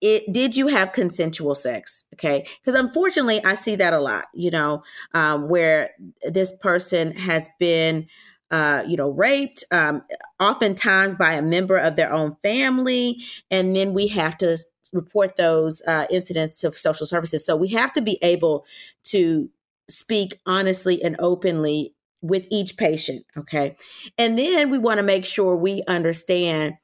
it 0.00 0.30
did 0.32 0.56
you 0.56 0.66
have 0.66 0.92
consensual 0.92 1.54
sex 1.54 2.04
okay 2.12 2.46
because 2.62 2.78
unfortunately 2.78 3.42
i 3.44 3.54
see 3.54 3.76
that 3.76 3.94
a 3.94 4.00
lot 4.00 4.26
you 4.34 4.50
know 4.50 4.82
um, 5.14 5.48
where 5.48 5.90
this 6.30 6.52
person 6.60 7.12
has 7.12 7.48
been 7.58 8.06
uh, 8.50 8.84
you 8.86 8.96
know 8.96 9.10
raped 9.10 9.64
um, 9.72 10.02
oftentimes 10.38 11.16
by 11.16 11.32
a 11.32 11.42
member 11.42 11.76
of 11.76 11.96
their 11.96 12.12
own 12.12 12.36
family 12.42 13.22
and 13.50 13.74
then 13.74 13.94
we 13.94 14.06
have 14.06 14.36
to 14.36 14.58
report 14.92 15.36
those 15.36 15.82
uh, 15.86 16.06
incidents 16.10 16.60
to 16.60 16.72
social 16.72 17.06
services 17.06 17.44
so 17.44 17.56
we 17.56 17.68
have 17.68 17.92
to 17.92 18.00
be 18.00 18.18
able 18.22 18.64
to 19.02 19.50
speak 19.88 20.40
honestly 20.46 21.02
and 21.02 21.16
openly 21.18 21.94
with 22.22 22.46
each 22.50 22.76
patient 22.76 23.24
okay 23.36 23.76
and 24.18 24.38
then 24.38 24.70
we 24.70 24.78
want 24.78 24.98
to 24.98 25.02
make 25.04 25.24
sure 25.24 25.56
we 25.56 25.82
understand 25.86 26.74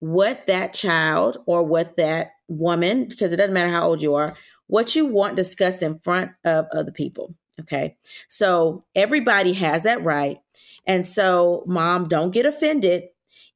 what 0.00 0.46
that 0.46 0.72
child 0.72 1.38
or 1.46 1.62
what 1.62 1.96
that 1.96 2.32
woman, 2.48 3.06
because 3.08 3.32
it 3.32 3.36
doesn't 3.36 3.54
matter 3.54 3.70
how 3.70 3.86
old 3.86 4.02
you 4.02 4.14
are, 4.14 4.36
what 4.66 4.94
you 4.94 5.06
want 5.06 5.36
discussed 5.36 5.82
in 5.82 5.98
front 6.00 6.32
of 6.44 6.66
other 6.72 6.92
people. 6.92 7.34
Okay. 7.60 7.96
So 8.28 8.84
everybody 8.94 9.54
has 9.54 9.84
that 9.84 10.02
right. 10.02 10.38
And 10.86 11.06
so, 11.06 11.64
mom, 11.66 12.08
don't 12.08 12.30
get 12.30 12.46
offended 12.46 13.04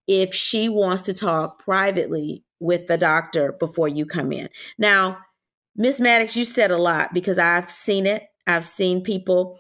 if 0.09 0.35
she 0.35 0.69
wants 0.69 1.03
to 1.03 1.15
talk 1.15 1.63
privately 1.63 2.45
with 2.61 2.87
the 2.87 2.99
doctor 2.99 3.53
before 3.53 3.89
you 3.89 4.07
come 4.07 4.33
in. 4.33 4.49
Now, 4.79 5.19
Miss 5.77 6.01
Maddox, 6.01 6.37
you 6.37 6.45
said 6.45 6.71
a 6.71 6.79
lot 6.79 7.13
because 7.15 7.39
I've 7.39 7.71
seen 7.71 8.07
it. 8.07 8.27
I've 8.47 8.65
seen 8.65 9.03
people 9.03 9.59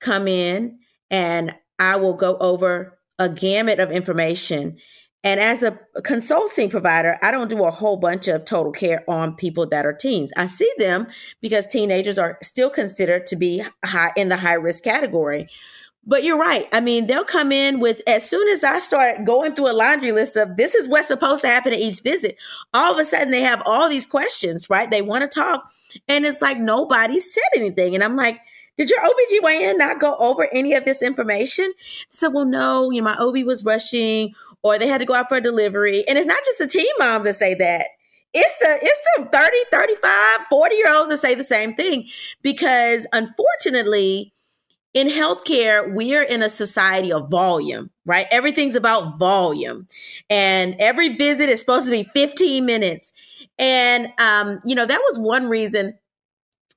come 0.00 0.28
in 0.28 0.78
and 1.10 1.54
I 1.78 1.96
will 1.96 2.14
go 2.14 2.36
over 2.38 2.98
a 3.18 3.28
gamut 3.28 3.80
of 3.80 3.90
information 3.90 4.78
and 5.26 5.40
as 5.40 5.64
a 5.64 5.76
consulting 6.04 6.70
provider, 6.70 7.18
I 7.20 7.32
don't 7.32 7.50
do 7.50 7.64
a 7.64 7.70
whole 7.72 7.96
bunch 7.96 8.28
of 8.28 8.44
total 8.44 8.70
care 8.70 9.02
on 9.10 9.34
people 9.34 9.66
that 9.70 9.84
are 9.84 9.92
teens. 9.92 10.32
I 10.36 10.46
see 10.46 10.70
them 10.78 11.08
because 11.42 11.66
teenagers 11.66 12.16
are 12.16 12.38
still 12.44 12.70
considered 12.70 13.26
to 13.26 13.34
be 13.34 13.64
high 13.84 14.12
in 14.16 14.28
the 14.28 14.36
high 14.36 14.54
risk 14.54 14.84
category. 14.84 15.48
But 16.06 16.22
you're 16.22 16.38
right. 16.38 16.66
I 16.72 16.80
mean, 16.80 17.08
they'll 17.08 17.24
come 17.24 17.50
in 17.50 17.80
with 17.80 18.00
as 18.06 18.28
soon 18.28 18.48
as 18.48 18.62
I 18.62 18.78
start 18.78 19.24
going 19.24 19.54
through 19.54 19.70
a 19.70 19.74
laundry 19.74 20.12
list 20.12 20.36
of 20.36 20.56
this 20.56 20.74
is 20.74 20.86
what's 20.86 21.08
supposed 21.08 21.42
to 21.42 21.48
happen 21.48 21.72
at 21.72 21.80
each 21.80 22.00
visit, 22.00 22.36
all 22.72 22.92
of 22.92 22.98
a 22.98 23.04
sudden 23.04 23.32
they 23.32 23.40
have 23.40 23.60
all 23.66 23.88
these 23.88 24.06
questions, 24.06 24.70
right? 24.70 24.88
They 24.88 25.02
want 25.02 25.28
to 25.28 25.40
talk. 25.40 25.68
And 26.08 26.24
it's 26.24 26.40
like 26.40 26.58
nobody 26.58 27.18
said 27.18 27.42
anything. 27.56 27.96
And 27.96 28.04
I'm 28.04 28.14
like, 28.14 28.40
did 28.76 28.90
your 28.90 29.00
OBGYN 29.00 29.78
not 29.78 29.98
go 29.98 30.14
over 30.20 30.46
any 30.52 30.74
of 30.74 30.84
this 30.84 31.02
information? 31.02 31.72
So, 32.10 32.30
well, 32.30 32.44
no, 32.44 32.90
you 32.90 33.00
know, 33.00 33.06
my 33.06 33.16
OB 33.16 33.44
was 33.46 33.64
rushing 33.64 34.34
or 34.62 34.78
they 34.78 34.86
had 34.86 34.98
to 34.98 35.06
go 35.06 35.14
out 35.14 35.28
for 35.28 35.38
a 35.38 35.40
delivery. 35.40 36.04
And 36.06 36.18
it's 36.18 36.26
not 36.26 36.44
just 36.44 36.58
the 36.58 36.66
teen 36.66 36.86
moms 36.98 37.24
that 37.24 37.34
say 37.34 37.54
that. 37.54 37.86
It's 38.34 38.62
a 38.62 38.78
it's 38.82 39.00
some 39.16 39.28
30, 39.28 39.56
35, 39.70 40.40
40 40.50 40.74
year 40.74 40.94
olds 40.94 41.08
that 41.08 41.18
say 41.18 41.34
the 41.34 41.42
same 41.42 41.74
thing 41.74 42.06
because 42.42 43.06
unfortunately, 43.12 44.34
in 44.96 45.08
healthcare, 45.08 45.94
we 45.94 46.16
are 46.16 46.22
in 46.22 46.42
a 46.42 46.48
society 46.48 47.12
of 47.12 47.28
volume, 47.28 47.90
right? 48.06 48.26
Everything's 48.30 48.74
about 48.74 49.18
volume. 49.18 49.86
And 50.30 50.74
every 50.78 51.10
visit 51.10 51.50
is 51.50 51.60
supposed 51.60 51.84
to 51.84 51.90
be 51.90 52.04
15 52.04 52.64
minutes. 52.64 53.12
And 53.58 54.06
um, 54.18 54.58
you 54.64 54.74
know, 54.74 54.86
that 54.86 55.02
was 55.06 55.18
one 55.18 55.50
reason 55.50 55.98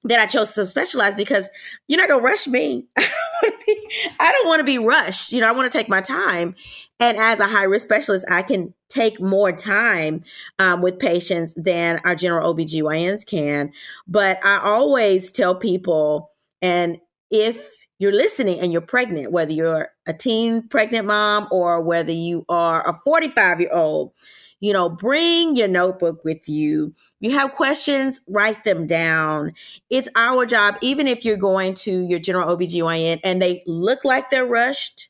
that 0.03 0.19
I 0.19 0.25
chose 0.25 0.53
to 0.55 0.67
specialize 0.67 1.15
because 1.15 1.49
you're 1.87 1.97
not 1.99 2.09
gonna 2.09 2.21
rush 2.21 2.45
me. 2.45 2.87
I 2.97 4.31
don't 4.33 4.47
want 4.47 4.59
to 4.59 4.65
be 4.65 4.79
rushed. 4.79 5.31
You 5.31 5.39
know, 5.39 5.47
I 5.47 5.53
want 5.53 5.71
to 5.71 5.77
take 5.77 5.87
my 5.87 6.01
time. 6.01 6.55
And 6.99 7.17
as 7.17 7.39
a 7.39 7.47
high 7.47 7.63
risk 7.63 7.85
specialist, 7.85 8.25
I 8.29 8.41
can 8.41 8.73
take 8.89 9.21
more 9.21 9.53
time 9.53 10.23
um, 10.57 10.81
with 10.81 10.99
patients 10.99 11.53
than 11.53 12.01
our 12.03 12.15
general 12.15 12.53
OBGYNs 12.53 13.25
can. 13.25 13.71
But 14.09 14.43
I 14.43 14.59
always 14.61 15.31
tell 15.31 15.55
people, 15.55 16.31
and 16.61 16.97
if 17.31 17.78
you're 17.99 18.13
listening 18.13 18.59
and 18.61 18.71
you're 18.71 18.81
pregnant, 18.81 19.31
whether 19.31 19.51
you're 19.51 19.89
a 20.07 20.13
teen 20.13 20.67
pregnant 20.67 21.05
mom 21.05 21.47
or 21.51 21.83
whether 21.83 22.13
you 22.13 22.45
are 22.49 22.87
a 22.89 22.97
45 23.03 23.59
year 23.59 23.69
old, 23.73 24.13
you 24.61 24.71
know, 24.73 24.89
bring 24.89 25.55
your 25.55 25.67
notebook 25.67 26.23
with 26.23 26.47
you. 26.47 26.93
You 27.19 27.31
have 27.31 27.51
questions, 27.51 28.21
write 28.27 28.63
them 28.63 28.87
down. 28.87 29.53
It's 29.89 30.09
our 30.15 30.45
job, 30.45 30.77
even 30.81 31.07
if 31.07 31.25
you're 31.25 31.37
going 31.37 31.73
to 31.75 32.03
your 32.05 32.19
general 32.19 32.55
OBGYN 32.55 33.19
and 33.23 33.41
they 33.41 33.63
look 33.67 34.05
like 34.05 34.29
they're 34.29 34.45
rushed, 34.45 35.09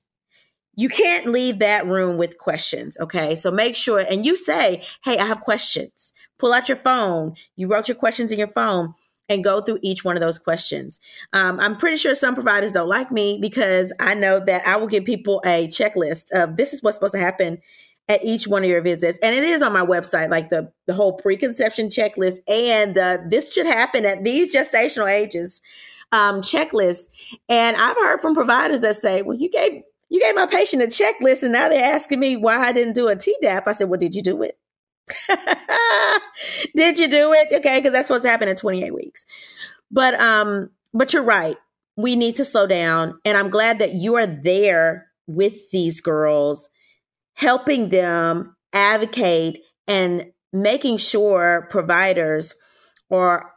you 0.76 0.90
can't 0.90 1.28
leave 1.28 1.60
that 1.60 1.86
room 1.86 2.18
with 2.18 2.40
questions. 2.40 2.98
Okay. 3.00 3.36
So 3.36 3.52
make 3.52 3.76
sure, 3.76 4.00
and 4.00 4.26
you 4.26 4.36
say, 4.36 4.84
Hey, 5.04 5.18
I 5.18 5.26
have 5.26 5.42
questions. 5.42 6.14
Pull 6.40 6.54
out 6.54 6.70
your 6.70 6.78
phone. 6.78 7.36
You 7.56 7.68
wrote 7.68 7.88
your 7.88 7.96
questions 7.98 8.32
in 8.32 8.40
your 8.40 8.48
phone 8.48 8.94
and 9.30 9.44
go 9.44 9.62
through 9.62 9.80
each 9.82 10.04
one 10.04 10.18
of 10.18 10.22
those 10.22 10.40
questions. 10.40 11.00
Um, 11.32 11.60
I'm 11.60 11.78
pretty 11.78 11.98
sure 11.98 12.16
some 12.16 12.34
providers 12.34 12.72
don't 12.74 12.90
like 12.90 13.12
me 13.12 13.38
because 13.40 13.94
I 14.00 14.16
know 14.16 14.44
that 14.46 14.68
I 14.68 14.76
will 14.76 14.88
give 14.88 15.06
people 15.06 15.42
a 15.46 15.68
checklist 15.68 16.32
of 16.34 16.58
this 16.58 16.74
is 16.74 16.84
what's 16.84 16.98
supposed 16.98 17.14
to 17.14 17.20
happen 17.20 17.60
at 18.10 18.26
each 18.26 18.48
one 18.48 18.64
of 18.64 18.70
your 18.70 18.82
visits. 18.82 19.20
And 19.22 19.36
it 19.36 19.44
is 19.44 19.62
on 19.62 19.72
my 19.72 19.86
website, 19.86 20.32
like 20.32 20.50
the, 20.50 20.72
the 20.88 20.96
whole 20.96 21.14
preconception 21.14 21.90
checklist 21.90 22.40
and 22.48 22.98
uh, 22.98 23.20
this 23.30 23.54
should 23.54 23.68
happen 23.68 24.04
at 24.06 24.24
these 24.24 24.54
gestational 24.54 25.10
ages 25.10 25.62
um, 26.12 26.42
checklist. 26.42 27.10
And 27.48 27.78
I've 27.78 27.96
heard 27.96 28.20
from 28.20 28.34
providers 28.34 28.82
that 28.82 28.96
say, 28.96 29.22
well, 29.22 29.38
you 29.38 29.50
gave, 29.50 29.84
you 30.10 30.20
gave 30.20 30.34
my 30.34 30.48
patient 30.48 30.82
a 30.82 30.88
checklist 30.88 31.44
and 31.44 31.54
now 31.54 31.70
they're 31.70 31.94
asking 31.94 32.20
me 32.20 32.36
why 32.36 32.58
I 32.58 32.74
didn't 32.74 32.96
do 32.96 33.08
a 33.10 33.16
TDAP. 33.16 33.64
I 33.68 33.74
said, 33.74 33.90
well, 33.90 34.00
did 34.00 34.16
you 34.16 34.24
do 34.24 34.42
it? 34.42 34.58
did 36.76 36.99
you 36.99 37.10
do 37.10 37.34
it? 37.34 37.47
Okay. 37.53 37.82
Cause 37.82 37.91
that's 37.91 38.07
supposed 38.07 38.24
to 38.24 38.30
happen 38.30 38.47
in 38.47 38.55
28 38.55 38.93
weeks. 38.93 39.26
But, 39.91 40.20
um, 40.20 40.70
but 40.93 41.14
you're 41.14 41.24
right. 41.24 41.57
We 41.97 42.16
need 42.16 42.36
to 42.36 42.45
slow 42.45 42.68
down. 42.68 43.20
And 43.26 43.38
I'm 43.38 43.49
glad 43.49 43.80
that 43.80 43.93
you 43.93 44.16
are 44.16 44.26
there 44.26 45.07
with 45.28 45.72
these 45.72 46.01
girls 46.01 46.70
helping 47.36 47.89
them 47.89 48.55
advocate 48.74 49.60
and 49.88 50.26
making 50.51 50.97
sure 50.97 51.68
providers 51.70 52.53
are 53.12 53.51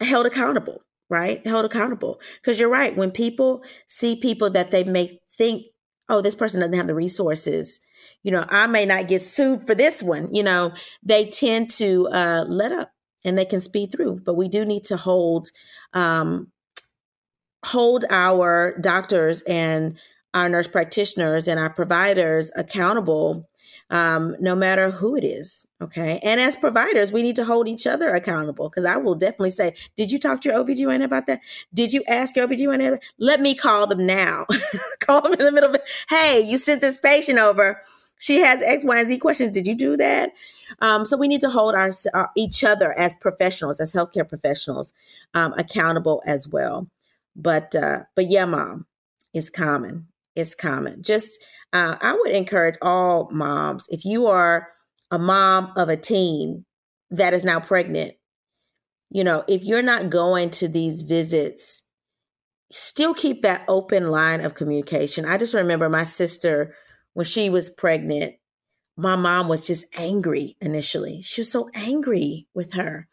held 0.00 0.26
accountable, 0.26 0.82
right? 1.08 1.46
Held 1.46 1.64
accountable. 1.64 2.20
Because 2.40 2.58
you're 2.58 2.68
right. 2.68 2.96
When 2.96 3.10
people 3.10 3.62
see 3.86 4.16
people 4.16 4.50
that 4.50 4.70
they 4.70 4.84
may 4.84 5.18
think, 5.28 5.66
oh, 6.08 6.20
this 6.20 6.34
person 6.34 6.60
doesn't 6.60 6.74
have 6.74 6.86
the 6.86 6.94
resources, 6.94 7.80
you 8.22 8.30
know, 8.30 8.44
I 8.48 8.66
may 8.66 8.86
not 8.86 9.08
get 9.08 9.22
sued 9.22 9.66
for 9.66 9.74
this 9.74 10.02
one, 10.02 10.32
you 10.34 10.42
know, 10.42 10.72
they 11.02 11.26
tend 11.26 11.70
to 11.72 12.08
uh, 12.08 12.44
let 12.48 12.72
up 12.72 12.90
and 13.24 13.36
they 13.36 13.44
can 13.44 13.60
speed 13.60 13.92
through. 13.92 14.20
But 14.24 14.34
we 14.34 14.48
do 14.48 14.64
need 14.64 14.84
to 14.84 14.96
hold 14.96 15.48
um, 15.92 16.48
hold 17.64 18.04
our 18.10 18.78
doctors 18.80 19.42
and 19.42 19.98
our 20.32 20.48
nurse 20.48 20.68
practitioners 20.68 21.48
and 21.48 21.58
our 21.58 21.70
providers 21.70 22.50
accountable 22.56 23.50
um, 23.90 24.36
no 24.38 24.54
matter 24.54 24.90
who 24.90 25.16
it 25.16 25.24
is. 25.24 25.66
Okay. 25.82 26.20
And 26.22 26.40
as 26.40 26.56
providers, 26.56 27.10
we 27.10 27.22
need 27.22 27.36
to 27.36 27.44
hold 27.44 27.66
each 27.66 27.86
other 27.86 28.14
accountable 28.14 28.68
because 28.68 28.84
I 28.84 28.96
will 28.96 29.16
definitely 29.16 29.50
say, 29.50 29.74
Did 29.96 30.12
you 30.12 30.18
talk 30.18 30.40
to 30.42 30.48
your 30.48 30.64
OBGYN 30.64 31.02
about 31.02 31.26
that? 31.26 31.40
Did 31.74 31.92
you 31.92 32.04
ask 32.08 32.36
your 32.36 32.46
OBGYN? 32.46 32.98
Let 33.18 33.40
me 33.40 33.54
call 33.54 33.88
them 33.88 34.06
now. 34.06 34.46
call 35.00 35.22
them 35.22 35.32
in 35.32 35.44
the 35.44 35.52
middle 35.52 35.70
of 35.70 35.74
it. 35.74 35.82
Hey, 36.08 36.40
you 36.40 36.56
sent 36.56 36.80
this 36.80 36.98
patient 36.98 37.38
over. 37.38 37.80
She 38.20 38.40
has 38.40 38.62
X, 38.62 38.84
Y, 38.84 39.00
and 39.00 39.08
Z 39.08 39.18
questions. 39.18 39.50
Did 39.50 39.66
you 39.66 39.74
do 39.74 39.96
that? 39.96 40.30
Um, 40.80 41.04
so 41.04 41.16
we 41.16 41.26
need 41.26 41.40
to 41.40 41.50
hold 41.50 41.74
our, 41.74 41.90
our, 42.14 42.30
each 42.36 42.62
other 42.62 42.96
as 42.96 43.16
professionals, 43.16 43.80
as 43.80 43.92
healthcare 43.92 44.28
professionals, 44.28 44.94
um, 45.34 45.52
accountable 45.58 46.22
as 46.24 46.46
well. 46.46 46.86
But 47.34 47.74
uh, 47.74 48.04
but 48.14 48.30
yeah, 48.30 48.44
mom, 48.44 48.86
it's 49.34 49.50
common 49.50 50.06
is 50.36 50.54
common. 50.54 51.02
Just, 51.02 51.44
uh, 51.72 51.96
I 52.00 52.14
would 52.14 52.32
encourage 52.32 52.76
all 52.82 53.28
moms, 53.30 53.86
if 53.90 54.04
you 54.04 54.26
are 54.26 54.68
a 55.10 55.18
mom 55.18 55.72
of 55.76 55.88
a 55.88 55.96
teen 55.96 56.64
that 57.10 57.34
is 57.34 57.44
now 57.44 57.60
pregnant, 57.60 58.12
you 59.10 59.24
know, 59.24 59.44
if 59.48 59.64
you're 59.64 59.82
not 59.82 60.10
going 60.10 60.50
to 60.50 60.68
these 60.68 61.02
visits, 61.02 61.82
still 62.70 63.12
keep 63.12 63.42
that 63.42 63.64
open 63.66 64.10
line 64.10 64.40
of 64.40 64.54
communication. 64.54 65.24
I 65.24 65.36
just 65.36 65.54
remember 65.54 65.88
my 65.88 66.04
sister, 66.04 66.74
when 67.14 67.26
she 67.26 67.50
was 67.50 67.70
pregnant, 67.70 68.34
my 68.96 69.16
mom 69.16 69.48
was 69.48 69.66
just 69.66 69.86
angry 69.96 70.56
initially. 70.60 71.22
She 71.22 71.40
was 71.40 71.50
so 71.50 71.70
angry 71.74 72.46
with 72.54 72.74
her. 72.74 73.08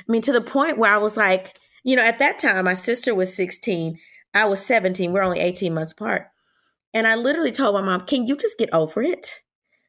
I 0.00 0.12
mean, 0.12 0.22
to 0.22 0.32
the 0.32 0.40
point 0.40 0.78
where 0.78 0.92
I 0.92 0.98
was 0.98 1.16
like, 1.16 1.58
you 1.84 1.96
know, 1.96 2.02
at 2.02 2.18
that 2.18 2.38
time, 2.38 2.64
my 2.64 2.74
sister 2.74 3.14
was 3.14 3.34
16, 3.34 3.98
I 4.34 4.44
was 4.46 4.64
17, 4.64 5.12
we're 5.12 5.22
only 5.22 5.40
18 5.40 5.72
months 5.72 5.92
apart. 5.92 6.28
And 6.92 7.06
I 7.06 7.14
literally 7.14 7.52
told 7.52 7.74
my 7.74 7.82
mom, 7.82 8.02
can 8.02 8.26
you 8.26 8.36
just 8.36 8.58
get 8.58 8.72
over 8.72 9.02
it? 9.02 9.40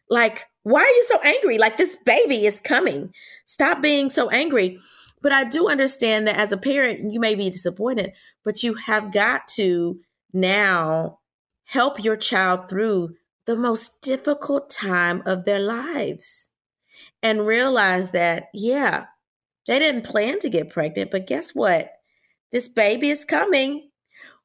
Like, 0.09 0.45
Why 0.63 0.81
are 0.81 0.85
you 0.85 1.03
so 1.07 1.19
angry? 1.23 1.57
Like 1.57 1.77
this 1.77 1.97
baby 1.97 2.45
is 2.45 2.59
coming. 2.59 3.13
Stop 3.45 3.81
being 3.81 4.09
so 4.09 4.29
angry. 4.29 4.77
But 5.21 5.31
I 5.31 5.43
do 5.43 5.67
understand 5.67 6.27
that 6.27 6.37
as 6.37 6.51
a 6.51 6.57
parent, 6.57 7.11
you 7.11 7.19
may 7.19 7.35
be 7.35 7.49
disappointed, 7.49 8.13
but 8.43 8.63
you 8.63 8.75
have 8.75 9.11
got 9.11 9.47
to 9.49 9.99
now 10.33 11.19
help 11.65 12.03
your 12.03 12.15
child 12.15 12.69
through 12.69 13.15
the 13.49 13.55
most 13.55 13.99
difficult 14.01 14.69
time 14.69 15.23
of 15.25 15.43
their 15.43 15.57
lives 15.57 16.51
and 17.23 17.47
realize 17.47 18.11
that, 18.11 18.43
yeah, 18.53 19.05
they 19.65 19.79
didn't 19.79 20.03
plan 20.03 20.37
to 20.37 20.51
get 20.51 20.69
pregnant, 20.69 21.09
but 21.09 21.25
guess 21.25 21.55
what? 21.55 21.89
This 22.51 22.67
baby 22.67 23.09
is 23.09 23.25
coming, 23.25 23.89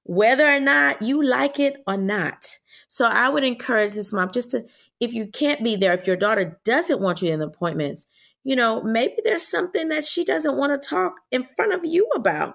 whether 0.05 0.49
or 0.49 0.59
not 0.59 1.03
you 1.03 1.23
like 1.23 1.61
it 1.61 1.83
or 1.87 1.99
not. 1.99 2.47
So 2.89 3.05
I 3.05 3.29
would 3.29 3.45
encourage 3.45 3.93
this 3.93 4.11
mom 4.11 4.31
just 4.31 4.53
to, 4.53 4.65
if 5.01 5.13
you 5.13 5.27
can't 5.27 5.63
be 5.63 5.77
there, 5.77 5.93
if 5.93 6.07
your 6.07 6.17
daughter 6.17 6.59
doesn't 6.65 7.03
want 7.03 7.21
you 7.21 7.31
in 7.31 7.41
the 7.41 7.49
appointments, 7.49 8.07
you 8.43 8.57
know, 8.57 8.83
maybe 8.83 9.17
there's 9.23 9.47
something 9.47 9.91
that 9.91 10.07
she 10.07 10.25
doesn't 10.25 10.57
want 10.57 10.81
to 10.81 10.89
talk 10.89 11.17
in 11.31 11.45
front 11.57 11.75
of 11.75 11.85
you 11.85 12.09
about. 12.15 12.55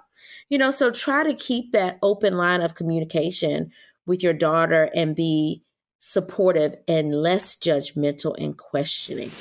You 0.50 0.58
know, 0.58 0.72
so 0.72 0.90
try 0.90 1.24
to 1.24 1.36
keep 1.36 1.74
that 1.74 2.00
open 2.02 2.38
line 2.38 2.62
of 2.62 2.74
communication 2.74 3.70
with 4.08 4.24
your 4.24 4.34
daughter 4.34 4.90
and 4.96 5.16
be 5.16 5.62
supportive 6.00 6.78
and 6.88 7.14
less 7.14 7.56
judgmental 7.56 8.36
and 8.40 8.58
questioning. 8.58 9.32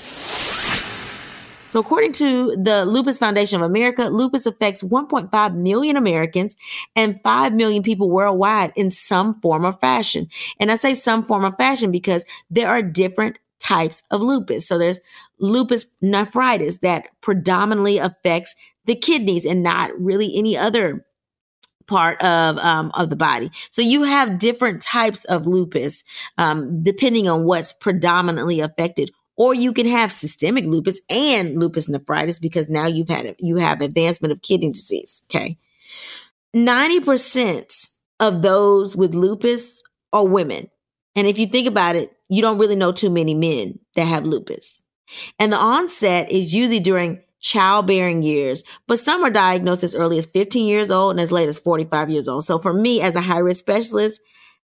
So, 1.70 1.80
according 1.80 2.12
to 2.12 2.56
the 2.56 2.86
Lupus 2.86 3.18
Foundation 3.18 3.60
of 3.60 3.66
America, 3.66 4.04
lupus 4.08 4.46
affects 4.46 4.82
1.5 4.82 5.54
million 5.54 5.96
Americans 5.96 6.56
and 6.96 7.20
5 7.20 7.52
million 7.52 7.82
people 7.82 8.10
worldwide 8.10 8.72
in 8.74 8.90
some 8.90 9.34
form 9.40 9.66
or 9.66 9.74
fashion. 9.74 10.28
And 10.58 10.70
I 10.70 10.76
say 10.76 10.94
some 10.94 11.22
form 11.22 11.44
of 11.44 11.56
fashion 11.56 11.92
because 11.92 12.24
there 12.50 12.68
are 12.68 12.80
different 12.80 13.38
types 13.60 14.02
of 14.10 14.22
lupus. 14.22 14.66
So, 14.66 14.78
there's 14.78 15.00
lupus 15.38 15.94
nephritis 16.00 16.78
that 16.78 17.08
predominantly 17.20 17.98
affects 17.98 18.56
the 18.86 18.94
kidneys 18.94 19.44
and 19.44 19.62
not 19.62 19.90
really 20.00 20.34
any 20.34 20.56
other 20.56 21.04
part 21.88 22.22
of 22.22 22.58
um, 22.58 22.92
of 22.94 23.10
the 23.10 23.16
body. 23.16 23.50
So 23.70 23.82
you 23.82 24.04
have 24.04 24.38
different 24.38 24.82
types 24.82 25.24
of 25.24 25.46
lupus 25.46 26.04
um, 26.36 26.82
depending 26.82 27.28
on 27.28 27.44
what's 27.44 27.72
predominantly 27.72 28.60
affected. 28.60 29.10
Or 29.36 29.54
you 29.54 29.72
can 29.72 29.86
have 29.86 30.10
systemic 30.10 30.64
lupus 30.64 31.00
and 31.08 31.58
lupus 31.58 31.88
nephritis 31.88 32.40
because 32.40 32.68
now 32.68 32.86
you've 32.86 33.08
had 33.08 33.36
you 33.38 33.56
have 33.56 33.80
advancement 33.80 34.32
of 34.32 34.42
kidney 34.42 34.72
disease. 34.72 35.22
Okay, 35.30 35.58
ninety 36.52 37.00
percent 37.00 37.72
of 38.20 38.42
those 38.42 38.96
with 38.96 39.14
lupus 39.14 39.82
are 40.12 40.26
women, 40.26 40.68
and 41.14 41.26
if 41.26 41.38
you 41.38 41.46
think 41.46 41.68
about 41.68 41.94
it, 41.94 42.12
you 42.28 42.42
don't 42.42 42.58
really 42.58 42.76
know 42.76 42.92
too 42.92 43.10
many 43.10 43.34
men 43.34 43.78
that 43.94 44.06
have 44.06 44.26
lupus. 44.26 44.82
And 45.38 45.52
the 45.52 45.56
onset 45.56 46.30
is 46.30 46.54
usually 46.54 46.80
during 46.80 47.22
childbearing 47.40 48.22
years, 48.22 48.64
but 48.86 48.98
some 48.98 49.24
are 49.24 49.30
diagnosed 49.30 49.84
as 49.84 49.94
early 49.94 50.18
as 50.18 50.26
15 50.26 50.68
years 50.68 50.90
old 50.90 51.12
and 51.12 51.20
as 51.20 51.32
late 51.32 51.48
as 51.48 51.58
45 51.58 52.10
years 52.10 52.28
old. 52.28 52.44
So 52.44 52.58
for 52.58 52.72
me 52.72 53.00
as 53.00 53.14
a 53.16 53.20
high 53.20 53.38
risk 53.38 53.60
specialist, 53.60 54.20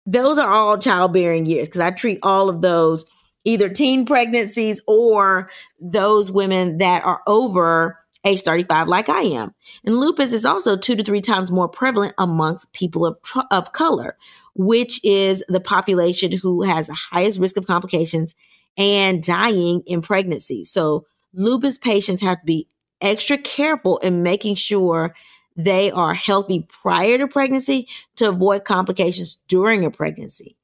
those 0.06 0.38
are 0.38 0.52
all 0.52 0.78
childbearing 0.78 1.46
years 1.46 1.68
because 1.68 1.82
I 1.82 1.92
treat 1.92 2.20
all 2.24 2.50
of 2.50 2.62
those 2.62 3.06
either 3.46 3.70
teen 3.70 4.06
pregnancies 4.06 4.82
or 4.88 5.50
those 5.80 6.30
women 6.30 6.80
that 6.80 7.04
are 7.04 7.22
over 7.28 7.98
age 8.26 8.42
35 8.42 8.88
like 8.88 9.10
I 9.10 9.22
am. 9.22 9.54
And 9.86 10.00
lupus 10.00 10.34
is 10.34 10.46
also 10.46 10.76
two 10.76 10.96
to 10.96 11.04
three 11.04 11.22
times 11.22 11.52
more 11.52 11.70
prevalent 11.70 12.14
amongst 12.18 12.74
people 12.74 13.06
of, 13.06 13.18
of 13.52 13.72
color, 13.72 14.18
which 14.54 15.04
is 15.06 15.44
the 15.48 15.62
population 15.62 16.32
who 16.34 16.64
has 16.64 16.88
the 16.88 17.00
highest 17.12 17.40
risk 17.40 17.58
of 17.58 17.68
complications 17.68 18.36
and 18.78 19.24
dying 19.24 19.82
in 19.88 20.02
pregnancy. 20.02 20.64
So 20.64 21.06
lupus 21.34 21.78
patients 21.78 22.22
have 22.22 22.40
to 22.40 22.46
be 22.46 22.68
extra 23.02 23.38
careful 23.38 23.98
in 24.00 24.24
making 24.24 24.56
sure 24.56 25.16
they 25.56 25.90
are 25.92 26.14
healthy 26.14 26.68
prior 26.70 27.18
to 27.18 27.28
pregnancy 27.28 27.88
to 28.16 28.30
avoid 28.30 28.64
complications 28.66 29.36
during 29.48 29.86
a 29.86 29.92
pregnancy. 29.92 30.57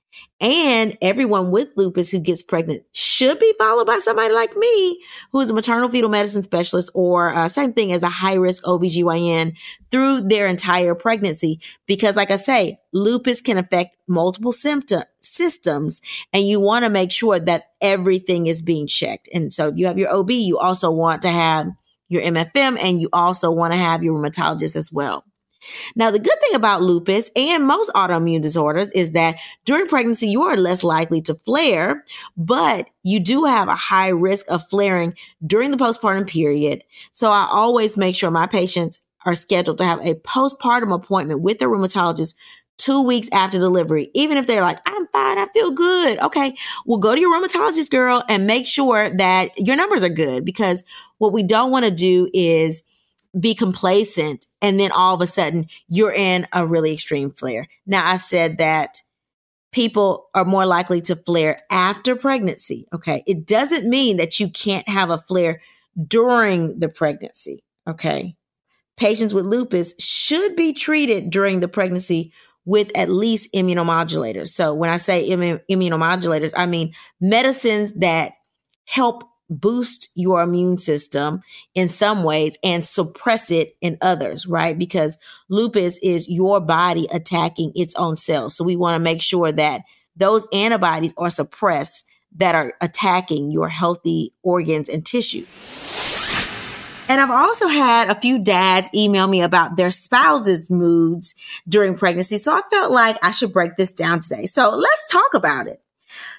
And 0.43 0.97
everyone 1.01 1.51
with 1.51 1.71
lupus 1.77 2.11
who 2.11 2.19
gets 2.19 2.43
pregnant 2.43 2.83
should 2.91 3.39
be 3.39 3.53
followed 3.57 3.87
by 3.87 3.99
somebody 4.01 4.33
like 4.33 4.53
me, 4.57 5.01
who 5.31 5.39
is 5.39 5.49
a 5.49 5.53
maternal 5.53 5.87
fetal 5.87 6.09
medicine 6.09 6.43
specialist 6.43 6.91
or 6.93 7.33
uh, 7.33 7.47
same 7.47 7.71
thing 7.71 7.93
as 7.93 8.03
a 8.03 8.09
high 8.09 8.33
risk 8.33 8.65
OBGYN 8.65 9.55
through 9.89 10.23
their 10.23 10.47
entire 10.47 10.95
pregnancy. 10.95 11.61
Because 11.87 12.17
like 12.17 12.29
I 12.29 12.35
say, 12.35 12.77
lupus 12.91 13.39
can 13.39 13.57
affect 13.57 13.95
multiple 14.05 14.51
symptom 14.51 15.03
systems 15.21 16.01
and 16.33 16.45
you 16.45 16.59
want 16.59 16.83
to 16.83 16.89
make 16.89 17.13
sure 17.13 17.39
that 17.39 17.67
everything 17.79 18.47
is 18.47 18.61
being 18.61 18.85
checked. 18.85 19.29
And 19.33 19.53
so 19.53 19.69
if 19.69 19.77
you 19.77 19.87
have 19.87 19.97
your 19.97 20.13
OB, 20.13 20.31
you 20.31 20.57
also 20.57 20.91
want 20.91 21.21
to 21.21 21.29
have 21.29 21.67
your 22.09 22.21
MFM 22.21 22.77
and 22.83 23.01
you 23.01 23.07
also 23.13 23.49
want 23.49 23.71
to 23.71 23.79
have 23.79 24.03
your 24.03 24.19
rheumatologist 24.19 24.75
as 24.75 24.91
well. 24.91 25.23
Now, 25.95 26.11
the 26.11 26.19
good 26.19 26.39
thing 26.41 26.55
about 26.55 26.81
lupus 26.81 27.31
and 27.35 27.65
most 27.67 27.91
autoimmune 27.93 28.41
disorders 28.41 28.91
is 28.91 29.11
that 29.11 29.37
during 29.65 29.87
pregnancy, 29.87 30.27
you 30.27 30.43
are 30.43 30.57
less 30.57 30.83
likely 30.83 31.21
to 31.23 31.35
flare, 31.35 32.03
but 32.37 32.87
you 33.03 33.19
do 33.19 33.45
have 33.45 33.67
a 33.67 33.75
high 33.75 34.09
risk 34.09 34.49
of 34.49 34.67
flaring 34.67 35.13
during 35.45 35.71
the 35.71 35.77
postpartum 35.77 36.27
period. 36.27 36.83
So 37.11 37.31
I 37.31 37.47
always 37.51 37.97
make 37.97 38.15
sure 38.15 38.31
my 38.31 38.47
patients 38.47 38.99
are 39.25 39.35
scheduled 39.35 39.77
to 39.77 39.85
have 39.85 40.05
a 40.05 40.15
postpartum 40.15 40.93
appointment 40.93 41.41
with 41.41 41.59
their 41.59 41.69
rheumatologist 41.69 42.35
two 42.77 43.03
weeks 43.03 43.29
after 43.31 43.59
delivery, 43.59 44.09
even 44.13 44.37
if 44.37 44.47
they're 44.47 44.61
like, 44.61 44.79
I'm 44.85 45.07
fine, 45.07 45.37
I 45.37 45.47
feel 45.53 45.71
good. 45.71 46.19
Okay, 46.19 46.55
well, 46.85 46.97
go 46.97 47.13
to 47.15 47.21
your 47.21 47.31
rheumatologist, 47.31 47.91
girl, 47.91 48.23
and 48.27 48.47
make 48.47 48.65
sure 48.65 49.09
that 49.11 49.51
your 49.57 49.75
numbers 49.75 50.03
are 50.03 50.09
good 50.09 50.43
because 50.43 50.83
what 51.19 51.31
we 51.31 51.43
don't 51.43 51.71
want 51.71 51.85
to 51.85 51.91
do 51.91 52.29
is 52.33 52.83
be 53.39 53.55
complacent 53.55 54.45
and 54.61 54.79
then 54.79 54.91
all 54.91 55.15
of 55.15 55.21
a 55.21 55.27
sudden 55.27 55.67
you're 55.87 56.11
in 56.11 56.47
a 56.53 56.65
really 56.65 56.93
extreme 56.93 57.31
flare. 57.31 57.67
Now 57.85 58.07
I 58.07 58.17
said 58.17 58.59
that 58.59 58.97
people 59.71 60.29
are 60.35 60.45
more 60.45 60.65
likely 60.65 61.01
to 61.01 61.15
flare 61.15 61.59
after 61.71 62.15
pregnancy. 62.15 62.87
Okay. 62.93 63.23
It 63.25 63.45
doesn't 63.45 63.89
mean 63.89 64.17
that 64.17 64.39
you 64.39 64.49
can't 64.49 64.87
have 64.87 65.09
a 65.09 65.17
flare 65.17 65.61
during 66.07 66.79
the 66.79 66.89
pregnancy. 66.89 67.63
Okay. 67.87 68.35
Patients 68.95 69.33
with 69.33 69.45
lupus 69.45 69.95
should 69.99 70.55
be 70.55 70.73
treated 70.73 71.31
during 71.31 71.59
the 71.59 71.67
pregnancy 71.67 72.31
with 72.65 72.91
at 72.95 73.09
least 73.09 73.51
immunomodulators. 73.53 74.49
So 74.49 74.73
when 74.73 74.89
I 74.89 74.97
say 74.97 75.29
immunomodulators, 75.29 76.53
I 76.55 76.67
mean 76.67 76.93
medicines 77.19 77.93
that 77.95 78.33
help 78.85 79.23
boost 79.49 80.09
your 80.15 80.41
immune 80.41 80.77
system 80.77 81.41
in 81.75 81.87
some 81.87 82.23
ways 82.23 82.57
and 82.63 82.83
suppress 82.83 83.51
it 83.51 83.75
in 83.81 83.97
others, 84.01 84.47
right? 84.47 84.77
Because 84.77 85.17
lupus 85.49 85.99
is 85.99 86.29
your 86.29 86.59
body 86.59 87.07
attacking 87.13 87.71
its 87.75 87.93
own 87.95 88.15
cells. 88.15 88.55
So 88.55 88.63
we 88.63 88.75
want 88.75 88.95
to 88.95 89.03
make 89.03 89.21
sure 89.21 89.51
that 89.51 89.81
those 90.15 90.47
antibodies 90.53 91.13
are 91.17 91.29
suppressed 91.29 92.05
that 92.35 92.55
are 92.55 92.73
attacking 92.81 93.51
your 93.51 93.69
healthy 93.69 94.33
organs 94.41 94.89
and 94.89 95.05
tissue. 95.05 95.45
And 97.09 97.19
I've 97.19 97.29
also 97.29 97.67
had 97.67 98.09
a 98.09 98.19
few 98.19 98.39
dads 98.39 98.89
email 98.95 99.27
me 99.27 99.41
about 99.41 99.75
their 99.75 99.91
spouses' 99.91 100.71
moods 100.71 101.35
during 101.67 101.95
pregnancy. 101.95 102.37
So 102.37 102.53
I 102.53 102.61
felt 102.71 102.91
like 102.91 103.17
I 103.21 103.31
should 103.31 103.53
break 103.53 103.75
this 103.75 103.91
down 103.91 104.21
today. 104.21 104.45
So 104.45 104.71
let's 104.71 105.11
talk 105.11 105.33
about 105.33 105.67
it. 105.67 105.79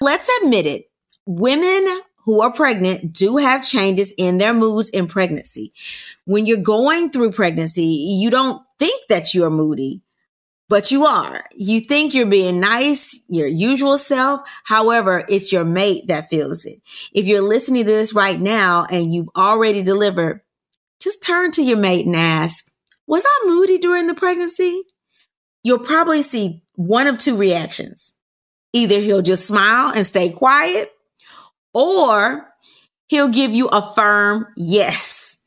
Let's 0.01 0.29
admit 0.41 0.65
it. 0.65 0.89
Women 1.25 2.01
who 2.25 2.41
are 2.41 2.51
pregnant 2.51 3.13
do 3.13 3.37
have 3.37 3.63
changes 3.63 4.13
in 4.17 4.37
their 4.39 4.53
moods 4.53 4.89
in 4.89 5.07
pregnancy. 5.07 5.73
When 6.25 6.45
you're 6.45 6.57
going 6.57 7.11
through 7.11 7.31
pregnancy, 7.31 7.85
you 8.19 8.29
don't 8.29 8.61
think 8.79 9.07
that 9.09 9.33
you're 9.33 9.51
moody, 9.51 10.01
but 10.67 10.91
you 10.91 11.05
are. 11.05 11.43
You 11.55 11.79
think 11.79 12.13
you're 12.13 12.25
being 12.25 12.59
nice, 12.59 13.23
your 13.29 13.47
usual 13.47 13.97
self. 13.97 14.41
However, 14.63 15.23
it's 15.29 15.53
your 15.53 15.63
mate 15.63 16.07
that 16.07 16.29
feels 16.29 16.65
it. 16.65 16.81
If 17.13 17.25
you're 17.25 17.47
listening 17.47 17.85
to 17.85 17.91
this 17.91 18.13
right 18.13 18.39
now 18.39 18.85
and 18.89 19.13
you've 19.13 19.29
already 19.35 19.83
delivered, 19.83 20.41
just 20.99 21.23
turn 21.23 21.51
to 21.51 21.63
your 21.63 21.77
mate 21.77 22.07
and 22.07 22.15
ask, 22.15 22.71
was 23.05 23.23
I 23.23 23.43
moody 23.45 23.77
during 23.77 24.07
the 24.07 24.15
pregnancy? 24.15 24.81
You'll 25.61 25.79
probably 25.79 26.23
see 26.23 26.63
one 26.73 27.05
of 27.05 27.19
two 27.19 27.37
reactions. 27.37 28.13
Either 28.73 28.99
he'll 28.99 29.21
just 29.21 29.45
smile 29.45 29.93
and 29.95 30.05
stay 30.05 30.31
quiet, 30.31 30.91
or 31.75 32.47
he'll 33.07 33.27
give 33.27 33.51
you 33.51 33.67
a 33.67 33.81
firm 33.93 34.47
yes. 34.55 35.45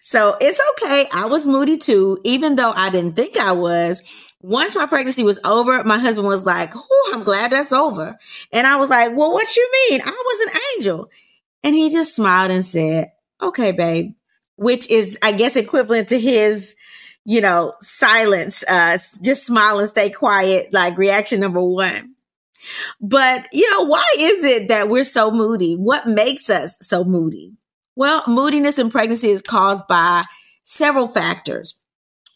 So 0.00 0.36
it's 0.40 0.60
okay. 0.72 1.06
I 1.12 1.26
was 1.26 1.46
moody 1.46 1.78
too, 1.78 2.18
even 2.24 2.56
though 2.56 2.72
I 2.72 2.90
didn't 2.90 3.14
think 3.14 3.38
I 3.38 3.52
was. 3.52 4.32
Once 4.40 4.76
my 4.76 4.86
pregnancy 4.86 5.22
was 5.22 5.40
over, 5.44 5.82
my 5.84 5.98
husband 5.98 6.26
was 6.28 6.44
like, 6.44 6.72
Oh, 6.76 7.12
I'm 7.14 7.22
glad 7.22 7.52
that's 7.52 7.72
over. 7.72 8.18
And 8.52 8.66
I 8.66 8.76
was 8.76 8.90
like, 8.90 9.16
Well, 9.16 9.32
what 9.32 9.56
you 9.56 9.70
mean? 9.90 10.00
I 10.04 10.10
was 10.10 10.40
an 10.40 10.60
angel. 10.76 11.10
And 11.62 11.74
he 11.74 11.90
just 11.90 12.14
smiled 12.14 12.50
and 12.50 12.64
said, 12.64 13.12
Okay, 13.40 13.72
babe, 13.72 14.14
which 14.56 14.90
is, 14.90 15.18
I 15.22 15.32
guess, 15.32 15.56
equivalent 15.56 16.08
to 16.08 16.20
his, 16.20 16.76
you 17.24 17.40
know, 17.40 17.74
silence, 17.80 18.64
uh, 18.68 18.98
just 19.22 19.46
smile 19.46 19.78
and 19.78 19.88
stay 19.88 20.10
quiet, 20.10 20.72
like 20.72 20.98
reaction 20.98 21.40
number 21.40 21.62
one. 21.62 22.13
But, 23.00 23.48
you 23.52 23.70
know, 23.70 23.84
why 23.84 24.04
is 24.18 24.44
it 24.44 24.68
that 24.68 24.88
we're 24.88 25.04
so 25.04 25.30
moody? 25.30 25.74
What 25.74 26.06
makes 26.06 26.50
us 26.50 26.78
so 26.80 27.04
moody? 27.04 27.52
Well, 27.96 28.22
moodiness 28.26 28.78
in 28.78 28.90
pregnancy 28.90 29.30
is 29.30 29.42
caused 29.42 29.86
by 29.86 30.24
several 30.62 31.06
factors. 31.06 31.80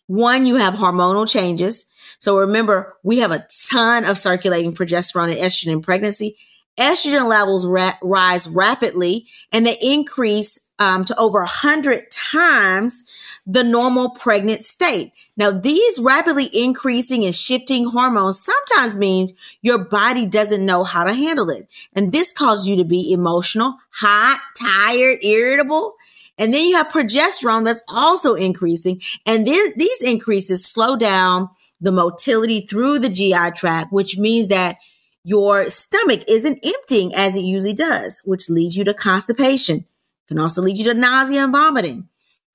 One, 0.06 0.46
you 0.46 0.56
have 0.56 0.74
hormonal 0.74 1.28
changes. 1.28 1.86
So 2.18 2.38
remember, 2.38 2.96
we 3.02 3.18
have 3.18 3.30
a 3.30 3.46
ton 3.70 4.04
of 4.04 4.18
circulating 4.18 4.72
progesterone 4.72 5.30
and 5.30 5.38
estrogen 5.38 5.72
in 5.72 5.82
pregnancy. 5.82 6.36
Estrogen 6.78 7.28
levels 7.28 7.66
ra- 7.66 7.98
rise 8.02 8.48
rapidly 8.48 9.26
and 9.52 9.66
they 9.66 9.76
increase 9.82 10.58
um, 10.78 11.04
to 11.04 11.16
over 11.18 11.40
100 11.40 12.10
times 12.10 13.04
the 13.50 13.64
normal 13.64 14.10
pregnant 14.10 14.62
state. 14.62 15.10
Now, 15.34 15.50
these 15.50 15.98
rapidly 15.98 16.50
increasing 16.52 17.24
and 17.24 17.34
shifting 17.34 17.88
hormones 17.88 18.44
sometimes 18.44 18.98
means 18.98 19.32
your 19.62 19.78
body 19.78 20.26
doesn't 20.26 20.64
know 20.64 20.84
how 20.84 21.04
to 21.04 21.14
handle 21.14 21.48
it. 21.48 21.66
And 21.94 22.12
this 22.12 22.34
causes 22.34 22.68
you 22.68 22.76
to 22.76 22.84
be 22.84 23.10
emotional, 23.10 23.78
hot, 23.90 24.38
tired, 24.60 25.24
irritable. 25.24 25.94
And 26.36 26.52
then 26.52 26.64
you 26.64 26.76
have 26.76 26.88
progesterone 26.88 27.64
that's 27.64 27.82
also 27.88 28.34
increasing. 28.34 29.00
And 29.24 29.46
th- 29.46 29.74
these 29.76 30.02
increases 30.02 30.66
slow 30.66 30.96
down 30.96 31.48
the 31.80 31.90
motility 31.90 32.60
through 32.60 32.98
the 32.98 33.08
GI 33.08 33.52
tract, 33.56 33.94
which 33.94 34.18
means 34.18 34.48
that 34.48 34.76
your 35.24 35.70
stomach 35.70 36.20
isn't 36.28 36.60
emptying 36.62 37.14
as 37.14 37.34
it 37.34 37.44
usually 37.44 37.72
does, 37.72 38.20
which 38.26 38.50
leads 38.50 38.76
you 38.76 38.84
to 38.84 38.92
constipation. 38.92 39.86
Can 40.26 40.38
also 40.38 40.60
lead 40.60 40.76
you 40.76 40.84
to 40.84 40.94
nausea 40.94 41.44
and 41.44 41.52
vomiting. 41.52 42.08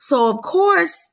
So 0.04 0.30
of 0.30 0.42
course, 0.42 1.12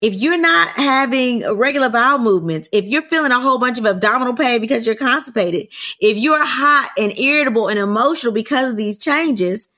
if 0.00 0.14
you're 0.14 0.40
not 0.40 0.78
having 0.78 1.42
regular 1.56 1.90
bowel 1.90 2.18
movements, 2.18 2.70
if 2.72 2.86
you're 2.86 3.02
feeling 3.02 3.32
a 3.32 3.40
whole 3.40 3.58
bunch 3.58 3.78
of 3.78 3.84
abdominal 3.84 4.32
pain 4.32 4.62
because 4.62 4.86
you're 4.86 4.94
constipated, 4.94 5.66
if 6.00 6.18
you're 6.18 6.42
hot 6.42 6.88
and 6.98 7.18
irritable 7.18 7.68
and 7.68 7.78
emotional 7.78 8.32
because 8.32 8.70
of 8.70 8.78
these 8.78 8.98
changes, 8.98 9.68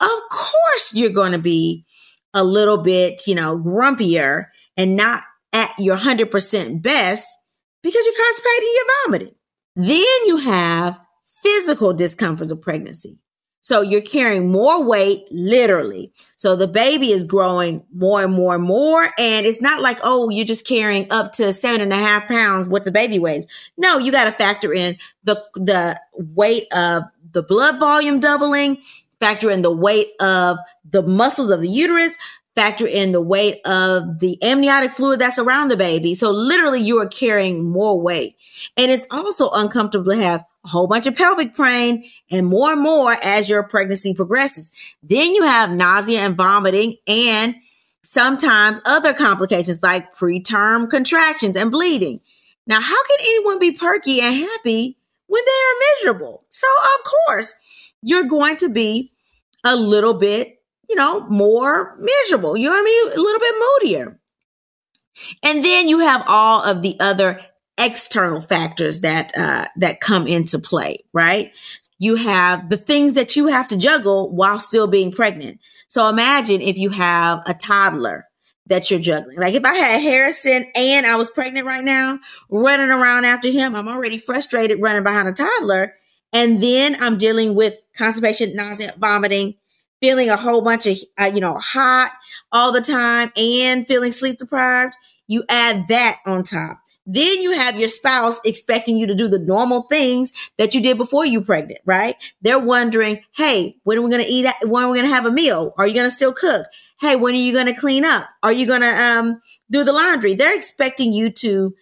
of 0.00 0.20
course 0.30 0.92
you're 0.92 1.14
going 1.14 1.32
to 1.32 1.38
be 1.38 1.86
a 2.34 2.44
little 2.44 2.76
bit, 2.76 3.22
you 3.26 3.34
know, 3.34 3.56
grumpier 3.58 4.48
and 4.76 4.94
not 4.94 5.22
at 5.54 5.72
your 5.78 5.96
100% 5.96 6.82
best 6.82 7.26
because 7.82 8.04
you're 8.04 8.26
constipated 8.26 8.64
and 8.64 8.74
you're 8.74 8.84
vomiting. 9.06 9.34
Then 9.76 10.26
you 10.26 10.36
have 10.36 11.02
physical 11.42 11.94
discomforts 11.94 12.50
of 12.50 12.60
pregnancy. 12.60 13.22
So 13.62 13.80
you're 13.80 14.02
carrying 14.02 14.50
more 14.50 14.84
weight, 14.84 15.22
literally. 15.30 16.12
So 16.34 16.56
the 16.56 16.66
baby 16.66 17.12
is 17.12 17.24
growing 17.24 17.84
more 17.94 18.22
and 18.22 18.34
more 18.34 18.56
and 18.56 18.64
more. 18.64 19.04
And 19.18 19.46
it's 19.46 19.62
not 19.62 19.80
like, 19.80 19.98
oh, 20.02 20.30
you're 20.30 20.44
just 20.44 20.66
carrying 20.66 21.10
up 21.12 21.32
to 21.34 21.52
seven 21.52 21.80
and 21.80 21.92
a 21.92 21.96
half 21.96 22.26
pounds 22.26 22.68
what 22.68 22.84
the 22.84 22.90
baby 22.90 23.20
weighs. 23.20 23.46
No, 23.78 23.98
you 23.98 24.10
got 24.10 24.24
to 24.24 24.32
factor 24.32 24.74
in 24.74 24.98
the, 25.22 25.42
the 25.54 25.98
weight 26.34 26.64
of 26.76 27.04
the 27.30 27.44
blood 27.44 27.78
volume 27.78 28.18
doubling, 28.18 28.82
factor 29.20 29.48
in 29.48 29.62
the 29.62 29.74
weight 29.74 30.08
of 30.20 30.58
the 30.90 31.02
muscles 31.02 31.50
of 31.50 31.60
the 31.60 31.68
uterus, 31.68 32.18
factor 32.56 32.86
in 32.86 33.12
the 33.12 33.22
weight 33.22 33.64
of 33.64 34.18
the 34.18 34.42
amniotic 34.42 34.90
fluid 34.90 35.20
that's 35.20 35.38
around 35.38 35.68
the 35.68 35.76
baby. 35.76 36.16
So 36.16 36.32
literally 36.32 36.80
you 36.80 36.98
are 36.98 37.06
carrying 37.06 37.70
more 37.70 38.00
weight. 38.00 38.34
And 38.76 38.90
it's 38.90 39.06
also 39.12 39.50
uncomfortable 39.52 40.12
to 40.12 40.18
have 40.18 40.44
a 40.64 40.68
whole 40.68 40.86
bunch 40.86 41.06
of 41.06 41.16
pelvic 41.16 41.56
pain 41.56 42.04
and 42.30 42.46
more 42.46 42.72
and 42.72 42.80
more 42.80 43.16
as 43.24 43.48
your 43.48 43.62
pregnancy 43.62 44.14
progresses. 44.14 44.72
Then 45.02 45.34
you 45.34 45.42
have 45.42 45.72
nausea 45.72 46.20
and 46.20 46.36
vomiting 46.36 46.96
and 47.06 47.56
sometimes 48.02 48.80
other 48.84 49.12
complications 49.12 49.82
like 49.82 50.14
preterm 50.14 50.88
contractions 50.90 51.56
and 51.56 51.70
bleeding. 51.70 52.20
Now, 52.66 52.80
how 52.80 53.02
can 53.04 53.16
anyone 53.20 53.58
be 53.58 53.72
perky 53.72 54.20
and 54.20 54.34
happy 54.34 54.96
when 55.26 55.42
they 55.44 55.50
are 55.50 55.80
miserable? 55.96 56.44
So, 56.50 56.66
of 56.98 57.10
course, 57.26 57.54
you're 58.02 58.24
going 58.24 58.56
to 58.58 58.68
be 58.68 59.12
a 59.64 59.74
little 59.74 60.14
bit, 60.14 60.62
you 60.88 60.94
know, 60.94 61.26
more 61.28 61.96
miserable. 61.98 62.56
You 62.56 62.68
know 62.68 62.74
what 62.74 62.82
I 62.82 62.84
mean? 62.84 63.12
A 63.12 63.20
little 63.20 63.40
bit 63.40 63.54
moodier. 63.58 64.18
And 65.42 65.64
then 65.64 65.88
you 65.88 66.00
have 66.00 66.24
all 66.26 66.64
of 66.64 66.82
the 66.82 66.96
other 67.00 67.40
external 67.82 68.40
factors 68.40 69.00
that 69.00 69.36
uh, 69.36 69.66
that 69.76 70.00
come 70.00 70.26
into 70.26 70.58
play, 70.58 70.98
right? 71.12 71.56
You 71.98 72.16
have 72.16 72.68
the 72.68 72.76
things 72.76 73.14
that 73.14 73.36
you 73.36 73.46
have 73.48 73.68
to 73.68 73.76
juggle 73.76 74.30
while 74.34 74.58
still 74.58 74.86
being 74.86 75.12
pregnant. 75.12 75.60
So 75.88 76.08
imagine 76.08 76.60
if 76.60 76.78
you 76.78 76.90
have 76.90 77.42
a 77.46 77.54
toddler 77.54 78.26
that 78.66 78.90
you're 78.90 79.00
juggling. 79.00 79.38
Like 79.38 79.54
if 79.54 79.64
I 79.64 79.74
had 79.74 80.00
Harrison 80.00 80.64
and 80.76 81.06
I 81.06 81.16
was 81.16 81.30
pregnant 81.30 81.66
right 81.66 81.84
now, 81.84 82.18
running 82.48 82.90
around 82.90 83.24
after 83.24 83.50
him, 83.50 83.74
I'm 83.74 83.88
already 83.88 84.18
frustrated 84.18 84.80
running 84.80 85.02
behind 85.02 85.28
a 85.28 85.32
toddler. 85.32 85.94
And 86.32 86.62
then 86.62 86.96
I'm 87.00 87.18
dealing 87.18 87.54
with 87.54 87.74
constipation, 87.96 88.56
nausea, 88.56 88.92
vomiting, 88.98 89.54
feeling 90.00 90.30
a 90.30 90.36
whole 90.36 90.62
bunch 90.62 90.86
of, 90.86 90.96
uh, 91.20 91.30
you 91.32 91.40
know, 91.40 91.58
hot 91.58 92.12
all 92.50 92.72
the 92.72 92.80
time 92.80 93.30
and 93.36 93.86
feeling 93.86 94.12
sleep 94.12 94.38
deprived. 94.38 94.94
You 95.28 95.44
add 95.48 95.88
that 95.88 96.20
on 96.26 96.42
top. 96.42 96.81
Then 97.04 97.42
you 97.42 97.52
have 97.52 97.78
your 97.78 97.88
spouse 97.88 98.40
expecting 98.44 98.96
you 98.96 99.06
to 99.06 99.14
do 99.14 99.28
the 99.28 99.38
normal 99.38 99.82
things 99.82 100.32
that 100.56 100.74
you 100.74 100.80
did 100.80 100.98
before 100.98 101.26
you 101.26 101.40
pregnant, 101.40 101.80
right? 101.84 102.14
They're 102.42 102.60
wondering, 102.60 103.22
hey, 103.34 103.76
when 103.82 103.98
are 103.98 104.02
we 104.02 104.10
going 104.10 104.22
to 104.22 104.30
eat? 104.30 104.46
At, 104.46 104.68
When 104.68 104.84
are 104.84 104.90
we 104.90 104.98
going 104.98 105.08
to 105.08 105.14
have 105.14 105.26
a 105.26 105.32
meal? 105.32 105.74
Are 105.76 105.86
you 105.86 105.94
going 105.94 106.06
to 106.06 106.14
still 106.14 106.32
cook? 106.32 106.66
Hey, 107.00 107.16
when 107.16 107.34
are 107.34 107.38
you 107.38 107.52
going 107.52 107.66
to 107.66 107.74
clean 107.74 108.04
up? 108.04 108.28
Are 108.42 108.52
you 108.52 108.66
going 108.66 108.82
to 108.82 108.90
um, 108.90 109.40
do 109.70 109.82
the 109.82 109.92
laundry? 109.92 110.34
They're 110.34 110.56
expecting 110.56 111.12
you 111.12 111.30
to 111.30 111.74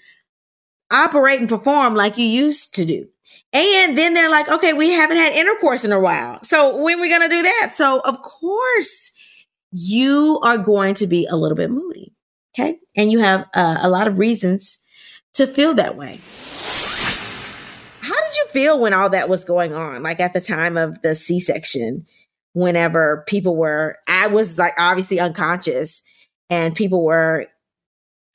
operate 0.90 1.40
and 1.40 1.48
perform 1.48 1.94
like 1.94 2.16
you 2.16 2.26
used 2.26 2.74
to 2.76 2.84
do. 2.84 3.08
And 3.52 3.98
then 3.98 4.14
they're 4.14 4.30
like, 4.30 4.48
okay, 4.48 4.72
we 4.72 4.90
haven't 4.90 5.16
had 5.16 5.32
intercourse 5.32 5.84
in 5.84 5.92
a 5.92 6.00
while. 6.00 6.42
So 6.42 6.82
when 6.82 6.98
are 6.98 7.02
we 7.02 7.08
going 7.08 7.28
to 7.28 7.28
do 7.28 7.42
that? 7.42 7.70
So 7.74 8.00
of 8.04 8.22
course 8.22 9.12
you 9.72 10.40
are 10.42 10.58
going 10.58 10.94
to 10.94 11.06
be 11.06 11.26
a 11.30 11.36
little 11.36 11.56
bit 11.56 11.70
moody. 11.70 12.14
Okay. 12.54 12.78
And 12.96 13.12
you 13.12 13.20
have 13.20 13.48
uh, 13.54 13.78
a 13.82 13.88
lot 13.88 14.08
of 14.08 14.18
reasons 14.18 14.84
to 15.34 15.46
feel 15.46 15.74
that 15.74 15.96
way. 15.96 16.20
How 18.00 18.14
did 18.14 18.36
you 18.36 18.46
feel 18.46 18.78
when 18.78 18.92
all 18.92 19.10
that 19.10 19.28
was 19.28 19.44
going 19.44 19.72
on? 19.72 20.02
Like 20.02 20.20
at 20.20 20.32
the 20.32 20.40
time 20.40 20.76
of 20.76 21.00
the 21.02 21.14
C 21.14 21.38
section, 21.38 22.06
whenever 22.52 23.24
people 23.28 23.56
were, 23.56 23.98
I 24.08 24.26
was 24.26 24.58
like 24.58 24.74
obviously 24.78 25.20
unconscious 25.20 26.02
and 26.48 26.74
people 26.74 27.04
were, 27.04 27.46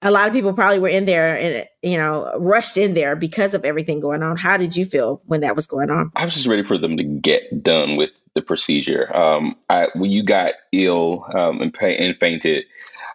a 0.02 0.12
lot 0.12 0.28
of 0.28 0.34
people 0.34 0.54
probably 0.54 0.80
were 0.80 0.88
in 0.88 1.06
there 1.06 1.36
and, 1.38 1.66
you 1.82 1.98
know, 1.98 2.32
rushed 2.38 2.78
in 2.78 2.94
there 2.94 3.16
because 3.16 3.54
of 3.56 3.66
everything 3.66 4.00
going 4.00 4.22
on. 4.22 4.38
How 4.38 4.56
did 4.56 4.78
you 4.78 4.86
feel 4.86 5.22
when 5.26 5.42
that 5.42 5.56
was 5.56 5.66
going 5.66 5.90
on? 5.90 6.12
I 6.16 6.26
was 6.26 6.36
just 6.36 6.48
ready 6.48 6.64
for 6.64 6.78
them 6.78 6.96
to 6.98 7.04
get 7.04 7.64
done 7.64 7.96
with 7.96 8.12
the 8.36 8.42
procedure. 8.42 9.14
Um, 9.16 9.56
I, 9.70 9.88
when 9.96 10.12
you 10.12 10.22
got 10.22 10.54
ill 10.72 11.26
um, 11.34 11.60
and, 11.60 11.76
and 11.82 12.16
fainted, 12.18 12.66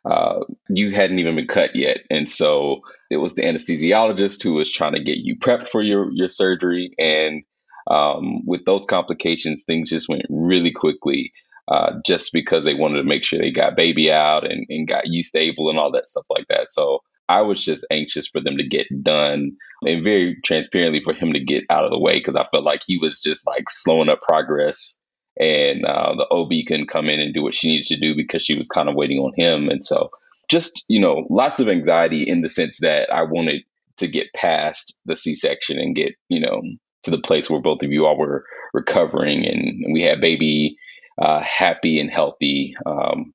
uh, 0.05 0.41
you 0.69 0.91
hadn't 0.91 1.19
even 1.21 1.37
been 1.37 1.47
cut 1.47 1.77
yet. 1.77 1.99
And 2.11 2.29
so 2.29 2.83
it 3.11 3.17
was 3.17 3.35
the 3.35 3.43
anesthesiologist 3.43 4.43
who 4.43 4.55
was 4.55 4.71
trying 4.71 4.95
to 4.95 5.03
get 5.03 5.19
you 5.19 5.37
prepped 5.37 5.69
for 5.69 5.83
your, 5.83 6.11
your 6.13 6.29
surgery. 6.29 6.93
And 6.99 7.43
um, 7.91 8.47
with 8.47 8.65
those 8.65 8.87
complications, 8.87 9.65
things 9.65 9.91
just 9.91 10.09
went 10.09 10.23
really 10.31 10.73
quickly. 10.73 11.33
Uh, 11.69 12.01
just 12.05 12.33
because 12.33 12.65
they 12.65 12.75
wanted 12.75 12.97
to 12.97 13.05
make 13.05 13.23
sure 13.23 13.39
they 13.39 13.53
got 13.53 13.77
baby 13.77 14.11
out 14.11 14.45
and, 14.45 14.67
and 14.71 14.89
got 14.89 15.07
you 15.07 15.23
stable 15.23 15.71
and 15.71 15.79
all 15.79 15.93
that 15.93 16.09
stuff 16.09 16.27
like 16.29 16.45
that. 16.49 16.69
So 16.69 16.99
I 17.29 17.43
was 17.43 17.65
just 17.65 17.87
anxious 17.93 18.27
for 18.27 18.41
them 18.41 18.57
to 18.57 18.67
get 18.67 18.89
done 19.05 19.53
and 19.87 20.03
very 20.03 20.39
transparently 20.45 21.01
for 21.01 21.13
him 21.13 21.33
to 21.33 21.39
get 21.39 21.63
out 21.71 21.85
of 21.85 21.93
the 21.93 22.01
way 22.01 22.15
because 22.15 22.35
I 22.35 22.43
felt 22.43 22.65
like 22.65 22.81
he 22.85 22.99
was 22.99 23.21
just 23.21 23.47
like 23.47 23.71
slowing 23.71 24.09
up 24.09 24.21
progress 24.21 24.99
and 25.39 25.85
uh, 25.85 26.15
the 26.17 26.27
OB 26.31 26.51
couldn't 26.67 26.89
come 26.89 27.09
in 27.09 27.21
and 27.21 27.33
do 27.33 27.43
what 27.43 27.55
she 27.55 27.69
needed 27.69 27.87
to 27.87 27.97
do 28.01 28.17
because 28.17 28.43
she 28.43 28.57
was 28.57 28.69
kind 28.69 28.89
of 28.89 28.97
waiting 28.97 29.19
on 29.19 29.33
him. 29.37 29.69
And 29.69 29.83
so, 29.83 30.11
just 30.51 30.85
you 30.89 31.01
know, 31.01 31.27
lots 31.31 31.61
of 31.61 31.69
anxiety 31.69 32.25
in 32.25 32.43
the 32.43 32.49
sense 32.49 32.81
that 32.81 33.13
I 33.13 33.23
wanted 33.23 33.63
to 33.99 34.09
get 34.09 34.33
past 34.35 35.01
the 35.07 35.17
C-section 35.17 35.79
and 35.79 35.95
get 35.95 36.15
you 36.29 36.41
know 36.41 36.61
to 37.05 37.11
the 37.11 37.21
place 37.21 37.49
where 37.49 37.63
both 37.63 37.83
of 37.83 37.91
you 37.91 38.07
all 38.07 38.19
were 38.19 38.45
recovering 38.75 39.47
and, 39.47 39.93
we 39.93 40.03
had 40.03 40.21
baby 40.21 40.77
uh, 41.19 41.41
happy 41.41 42.01
and 42.01 42.11
healthy. 42.11 42.75
Um, 42.85 43.33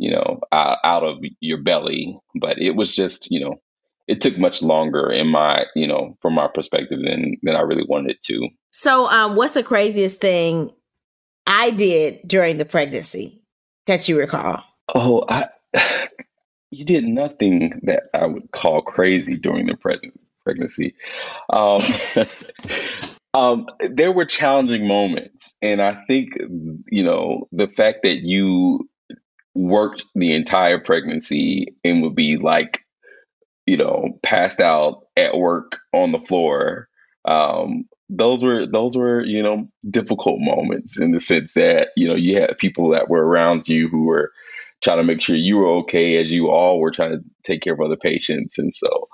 you 0.00 0.12
know, 0.12 0.38
uh, 0.52 0.76
out 0.84 1.02
of 1.02 1.18
your 1.40 1.60
belly, 1.60 2.16
but 2.40 2.58
it 2.58 2.76
was 2.76 2.94
just, 2.94 3.32
you 3.32 3.40
know, 3.40 3.60
it 4.06 4.20
took 4.20 4.38
much 4.38 4.62
longer 4.62 5.10
in 5.10 5.26
my, 5.26 5.66
you 5.74 5.88
know, 5.88 6.16
from 6.22 6.34
my 6.34 6.46
perspective 6.46 7.00
than 7.04 7.36
than 7.42 7.56
I 7.56 7.62
really 7.62 7.84
wanted 7.86 8.12
it 8.12 8.22
to. 8.22 8.48
So, 8.70 9.10
um, 9.10 9.34
what's 9.34 9.54
the 9.54 9.64
craziest 9.64 10.20
thing 10.20 10.72
I 11.48 11.70
did 11.70 12.20
during 12.26 12.58
the 12.58 12.64
pregnancy 12.64 13.42
that 13.86 14.08
you 14.08 14.16
recall? 14.16 14.62
Oh, 14.94 15.24
I, 15.28 15.48
you 16.70 16.84
did 16.84 17.04
nothing 17.04 17.80
that 17.84 18.04
I 18.14 18.26
would 18.26 18.50
call 18.50 18.82
crazy 18.82 19.36
during 19.36 19.66
the 19.66 19.76
present 19.76 20.18
pregnancy. 20.44 20.94
Um, 21.52 21.80
um, 23.34 23.66
there 23.80 24.12
were 24.12 24.26
challenging 24.26 24.86
moments, 24.86 25.56
and 25.62 25.82
I 25.82 26.02
think 26.06 26.34
you 26.38 27.04
know 27.04 27.48
the 27.52 27.68
fact 27.68 28.00
that 28.04 28.20
you 28.20 28.88
worked 29.54 30.04
the 30.14 30.34
entire 30.34 30.78
pregnancy 30.78 31.76
and 31.82 32.02
would 32.02 32.14
be 32.14 32.36
like, 32.36 32.84
you 33.66 33.76
know, 33.76 34.18
passed 34.22 34.60
out 34.60 35.06
at 35.16 35.36
work 35.36 35.78
on 35.92 36.12
the 36.12 36.20
floor 36.20 36.88
um, 37.28 37.84
those 38.08 38.42
were 38.42 38.66
those 38.66 38.96
were 38.96 39.22
you 39.24 39.42
know 39.42 39.68
difficult 39.88 40.38
moments 40.40 40.98
in 40.98 41.12
the 41.12 41.20
sense 41.20 41.52
that 41.52 41.90
you 41.94 42.08
know 42.08 42.14
you 42.14 42.36
had 42.36 42.56
people 42.56 42.90
that 42.90 43.10
were 43.10 43.24
around 43.24 43.68
you 43.68 43.88
who 43.88 44.04
were 44.04 44.32
trying 44.82 44.98
to 44.98 45.04
make 45.04 45.20
sure 45.20 45.36
you 45.36 45.56
were 45.56 45.78
okay 45.78 46.16
as 46.16 46.32
you 46.32 46.50
all 46.50 46.80
were 46.80 46.90
trying 46.90 47.12
to 47.12 47.24
take 47.44 47.62
care 47.62 47.74
of 47.74 47.80
other 47.80 47.96
patients. 47.96 48.58
And 48.58 48.74
so 48.74 49.08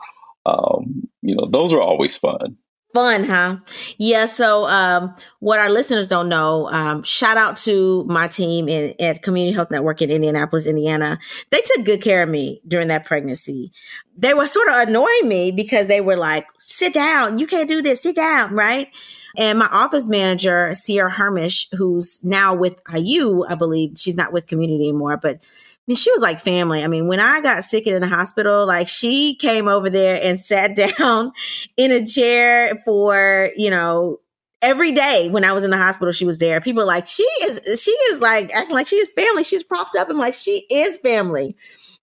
um, 0.47 1.09
you 1.23 1.35
know 1.37 1.47
those 1.47 1.73
were 1.73 1.83
always 1.83 2.17
fun 2.17 2.59
Fun, 2.95 3.25
huh? 3.25 3.57
Yeah. 3.99 4.27
So, 4.27 4.69
um, 4.69 5.17
what 5.41 5.59
our 5.59 5.69
listeners 5.69 6.07
don't 6.07 6.29
know, 6.29 6.71
um, 6.71 7.03
shout 7.03 7.37
out 7.37 7.57
to 7.59 8.05
my 8.05 8.29
team 8.29 8.69
in, 8.69 8.95
at 9.01 9.21
Community 9.21 9.53
Health 9.53 9.73
Network 9.73 10.01
in 10.01 10.13
Indianapolis, 10.13 10.65
Indiana. 10.65 11.19
They 11.51 11.61
took 11.61 11.85
good 11.85 12.01
care 12.01 12.23
of 12.23 12.29
me 12.29 12.61
during 12.69 12.87
that 12.89 13.05
pregnancy. 13.05 13.73
They 14.17 14.33
were 14.33 14.47
sort 14.47 14.69
of 14.69 14.89
annoying 14.89 15.27
me 15.27 15.51
because 15.51 15.89
they 15.89 16.01
were 16.01 16.17
like, 16.17 16.47
sit 16.61 16.95
down. 16.95 17.39
You 17.39 17.49
can't 17.49 17.69
do 17.69 17.83
this. 17.83 18.01
Sit 18.03 18.15
down. 18.15 18.55
Right. 18.55 18.95
And 19.37 19.59
my 19.59 19.69
office 19.73 20.07
manager, 20.07 20.73
Sierra 20.75 21.11
Hermish, 21.11 21.67
who's 21.77 22.23
now 22.23 22.55
with 22.55 22.81
IU, 22.95 23.45
I 23.49 23.57
believe 23.57 23.95
she's 23.97 24.17
not 24.17 24.33
with 24.33 24.47
community 24.47 24.89
anymore, 24.89 25.17
but 25.17 25.41
I 25.87 25.91
mean, 25.91 25.97
she 25.97 26.11
was 26.13 26.23
like 26.23 26.41
family. 26.41 26.83
I 26.83 26.87
mean, 26.87 27.09
when 27.09 27.21
I 27.21 27.43
got 27.43 27.63
sick 27.63 27.87
and 27.87 27.95
in 27.95 28.01
the 28.01 28.09
hospital, 28.09 28.67
like 28.67 28.89
she 28.89 29.35
came 29.35 29.69
over 29.69 29.91
there 29.91 30.19
and 30.23 30.41
sat 30.41 30.77
down 30.77 31.33
in 31.77 31.93
a 31.93 32.07
chair 32.07 32.81
for, 32.87 33.51
you 33.55 33.69
know, 33.69 34.19
every 34.63 34.93
day 34.93 35.29
when 35.31 35.45
I 35.45 35.53
was 35.53 35.63
in 35.63 35.71
the 35.71 35.77
hospital, 35.77 36.11
she 36.11 36.25
was 36.25 36.39
there. 36.39 36.63
People 36.63 36.87
like, 36.87 37.07
she 37.07 37.25
is, 37.43 37.83
she 37.83 37.91
is 37.91 38.23
like 38.23 38.51
acting 38.55 38.75
like 38.75 38.87
she 38.87 38.97
is 38.97 39.11
family. 39.11 39.45
She's 39.45 39.63
propped 39.63 39.95
up 39.95 40.09
and 40.09 40.19
like, 40.19 40.33
she 40.33 40.65
is 40.71 40.97
family. 40.97 41.55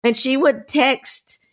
And 0.05 0.15
she 0.15 0.37
would 0.37 0.69
text 0.69 1.45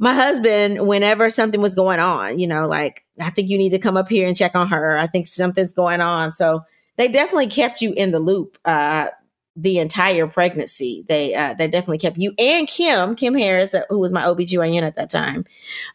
my 0.00 0.14
husband 0.14 0.84
whenever 0.88 1.30
something 1.30 1.60
was 1.60 1.76
going 1.76 2.00
on, 2.00 2.40
you 2.40 2.48
know, 2.48 2.66
like, 2.66 3.04
I 3.20 3.30
think 3.30 3.48
you 3.48 3.56
need 3.56 3.70
to 3.70 3.78
come 3.78 3.96
up 3.96 4.08
here 4.08 4.26
and 4.26 4.36
check 4.36 4.56
on 4.56 4.66
her. 4.66 4.98
I 4.98 5.06
think 5.06 5.28
something's 5.28 5.72
going 5.72 6.00
on. 6.00 6.32
So 6.32 6.64
they 6.96 7.06
definitely 7.06 7.46
kept 7.46 7.82
you 7.82 7.92
in 7.96 8.10
the 8.10 8.18
loop. 8.18 8.58
Uh, 8.64 9.08
the 9.56 9.78
entire 9.78 10.26
pregnancy. 10.26 11.04
They 11.08 11.34
uh, 11.34 11.54
they 11.54 11.68
definitely 11.68 11.98
kept 11.98 12.18
you 12.18 12.32
and 12.38 12.66
Kim, 12.66 13.14
Kim 13.14 13.34
Harris, 13.34 13.74
who 13.88 13.98
was 13.98 14.12
my 14.12 14.22
OBGYN 14.22 14.82
at 14.82 14.96
that 14.96 15.10
time, 15.10 15.44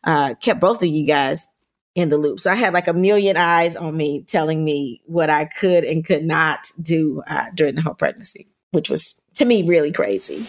uh, 0.04 0.36
kept 0.40 0.60
both 0.60 0.82
of 0.82 0.90
you 0.90 1.06
guys 1.06 1.48
in 1.96 2.10
the 2.10 2.18
loop. 2.18 2.40
So 2.40 2.52
I 2.52 2.56
had 2.56 2.74
like 2.74 2.88
a 2.88 2.94
million 2.94 3.38
eyes 3.38 3.76
on 3.76 3.98
me 3.98 4.22
telling 4.22 4.64
me 4.64 5.02
what 5.06 5.32
I 5.32 5.46
could 5.46 5.84
and 5.84 6.06
could 6.06 6.24
not 6.24 6.72
do 6.80 7.24
uh, 7.28 7.46
during 7.56 7.76
the 7.76 7.82
whole 7.82 7.96
pregnancy, 7.96 8.48
which 8.72 8.90
was 8.90 9.20
to 9.36 9.46
me 9.46 9.64
really 9.68 9.92
crazy. 9.92 10.46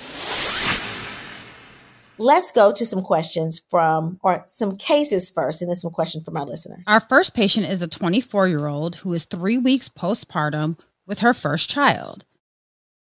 Let's 2.20 2.50
go 2.50 2.72
to 2.72 2.84
some 2.84 3.02
questions 3.02 3.62
from, 3.70 4.18
or 4.22 4.44
some 4.48 4.76
cases 4.76 5.30
first, 5.30 5.62
and 5.62 5.70
then 5.70 5.76
some 5.76 5.92
questions 5.92 6.24
from 6.24 6.36
our 6.36 6.44
listener. 6.44 6.82
Our 6.86 6.98
first 6.98 7.32
patient 7.32 7.66
is 7.66 7.80
a 7.80 7.88
24 7.88 8.48
year 8.48 8.66
old 8.66 8.96
who 8.96 9.12
is 9.14 9.24
three 9.24 9.56
weeks 9.56 9.88
postpartum 9.88 10.78
with 11.06 11.20
her 11.20 11.32
first 11.32 11.70
child. 11.70 12.24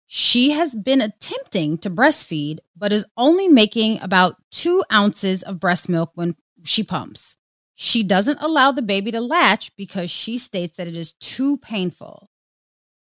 She 0.06 0.50
has 0.52 0.74
been 0.74 1.00
attempting 1.00 1.78
to 1.78 1.90
breastfeed, 1.90 2.58
but 2.76 2.92
is 2.92 3.06
only 3.16 3.48
making 3.48 4.00
about 4.00 4.36
two 4.50 4.84
ounces 4.92 5.42
of 5.42 5.60
breast 5.60 5.88
milk 5.88 6.12
when 6.14 6.36
she 6.64 6.82
pumps. 6.82 7.36
She 7.74 8.02
doesn't 8.02 8.40
allow 8.40 8.72
the 8.72 8.82
baby 8.82 9.10
to 9.10 9.20
latch 9.20 9.74
because 9.76 10.10
she 10.10 10.38
states 10.38 10.76
that 10.76 10.86
it 10.86 10.96
is 10.96 11.14
too 11.14 11.58
painful. 11.58 12.30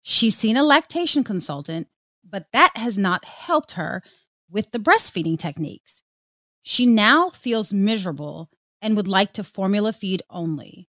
She's 0.02 0.36
seen 0.38 0.58
a 0.58 0.64
lactation 0.64 1.24
consultant, 1.24 1.88
but 2.24 2.52
that 2.52 2.76
has 2.76 2.98
not 2.98 3.26
helped 3.26 3.72
her 3.72 4.04
with 4.50 4.72
the 4.72 4.80
breastfeeding 4.80 5.40
techniques. 5.40 6.02
She 6.62 6.86
now 6.86 7.30
feels 7.30 7.72
miserable 7.72 8.50
and 8.82 8.96
would 8.96 9.08
like 9.08 9.34
to 9.34 9.44
formula 9.44 9.94
feed 9.94 10.22
only. 10.30 10.90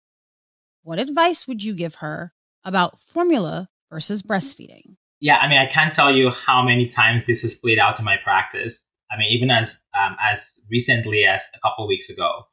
What 0.83 0.99
advice 0.99 1.47
would 1.47 1.63
you 1.63 1.75
give 1.75 1.97
her 1.97 2.33
about 2.65 3.01
formula 3.01 3.69
versus 3.91 4.23
breastfeeding? 4.23 4.97
Yeah, 5.21 5.37
I 5.37 5.49
mean, 5.49 5.59
I 5.59 5.66
can't 5.73 5.95
tell 5.95 6.12
you 6.12 6.31
how 6.47 6.62
many 6.62 6.93
times 6.95 7.23
this 7.27 7.39
has 7.43 7.53
played 7.61 7.79
out 7.79 7.99
in 7.99 8.05
my 8.05 8.16
practice. 8.23 8.75
I 9.11 9.19
mean, 9.19 9.29
even 9.33 9.51
as 9.51 9.69
um, 9.99 10.16
as 10.21 10.39
recently 10.71 11.25
as 11.25 11.41
a 11.55 11.61
couple 11.61 11.85
of 11.85 11.89
weeks 11.89 12.09
ago, 12.09 12.47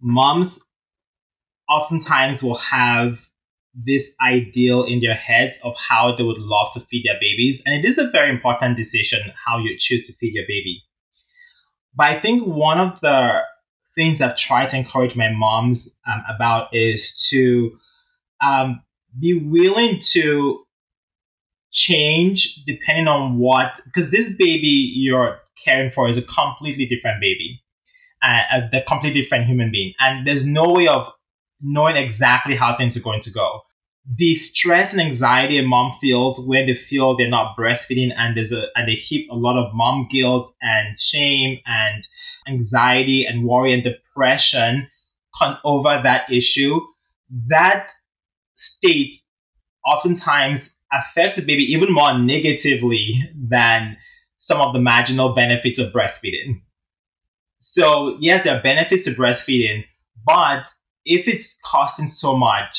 moms 0.00 0.52
oftentimes 1.68 2.42
will 2.42 2.60
have 2.70 3.14
this 3.74 4.02
ideal 4.22 4.84
in 4.86 5.00
their 5.00 5.16
heads 5.16 5.54
of 5.64 5.72
how 5.88 6.14
they 6.16 6.22
would 6.22 6.38
love 6.38 6.68
to 6.74 6.86
feed 6.90 7.04
their 7.04 7.18
babies, 7.18 7.60
and 7.64 7.84
it 7.84 7.88
is 7.88 7.98
a 7.98 8.10
very 8.12 8.30
important 8.30 8.76
decision 8.76 9.32
how 9.46 9.58
you 9.58 9.76
choose 9.88 10.06
to 10.06 10.14
feed 10.20 10.34
your 10.34 10.44
baby. 10.46 10.82
But 11.96 12.08
I 12.08 12.20
think 12.20 12.44
one 12.46 12.78
of 12.78 13.00
the 13.02 13.40
things 13.96 14.20
I've 14.20 14.36
tried 14.46 14.70
to 14.70 14.76
encourage 14.76 15.16
my 15.16 15.32
moms 15.32 15.78
um, 16.06 16.22
about 16.34 16.68
is 16.72 17.00
to 17.32 17.78
um, 18.44 18.82
be 19.18 19.34
willing 19.34 20.02
to 20.14 20.63
change 21.88 22.38
depending 22.66 23.08
on 23.08 23.38
what, 23.38 23.66
because 23.84 24.10
this 24.10 24.26
baby 24.38 24.92
you're 24.94 25.38
caring 25.66 25.92
for 25.94 26.10
is 26.10 26.16
a 26.18 26.22
completely 26.22 26.86
different 26.86 27.20
baby, 27.20 27.62
uh, 28.22 28.68
a, 28.72 28.78
a 28.78 28.82
completely 28.88 29.22
different 29.22 29.46
human 29.46 29.70
being. 29.70 29.94
And 29.98 30.26
there's 30.26 30.44
no 30.44 30.72
way 30.72 30.86
of 30.88 31.12
knowing 31.60 31.96
exactly 31.96 32.56
how 32.56 32.76
things 32.76 32.96
are 32.96 33.00
going 33.00 33.22
to 33.24 33.30
go. 33.30 33.60
The 34.18 34.36
stress 34.54 34.92
and 34.92 35.00
anxiety 35.00 35.58
a 35.58 35.62
mom 35.62 35.96
feels 36.00 36.36
when 36.46 36.66
they 36.66 36.78
feel 36.90 37.16
they're 37.16 37.28
not 37.28 37.56
breastfeeding 37.56 38.10
and 38.16 38.36
there's 38.36 38.52
a, 38.52 38.64
and 38.74 38.86
they 38.86 39.00
heap 39.08 39.30
a 39.30 39.34
lot 39.34 39.56
of 39.56 39.74
mom 39.74 40.08
guilt 40.12 40.54
and 40.60 40.96
shame 41.12 41.58
and 41.64 42.04
anxiety 42.46 43.24
and 43.26 43.46
worry 43.46 43.72
and 43.72 43.82
depression 43.82 44.88
over 45.64 46.00
that 46.04 46.28
issue, 46.30 46.80
that 47.48 47.86
state 48.76 49.20
oftentimes 49.86 50.60
affect 50.94 51.36
the 51.36 51.42
baby 51.42 51.66
even 51.76 51.92
more 51.92 52.18
negatively 52.18 53.22
than 53.34 53.96
some 54.50 54.60
of 54.60 54.72
the 54.72 54.80
marginal 54.80 55.34
benefits 55.34 55.78
of 55.78 55.92
breastfeeding. 55.92 56.62
So, 57.76 58.16
yes, 58.20 58.40
there 58.44 58.56
are 58.56 58.62
benefits 58.62 59.04
to 59.04 59.14
breastfeeding, 59.14 59.84
but 60.24 60.62
if 61.04 61.26
it's 61.26 61.48
costing 61.64 62.14
so 62.20 62.36
much 62.36 62.70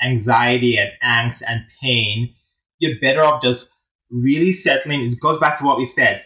anxiety 0.00 0.76
and 0.78 0.90
angst 1.02 1.40
and 1.46 1.62
pain, 1.82 2.34
you're 2.78 3.00
better 3.00 3.24
off 3.24 3.42
just 3.42 3.60
really 4.10 4.60
settling. 4.62 5.12
It 5.12 5.20
goes 5.20 5.40
back 5.40 5.58
to 5.58 5.64
what 5.64 5.78
we 5.78 5.90
said. 5.96 6.22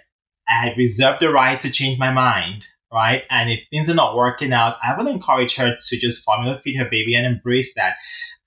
I 0.48 0.74
reserve 0.76 1.20
the 1.20 1.28
right 1.28 1.60
to 1.62 1.72
change 1.72 1.98
my 1.98 2.12
mind, 2.12 2.62
right? 2.92 3.22
And 3.30 3.50
if 3.50 3.60
things 3.70 3.88
are 3.88 3.94
not 3.94 4.16
working 4.16 4.52
out, 4.52 4.76
I 4.82 4.98
will 4.98 5.08
encourage 5.08 5.52
her 5.56 5.70
to 5.70 5.96
just 5.96 6.24
formula 6.24 6.60
feed 6.64 6.76
her 6.78 6.88
baby 6.90 7.14
and 7.14 7.26
embrace 7.26 7.68
that. 7.76 7.94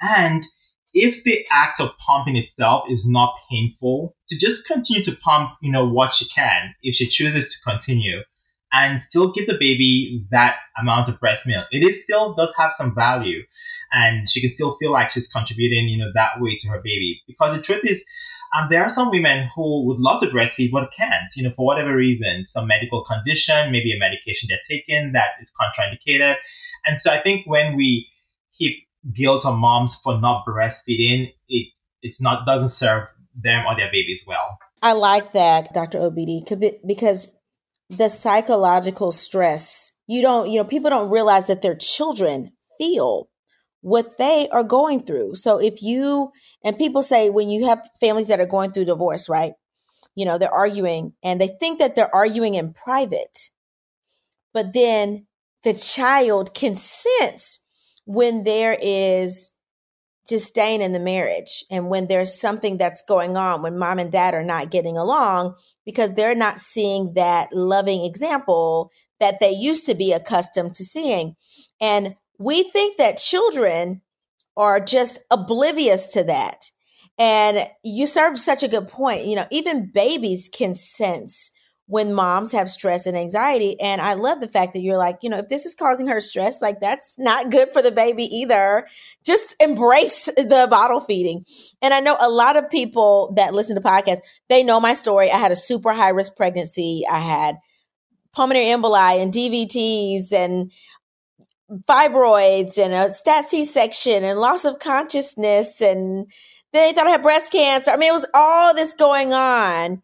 And 0.02 0.44
if 0.94 1.24
the 1.24 1.46
act 1.52 1.80
of 1.80 1.90
pumping 2.06 2.36
itself 2.36 2.84
is 2.90 3.00
not 3.06 3.34
painful, 3.50 4.16
to 4.30 4.36
just 4.36 4.68
continue 4.68 5.06
to 5.06 5.16
pump, 5.24 5.52
you 5.62 5.72
know, 5.72 5.88
what 5.88 6.10
she 6.20 6.28
can 6.34 6.76
if 6.84 6.96
she 6.98 7.10
chooses 7.12 7.48
to 7.48 7.58
continue 7.72 8.22
and 8.72 9.02
still 9.10 9.32
give 9.32 9.48
the 9.48 9.60
baby 9.60 10.24
that 10.32 10.56
amount 10.80 11.10
of 11.10 11.20
breast 11.20 11.44
milk. 11.46 11.68
It 11.72 11.84
is 11.84 12.04
still 12.04 12.36
does 12.36 12.56
have 12.58 12.72
some 12.78 12.96
value 12.96 13.44
and 13.92 14.28
she 14.32 14.40
can 14.40 14.52
still 14.56 14.78
feel 14.80 14.92
like 14.92 15.12
she's 15.14 15.28
contributing, 15.32 15.92
you 15.92 16.00
know, 16.00 16.12
that 16.16 16.40
way 16.40 16.60
to 16.64 16.68
her 16.70 16.80
baby. 16.80 17.20
Because 17.28 17.60
the 17.60 17.64
truth 17.64 17.84
is, 17.84 18.00
um, 18.56 18.68
there 18.72 18.84
are 18.84 18.96
some 18.96 19.12
women 19.12 19.48
who 19.56 19.88
would 19.88 20.00
love 20.00 20.24
to 20.24 20.28
breastfeed 20.28 20.72
but 20.72 20.92
can't, 20.96 21.32
you 21.36 21.44
know, 21.44 21.56
for 21.56 21.66
whatever 21.66 21.96
reason, 21.96 22.48
some 22.54 22.68
medical 22.68 23.04
condition, 23.04 23.72
maybe 23.72 23.92
a 23.96 24.00
medication 24.00 24.48
they're 24.48 24.68
taking 24.68 25.12
that 25.16 25.40
is 25.40 25.48
contraindicated. 25.56 26.36
And 26.86 27.00
so 27.04 27.12
I 27.12 27.22
think 27.24 27.48
when 27.48 27.76
we 27.76 28.08
keep 28.58 28.88
guilt 29.16 29.46
on 29.46 29.60
moms 29.60 29.92
for 30.04 30.20
not 30.20 30.46
breastfeeding, 30.46 31.34
it 31.48 31.68
it's 32.02 32.18
not 32.20 32.46
doesn't 32.46 32.74
serve 32.80 33.08
them 33.36 33.66
or 33.68 33.76
their 33.76 33.92
babies 33.92 34.20
well. 34.28 34.58
I 34.82 34.94
like 34.94 35.34
that, 35.34 35.74
Dr. 35.74 36.00
Obidi, 36.00 36.42
because 36.86 37.34
the 37.90 38.10
psychological 38.10 39.12
stress, 39.12 39.92
you 40.08 40.22
don't, 40.22 40.50
you 40.50 40.58
know, 40.58 40.64
people 40.64 40.90
don't 40.90 41.12
realize 41.12 41.48
that 41.48 41.62
their 41.62 41.76
children 41.76 42.52
feel 42.80 43.30
what 43.82 44.18
they 44.18 44.48
are 44.52 44.64
going 44.64 45.04
through. 45.04 45.36
So 45.36 45.60
if 45.60 45.82
you, 45.82 46.32
and 46.64 46.78
people 46.78 47.04
say 47.04 47.30
when 47.30 47.50
you 47.50 47.66
have 47.66 47.88
families 48.00 48.28
that 48.28 48.40
are 48.40 48.48
going 48.48 48.72
through 48.72 48.86
divorce, 48.86 49.30
right? 49.30 49.54
You 50.16 50.26
know, 50.26 50.38
they're 50.38 50.54
arguing 50.54 51.14
and 51.24 51.40
they 51.40 51.48
think 51.48 51.80
that 51.80 51.96
they're 51.96 52.14
arguing 52.14 52.56
in 52.56 52.74
private, 52.74 53.50
but 54.54 54.74
then 54.74 55.28
the 55.64 55.74
child 55.74 56.54
can 56.54 56.76
sense 56.76 57.60
when 58.06 58.44
there 58.44 58.78
is 58.82 59.52
disdain 60.28 60.82
in 60.82 60.94
the 60.94 61.00
marriage 61.00 61.66
and 61.70 61.90
when 61.90 62.08
there's 62.08 62.40
something 62.40 62.78
that's 62.78 63.04
going 63.04 63.36
on 63.36 63.62
when 63.62 63.78
mom 63.78 64.00
and 64.00 64.12
dad 64.12 64.34
are 64.34 64.44
not 64.44 64.72
getting 64.72 64.98
along 64.98 65.56
because 65.86 66.14
they're 66.14 66.36
not 66.36 66.60
seeing 66.60 67.14
that 67.16 67.52
loving 67.52 68.06
example 68.06 68.92
that 69.20 69.40
they 69.40 69.52
used 69.52 69.86
to 69.86 69.96
be 69.96 70.12
accustomed 70.12 70.74
to 70.74 70.84
seeing. 70.84 71.36
And 71.82 72.16
we 72.40 72.64
think 72.64 72.98
that 72.98 73.18
children 73.18 74.02
are 74.56 74.80
just 74.80 75.20
oblivious 75.32 76.12
to 76.14 76.24
that. 76.24 76.66
And 77.18 77.68
you 77.84 78.08
serve 78.08 78.40
such 78.40 78.64
a 78.64 78.68
good 78.68 78.88
point. 78.88 79.26
You 79.26 79.36
know 79.36 79.48
even 79.52 79.92
babies 79.92 80.50
can 80.54 80.76
sense 80.76 81.52
when 81.92 82.14
moms 82.14 82.54
have 82.54 82.70
stress 82.70 83.06
and 83.06 83.18
anxiety. 83.18 83.78
And 83.82 84.00
I 84.00 84.14
love 84.14 84.40
the 84.40 84.48
fact 84.48 84.72
that 84.72 84.82
you're 84.82 84.98
like, 84.98 85.18
you 85.22 85.30
know, 85.30 85.40
if 85.40 85.50
this 85.50 85.66
is 85.66 85.76
causing 85.76 86.08
her 86.08 86.22
stress, 86.22 86.62
like 86.62 86.80
that's 86.80 87.20
not 87.20 87.52
good 87.52 87.74
for 87.74 87.82
the 87.82 87.92
baby 87.92 88.24
either. 88.24 88.88
Just 89.26 89.62
embrace 89.62 90.28
the 90.38 90.68
bottle 90.70 91.02
feeding. 91.02 91.44
And 91.82 91.94
I 91.94 92.00
know 92.00 92.16
a 92.22 92.30
lot 92.30 92.56
of 92.56 92.70
people 92.70 93.34
that 93.36 93.54
listen 93.54 93.76
to 93.76 93.82
podcasts, 93.82 94.22
they 94.48 94.64
know 94.64 94.80
my 94.80 94.94
story. 94.94 95.30
I 95.30 95.36
had 95.36 95.52
a 95.52 95.58
super 95.58 95.92
high 95.92 96.12
risk 96.12 96.38
pregnancy. 96.38 97.04
I 97.12 97.20
had 97.20 97.58
pulmonary 98.32 98.68
emboli 98.68 99.22
and 99.22 99.34
DVTs 99.34 100.32
and 100.32 100.72
fibroids 101.90 102.78
and 102.78 102.94
a 102.94 103.14
stat 103.14 103.50
C 103.50 103.66
section 103.66 104.24
and 104.24 104.40
loss 104.40 104.64
of 104.64 104.80
consciousness. 104.80 105.82
And 105.82 106.32
they 106.72 106.94
thought 106.94 107.08
I 107.08 107.12
had 107.12 107.22
breast 107.22 107.52
cancer. 107.52 107.92
I 107.92 107.98
mean, 107.98 108.12
it 108.12 108.14
was 108.14 108.28
all 108.34 108.74
this 108.74 108.94
going 108.94 109.34
on 109.34 110.02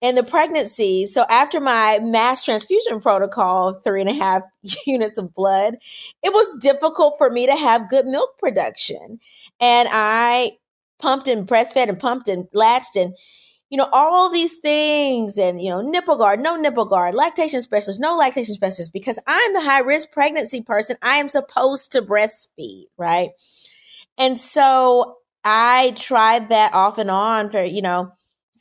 in 0.00 0.14
the 0.14 0.22
pregnancy. 0.22 1.06
So 1.06 1.24
after 1.28 1.60
my 1.60 1.98
mass 2.00 2.44
transfusion 2.44 3.00
protocol, 3.00 3.74
three 3.74 4.00
and 4.00 4.10
a 4.10 4.14
half 4.14 4.42
units 4.86 5.18
of 5.18 5.34
blood, 5.34 5.76
it 6.22 6.32
was 6.32 6.58
difficult 6.60 7.16
for 7.18 7.30
me 7.30 7.46
to 7.46 7.56
have 7.56 7.90
good 7.90 8.06
milk 8.06 8.38
production. 8.38 9.20
And 9.60 9.88
I 9.90 10.52
pumped 10.98 11.28
and 11.28 11.46
breastfed 11.46 11.88
and 11.88 11.98
pumped 11.98 12.28
and 12.28 12.48
latched 12.52 12.96
and 12.96 13.14
you 13.70 13.76
know, 13.76 13.88
all 13.92 14.28
these 14.28 14.56
things 14.56 15.38
and, 15.38 15.62
you 15.62 15.70
know, 15.70 15.80
nipple 15.80 16.16
guard, 16.16 16.40
no 16.40 16.56
nipple 16.56 16.86
guard, 16.86 17.14
lactation 17.14 17.62
specialist, 17.62 18.00
no 18.00 18.16
lactation 18.16 18.56
specialist, 18.56 18.92
because 18.92 19.16
I'm 19.28 19.52
the 19.54 19.60
high 19.60 19.78
risk 19.78 20.10
pregnancy 20.10 20.60
person. 20.60 20.96
I 21.02 21.18
am 21.18 21.28
supposed 21.28 21.92
to 21.92 22.02
breastfeed, 22.02 22.86
right? 22.98 23.30
And 24.18 24.38
so 24.38 25.18
I 25.44 25.94
tried 25.96 26.48
that 26.48 26.74
off 26.74 26.98
and 26.98 27.12
on 27.12 27.50
for, 27.50 27.62
you 27.62 27.80
know, 27.80 28.12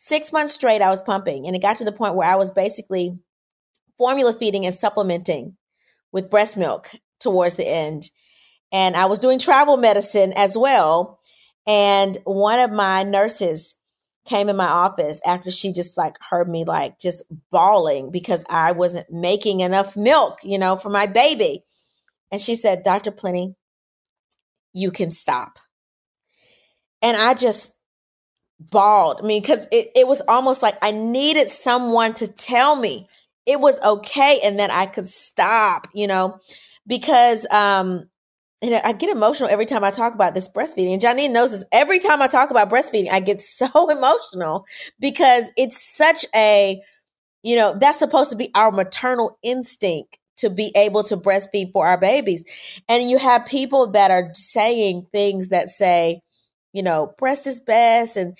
six 0.01 0.31
months 0.31 0.53
straight. 0.53 0.81
I 0.81 0.89
was 0.89 1.01
pumping 1.01 1.45
and 1.45 1.55
it 1.55 1.61
got 1.61 1.77
to 1.77 1.83
the 1.83 1.91
point 1.91 2.15
where 2.15 2.27
I 2.27 2.35
was 2.35 2.51
basically 2.51 3.19
formula 3.97 4.33
feeding 4.33 4.65
and 4.65 4.73
supplementing 4.73 5.57
with 6.13 6.29
breast 6.29 6.57
milk 6.57 6.89
towards 7.19 7.55
the 7.55 7.67
end. 7.67 8.09
And 8.71 8.95
I 8.95 9.05
was 9.05 9.19
doing 9.19 9.39
travel 9.39 9.75
medicine 9.75 10.31
as 10.37 10.57
well. 10.57 11.19
And 11.67 12.17
one 12.23 12.59
of 12.59 12.71
my 12.71 13.03
nurses, 13.03 13.75
came 14.25 14.47
in 14.47 14.55
my 14.55 14.67
office 14.67 15.19
after 15.25 15.49
she 15.49 15.71
just 15.71 15.97
like 15.97 16.15
heard 16.29 16.47
me 16.47 16.63
like 16.63 16.99
just 16.99 17.23
bawling 17.51 18.11
because 18.11 18.43
I 18.47 18.73
wasn't 18.73 19.09
making 19.09 19.61
enough 19.61 19.97
milk, 19.97 20.37
you 20.43 20.59
know, 20.59 20.77
for 20.77 20.89
my 20.89 21.07
baby. 21.07 21.63
And 22.31 22.39
she 22.39 22.55
said, 22.55 22.83
Dr. 22.83 23.09
Plenty, 23.09 23.55
you 24.71 24.91
can 24.91 25.09
stop. 25.09 25.57
And 27.01 27.17
I 27.17 27.33
just 27.33 27.75
bawled. 28.60 29.22
I 29.22 29.26
mean, 29.26 29.41
because 29.41 29.68
it, 29.72 29.89
it 29.95 30.07
was 30.07 30.22
almost 30.28 30.62
like 30.62 30.78
I 30.82 30.91
needed 30.91 31.49
someone 31.49 32.14
to 32.16 32.32
tell 32.32 32.76
me 32.76 33.07
it 33.45 33.60
was 33.60 33.80
okay 33.82 34.39
and 34.43 34.60
that 34.60 34.72
I 34.72 34.86
could 34.86 35.07
stop, 35.07 35.88
you 35.93 36.07
know, 36.07 36.39
because 36.86 37.45
um 37.51 38.10
and 38.62 38.76
I 38.76 38.91
get 38.91 39.16
emotional 39.16 39.49
every 39.49 39.66
time 39.66 39.86
I 39.86 39.91
talk 39.91 40.14
about 40.14 40.36
this 40.36 40.49
breastfeeding. 40.49 40.91
And 40.91 41.01
Janine 41.01 41.32
knows 41.32 41.51
this. 41.51 41.64
Every 41.72 41.99
time 41.99 42.22
I 42.22 42.28
talk 42.28 42.51
about 42.51 42.70
breastfeeding, 42.70 43.10
I 43.10 43.22
get 43.22 43.39
so 43.39 43.89
emotional 43.89 44.66
because 44.99 45.51
it's 45.55 45.82
such 45.82 46.26
a, 46.36 46.82
you 47.41 47.55
know, 47.55 47.78
that's 47.80 47.99
supposed 47.99 48.32
to 48.32 48.36
be 48.36 48.51
our 48.55 48.72
maternal 48.72 49.38
instinct 49.43 50.18
to 50.38 50.49
be 50.49 50.72
able 50.76 51.03
to 51.03 51.18
breastfeed 51.18 51.72
for 51.72 51.88
our 51.88 51.97
babies. 51.97 52.45
And 52.89 53.10
you 53.10 53.18
have 53.18 53.45
people 53.45 53.91
that 53.91 54.12
are 54.12 54.30
saying 54.34 55.07
things 55.12 55.49
that 55.49 55.70
say, 55.70 56.22
you 56.74 56.84
know, 56.84 57.13
breast 57.17 57.47
is 57.47 57.59
best. 57.59 58.17
And, 58.17 58.38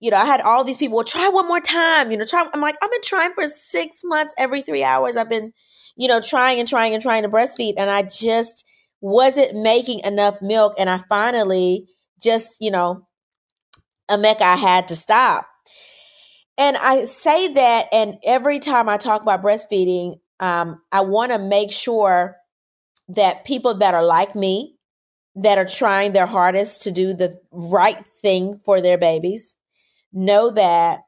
you 0.00 0.10
know, 0.10 0.16
I 0.16 0.24
had 0.24 0.40
all 0.40 0.64
these 0.64 0.78
people, 0.78 0.96
well, 0.96 1.04
try 1.04 1.28
one 1.28 1.48
more 1.48 1.60
time, 1.60 2.10
you 2.10 2.16
know, 2.16 2.26
try. 2.26 2.46
I'm 2.52 2.60
like, 2.60 2.76
I've 2.82 2.90
been 2.90 3.02
trying 3.02 3.32
for 3.34 3.46
six 3.46 4.02
months 4.04 4.34
every 4.38 4.62
three 4.62 4.84
hours. 4.84 5.16
I've 5.16 5.28
been, 5.28 5.52
you 5.96 6.08
know, 6.08 6.20
trying 6.20 6.58
and 6.58 6.68
trying 6.68 6.94
and 6.94 7.02
trying 7.02 7.22
to 7.22 7.28
breastfeed. 7.28 7.74
And 7.76 7.90
I 7.90 8.02
just, 8.02 8.64
wasn't 9.02 9.60
making 9.60 9.98
enough 10.00 10.40
milk. 10.40 10.74
And 10.78 10.88
I 10.88 10.98
finally 11.08 11.88
just, 12.22 12.58
you 12.60 12.70
know, 12.70 13.06
a 14.08 14.16
mecca 14.16 14.44
I 14.44 14.56
had 14.56 14.88
to 14.88 14.96
stop. 14.96 15.46
And 16.56 16.76
I 16.76 17.04
say 17.04 17.52
that, 17.54 17.86
and 17.92 18.16
every 18.24 18.60
time 18.60 18.88
I 18.88 18.96
talk 18.96 19.22
about 19.22 19.42
breastfeeding, 19.42 20.20
um, 20.38 20.80
I 20.92 21.00
want 21.00 21.32
to 21.32 21.38
make 21.38 21.72
sure 21.72 22.36
that 23.08 23.44
people 23.44 23.74
that 23.74 23.94
are 23.94 24.04
like 24.04 24.36
me, 24.36 24.71
that 25.34 25.58
are 25.58 25.66
trying 25.66 26.12
their 26.12 26.26
hardest 26.26 26.82
to 26.84 26.90
do 26.90 27.14
the 27.14 27.40
right 27.50 28.04
thing 28.22 28.60
for 28.64 28.80
their 28.80 28.98
babies, 28.98 29.56
know 30.12 30.50
that 30.50 31.00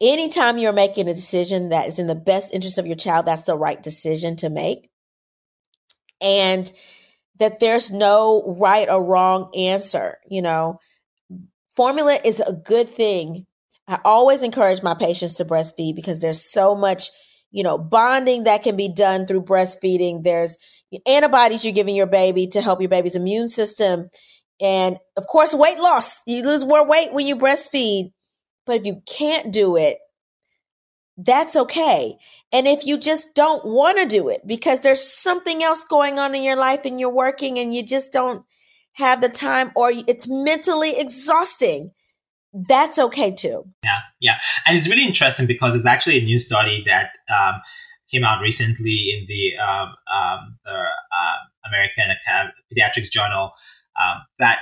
anytime 0.00 0.58
you're 0.58 0.72
making 0.72 1.08
a 1.08 1.14
decision 1.14 1.70
that 1.70 1.88
is 1.88 1.98
in 1.98 2.06
the 2.06 2.14
best 2.14 2.54
interest 2.54 2.78
of 2.78 2.86
your 2.86 2.96
child, 2.96 3.26
that's 3.26 3.42
the 3.42 3.56
right 3.56 3.82
decision 3.82 4.36
to 4.36 4.48
make 4.48 4.90
and 6.20 6.70
that 7.38 7.60
there's 7.60 7.90
no 7.90 8.56
right 8.58 8.88
or 8.88 9.04
wrong 9.04 9.50
answer. 9.56 10.18
You 10.28 10.42
know, 10.42 10.80
formula 11.76 12.18
is 12.24 12.40
a 12.40 12.52
good 12.52 12.88
thing. 12.88 13.46
I 13.86 13.98
always 14.04 14.42
encourage 14.42 14.82
my 14.82 14.94
patients 14.94 15.34
to 15.34 15.44
breastfeed 15.44 15.94
because 15.94 16.20
there's 16.20 16.50
so 16.50 16.74
much, 16.74 17.08
you 17.50 17.62
know, 17.62 17.78
bonding 17.78 18.44
that 18.44 18.62
can 18.62 18.76
be 18.76 18.92
done 18.92 19.26
through 19.26 19.42
breastfeeding. 19.42 20.22
There's 20.22 20.58
antibodies 21.06 21.64
you're 21.64 21.74
giving 21.74 21.96
your 21.96 22.06
baby 22.06 22.46
to 22.48 22.60
help 22.60 22.80
your 22.80 22.88
baby's 22.88 23.16
immune 23.16 23.48
system. 23.48 24.08
And 24.60 24.98
of 25.16 25.26
course, 25.26 25.54
weight 25.54 25.78
loss. 25.78 26.22
You 26.26 26.42
lose 26.42 26.64
more 26.64 26.86
weight 26.86 27.12
when 27.12 27.26
you 27.26 27.36
breastfeed. 27.36 28.12
But 28.66 28.80
if 28.80 28.86
you 28.86 29.02
can't 29.06 29.52
do 29.52 29.76
it, 29.76 29.98
that's 31.16 31.56
okay. 31.56 32.16
And 32.52 32.66
if 32.66 32.86
you 32.86 32.96
just 32.98 33.34
don't 33.34 33.64
want 33.64 33.98
to 33.98 34.06
do 34.06 34.28
it 34.28 34.42
because 34.46 34.80
there's 34.80 35.02
something 35.02 35.62
else 35.62 35.84
going 35.84 36.18
on 36.18 36.34
in 36.34 36.42
your 36.42 36.56
life 36.56 36.84
and 36.84 37.00
you're 37.00 37.12
working 37.12 37.58
and 37.58 37.74
you 37.74 37.84
just 37.84 38.12
don't 38.12 38.44
have 38.94 39.20
the 39.20 39.28
time 39.28 39.70
or 39.74 39.90
it's 39.92 40.28
mentally 40.28 40.92
exhausting, 40.96 41.90
that's 42.52 42.98
okay 42.98 43.34
too. 43.34 43.64
Yeah, 43.84 43.98
yeah. 44.20 44.36
And 44.66 44.78
it's 44.78 44.88
really 44.88 45.06
interesting 45.06 45.46
because 45.46 45.72
it's 45.74 45.86
actually 45.86 46.18
a 46.18 46.24
new 46.24 46.40
study 46.46 46.84
that 46.86 47.10
um, 47.32 47.60
came 48.10 48.24
out 48.24 48.40
recently 48.40 49.12
in 49.12 49.26
the, 49.28 49.56
um, 49.60 49.88
um, 50.08 50.40
the 50.64 50.78
uh, 50.78 51.38
American 51.68 52.08
Pediatrics 52.72 53.12
Journal 53.12 53.52
um, 54.00 54.24
that 54.38 54.58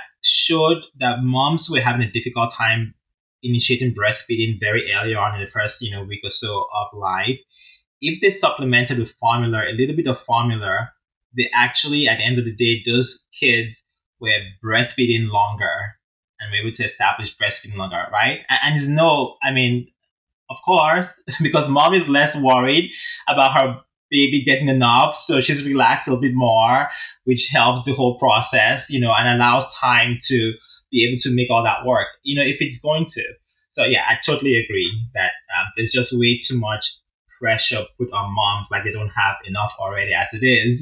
showed 0.49 0.83
that 0.99 1.23
moms 1.23 1.61
were 1.69 1.81
having 1.81 2.01
a 2.01 2.11
difficult 2.11 2.51
time 2.57 2.93
initiating 3.43 3.93
breastfeeding 3.93 4.59
very 4.59 4.91
early 4.91 5.13
on 5.13 5.35
in 5.35 5.41
the 5.41 5.51
first 5.51 5.75
you 5.79 5.91
know 5.91 6.03
week 6.03 6.21
or 6.23 6.31
so 6.41 6.65
of 6.73 6.97
life, 6.97 7.37
if 8.01 8.19
they 8.21 8.37
supplemented 8.41 8.99
with 8.99 9.09
formula, 9.19 9.63
a 9.69 9.75
little 9.77 9.95
bit 9.95 10.07
of 10.07 10.17
formula, 10.25 10.91
they 11.35 11.49
actually 11.53 12.07
at 12.07 12.17
the 12.17 12.25
end 12.25 12.39
of 12.39 12.45
the 12.45 12.55
day 12.55 12.81
those 12.85 13.07
kids 13.39 13.75
were 14.19 14.37
breastfeeding 14.63 15.29
longer 15.29 15.97
and 16.39 16.51
were 16.51 16.67
able 16.67 16.75
to 16.75 16.83
establish 16.83 17.29
breastfeeding 17.41 17.77
longer, 17.77 18.05
right? 18.11 18.39
And, 18.49 18.81
and 18.81 18.95
no, 18.95 19.35
I 19.43 19.51
mean, 19.51 19.87
of 20.49 20.57
course, 20.65 21.07
because 21.41 21.69
mom 21.69 21.93
is 21.93 22.07
less 22.07 22.35
worried 22.35 22.89
about 23.29 23.53
her 23.53 23.81
baby 24.09 24.43
getting 24.45 24.69
enough, 24.69 25.15
so 25.27 25.35
she's 25.45 25.65
relaxed 25.65 26.07
a 26.07 26.11
little 26.11 26.21
bit 26.21 26.33
more, 26.33 26.87
which 27.25 27.41
helps 27.53 27.85
the 27.85 27.93
whole 27.93 28.17
process, 28.17 28.83
you 28.89 28.99
know, 28.99 29.11
and 29.17 29.27
allows 29.27 29.67
time 29.81 30.19
to 30.29 30.53
be 30.91 31.05
able 31.05 31.19
to 31.23 31.29
make 31.29 31.49
all 31.51 31.63
that 31.63 31.85
work, 31.85 32.07
you 32.23 32.35
know, 32.35 32.45
if 32.45 32.57
it's 32.59 32.81
going 32.81 33.11
to. 33.13 33.23
So 33.75 33.83
yeah, 33.83 34.01
I 34.07 34.15
totally 34.25 34.55
agree 34.57 34.89
that 35.13 35.35
um, 35.53 35.67
there's 35.75 35.91
just 35.91 36.09
way 36.11 36.41
too 36.49 36.57
much 36.57 36.81
pressure 37.39 37.85
put 37.99 38.11
on 38.11 38.33
moms 38.33 38.67
like 38.71 38.83
they 38.83 38.91
don't 38.91 39.11
have 39.15 39.35
enough 39.45 39.71
already 39.79 40.11
as 40.13 40.27
it 40.33 40.43
is 40.43 40.81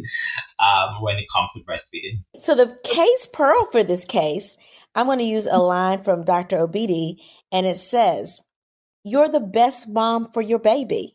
um, 0.60 1.02
when 1.02 1.18
it 1.18 1.26
comes 1.36 1.50
to 1.56 1.60
breastfeeding. 1.70 2.24
So 2.39 2.56
the 2.56 2.78
case 2.84 3.28
pearl 3.34 3.66
for 3.72 3.84
this 3.84 4.06
case, 4.06 4.58
I'm 4.93 5.08
going 5.08 5.20
to 5.20 5.26
use 5.26 5.46
a 5.46 5.58
line 5.58 6.04
from 6.04 6.24
Dr. 6.24 6.66
Obidi, 6.66 7.18
and 7.52 7.66
it 7.66 7.78
says, 7.78 8.41
"You're 9.04 9.28
the 9.28 9.41
best 9.41 9.89
mom 9.89 10.32
for 10.32 10.41
your 10.41 10.60
baby. 10.60 11.14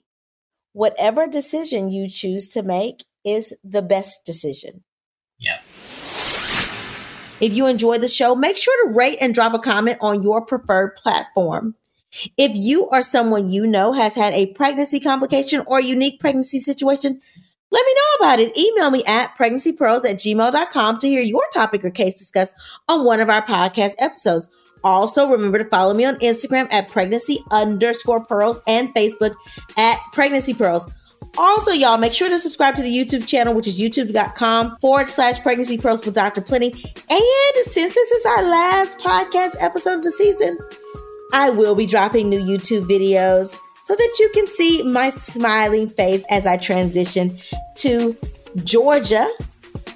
Whatever 0.72 1.26
decision 1.26 1.90
you 1.90 2.08
choose 2.08 2.48
to 2.50 2.62
make 2.62 3.04
is 3.24 3.54
the 3.64 3.82
best 3.82 4.24
decision." 4.24 4.84
Yeah. 5.38 5.60
If 7.40 7.54
you 7.54 7.66
enjoyed 7.66 8.02
the 8.02 8.08
show, 8.08 8.34
make 8.34 8.56
sure 8.56 8.86
to 8.86 8.96
rate 8.96 9.18
and 9.20 9.34
drop 9.34 9.54
a 9.54 9.58
comment 9.58 9.98
on 10.00 10.22
your 10.22 10.44
preferred 10.44 10.94
platform. 10.96 11.74
If 12.36 12.52
you 12.54 12.84
or 12.84 13.02
someone 13.02 13.50
you 13.50 13.66
know 13.66 13.92
has 13.92 14.14
had 14.14 14.34
a 14.34 14.52
pregnancy 14.52 15.00
complication 15.00 15.62
or 15.66 15.80
unique 15.80 16.20
pregnancy 16.20 16.58
situation, 16.58 17.20
let 17.70 17.86
me 17.86 17.94
know 17.94 18.26
about 18.26 18.40
it. 18.40 18.58
Email 18.58 18.90
me 18.90 19.04
at 19.06 19.36
pregnancypearls 19.36 20.04
at 20.04 20.16
gmail.com 20.16 20.98
to 20.98 21.08
hear 21.08 21.22
your 21.22 21.44
topic 21.54 21.84
or 21.84 21.90
case 21.90 22.14
discussed 22.14 22.56
on 22.88 23.04
one 23.04 23.20
of 23.20 23.30
our 23.30 23.46
podcast 23.46 23.94
episodes. 23.98 24.50
Also, 24.82 25.28
remember 25.30 25.58
to 25.58 25.64
follow 25.64 25.94
me 25.94 26.04
on 26.04 26.16
Instagram 26.16 26.72
at 26.72 26.88
pregnancy 26.88 27.38
underscore 27.50 28.24
pearls 28.24 28.60
and 28.66 28.94
Facebook 28.94 29.34
at 29.76 29.98
pregnancy 30.12 30.54
pearls. 30.54 30.86
Also, 31.38 31.70
y'all, 31.70 31.98
make 31.98 32.12
sure 32.12 32.28
to 32.28 32.38
subscribe 32.38 32.74
to 32.74 32.82
the 32.82 32.90
YouTube 32.90 33.26
channel, 33.26 33.54
which 33.54 33.68
is 33.68 33.78
youtube.com 33.78 34.76
forward 34.80 35.08
slash 35.08 35.40
pregnancy 35.40 35.78
pearls 35.78 36.04
with 36.04 36.14
Dr. 36.14 36.40
Plenty. 36.40 36.72
And 36.72 37.54
since 37.64 37.94
this 37.94 38.10
is 38.10 38.26
our 38.26 38.42
last 38.42 38.98
podcast 38.98 39.54
episode 39.60 39.98
of 39.98 40.02
the 40.02 40.12
season, 40.12 40.58
I 41.32 41.50
will 41.50 41.74
be 41.74 41.86
dropping 41.86 42.28
new 42.28 42.40
YouTube 42.40 42.88
videos. 42.88 43.56
so 43.84 43.94
that 43.96 44.16
you 44.20 44.30
can 44.34 44.46
see 44.46 44.82
my 44.84 45.10
smiling 45.10 45.88
face 45.88 46.24
as 46.30 46.46
I 46.46 46.56
transition 46.56 47.38
to 47.76 48.16
Georgia. 48.62 49.28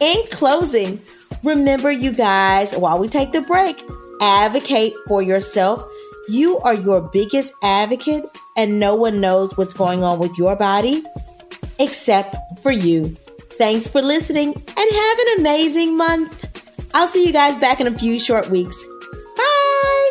In 0.00 0.16
closing, 0.30 1.00
remember, 1.44 1.92
you 1.92 2.12
guys, 2.12 2.74
while 2.76 2.98
we 2.98 3.08
take 3.08 3.30
the 3.32 3.42
break, 3.42 3.80
advocate 4.20 4.94
for 5.06 5.22
yourself. 5.22 5.84
You 6.28 6.58
are 6.60 6.74
your 6.74 7.00
biggest 7.00 7.52
advocate, 7.62 8.24
and 8.56 8.80
no 8.80 8.94
one 8.94 9.20
knows 9.20 9.56
what's 9.56 9.74
going 9.74 10.02
on 10.02 10.18
with 10.18 10.38
your 10.38 10.56
body 10.56 11.04
except 11.78 12.36
for 12.62 12.70
you. 12.70 13.16
Thanks 13.58 13.88
for 13.88 14.02
listening 14.02 14.48
and 14.54 14.90
have 14.92 15.18
an 15.18 15.40
amazing 15.40 15.96
month. 15.96 16.40
I'll 16.94 17.08
see 17.08 17.26
you 17.26 17.32
guys 17.32 17.58
back 17.58 17.80
in 17.80 17.86
a 17.86 17.98
few 17.98 18.18
short 18.18 18.50
weeks. 18.50 18.84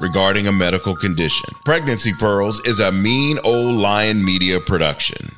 regarding 0.00 0.46
a 0.46 0.52
medical 0.52 0.94
condition. 0.94 1.48
Pregnancy 1.64 2.12
Pearls 2.12 2.60
is 2.66 2.80
a 2.80 2.92
mean 2.92 3.38
old 3.44 3.76
lion 3.76 4.24
media 4.24 4.60
production. 4.60 5.37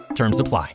Terms 0.15 0.39
apply. 0.39 0.73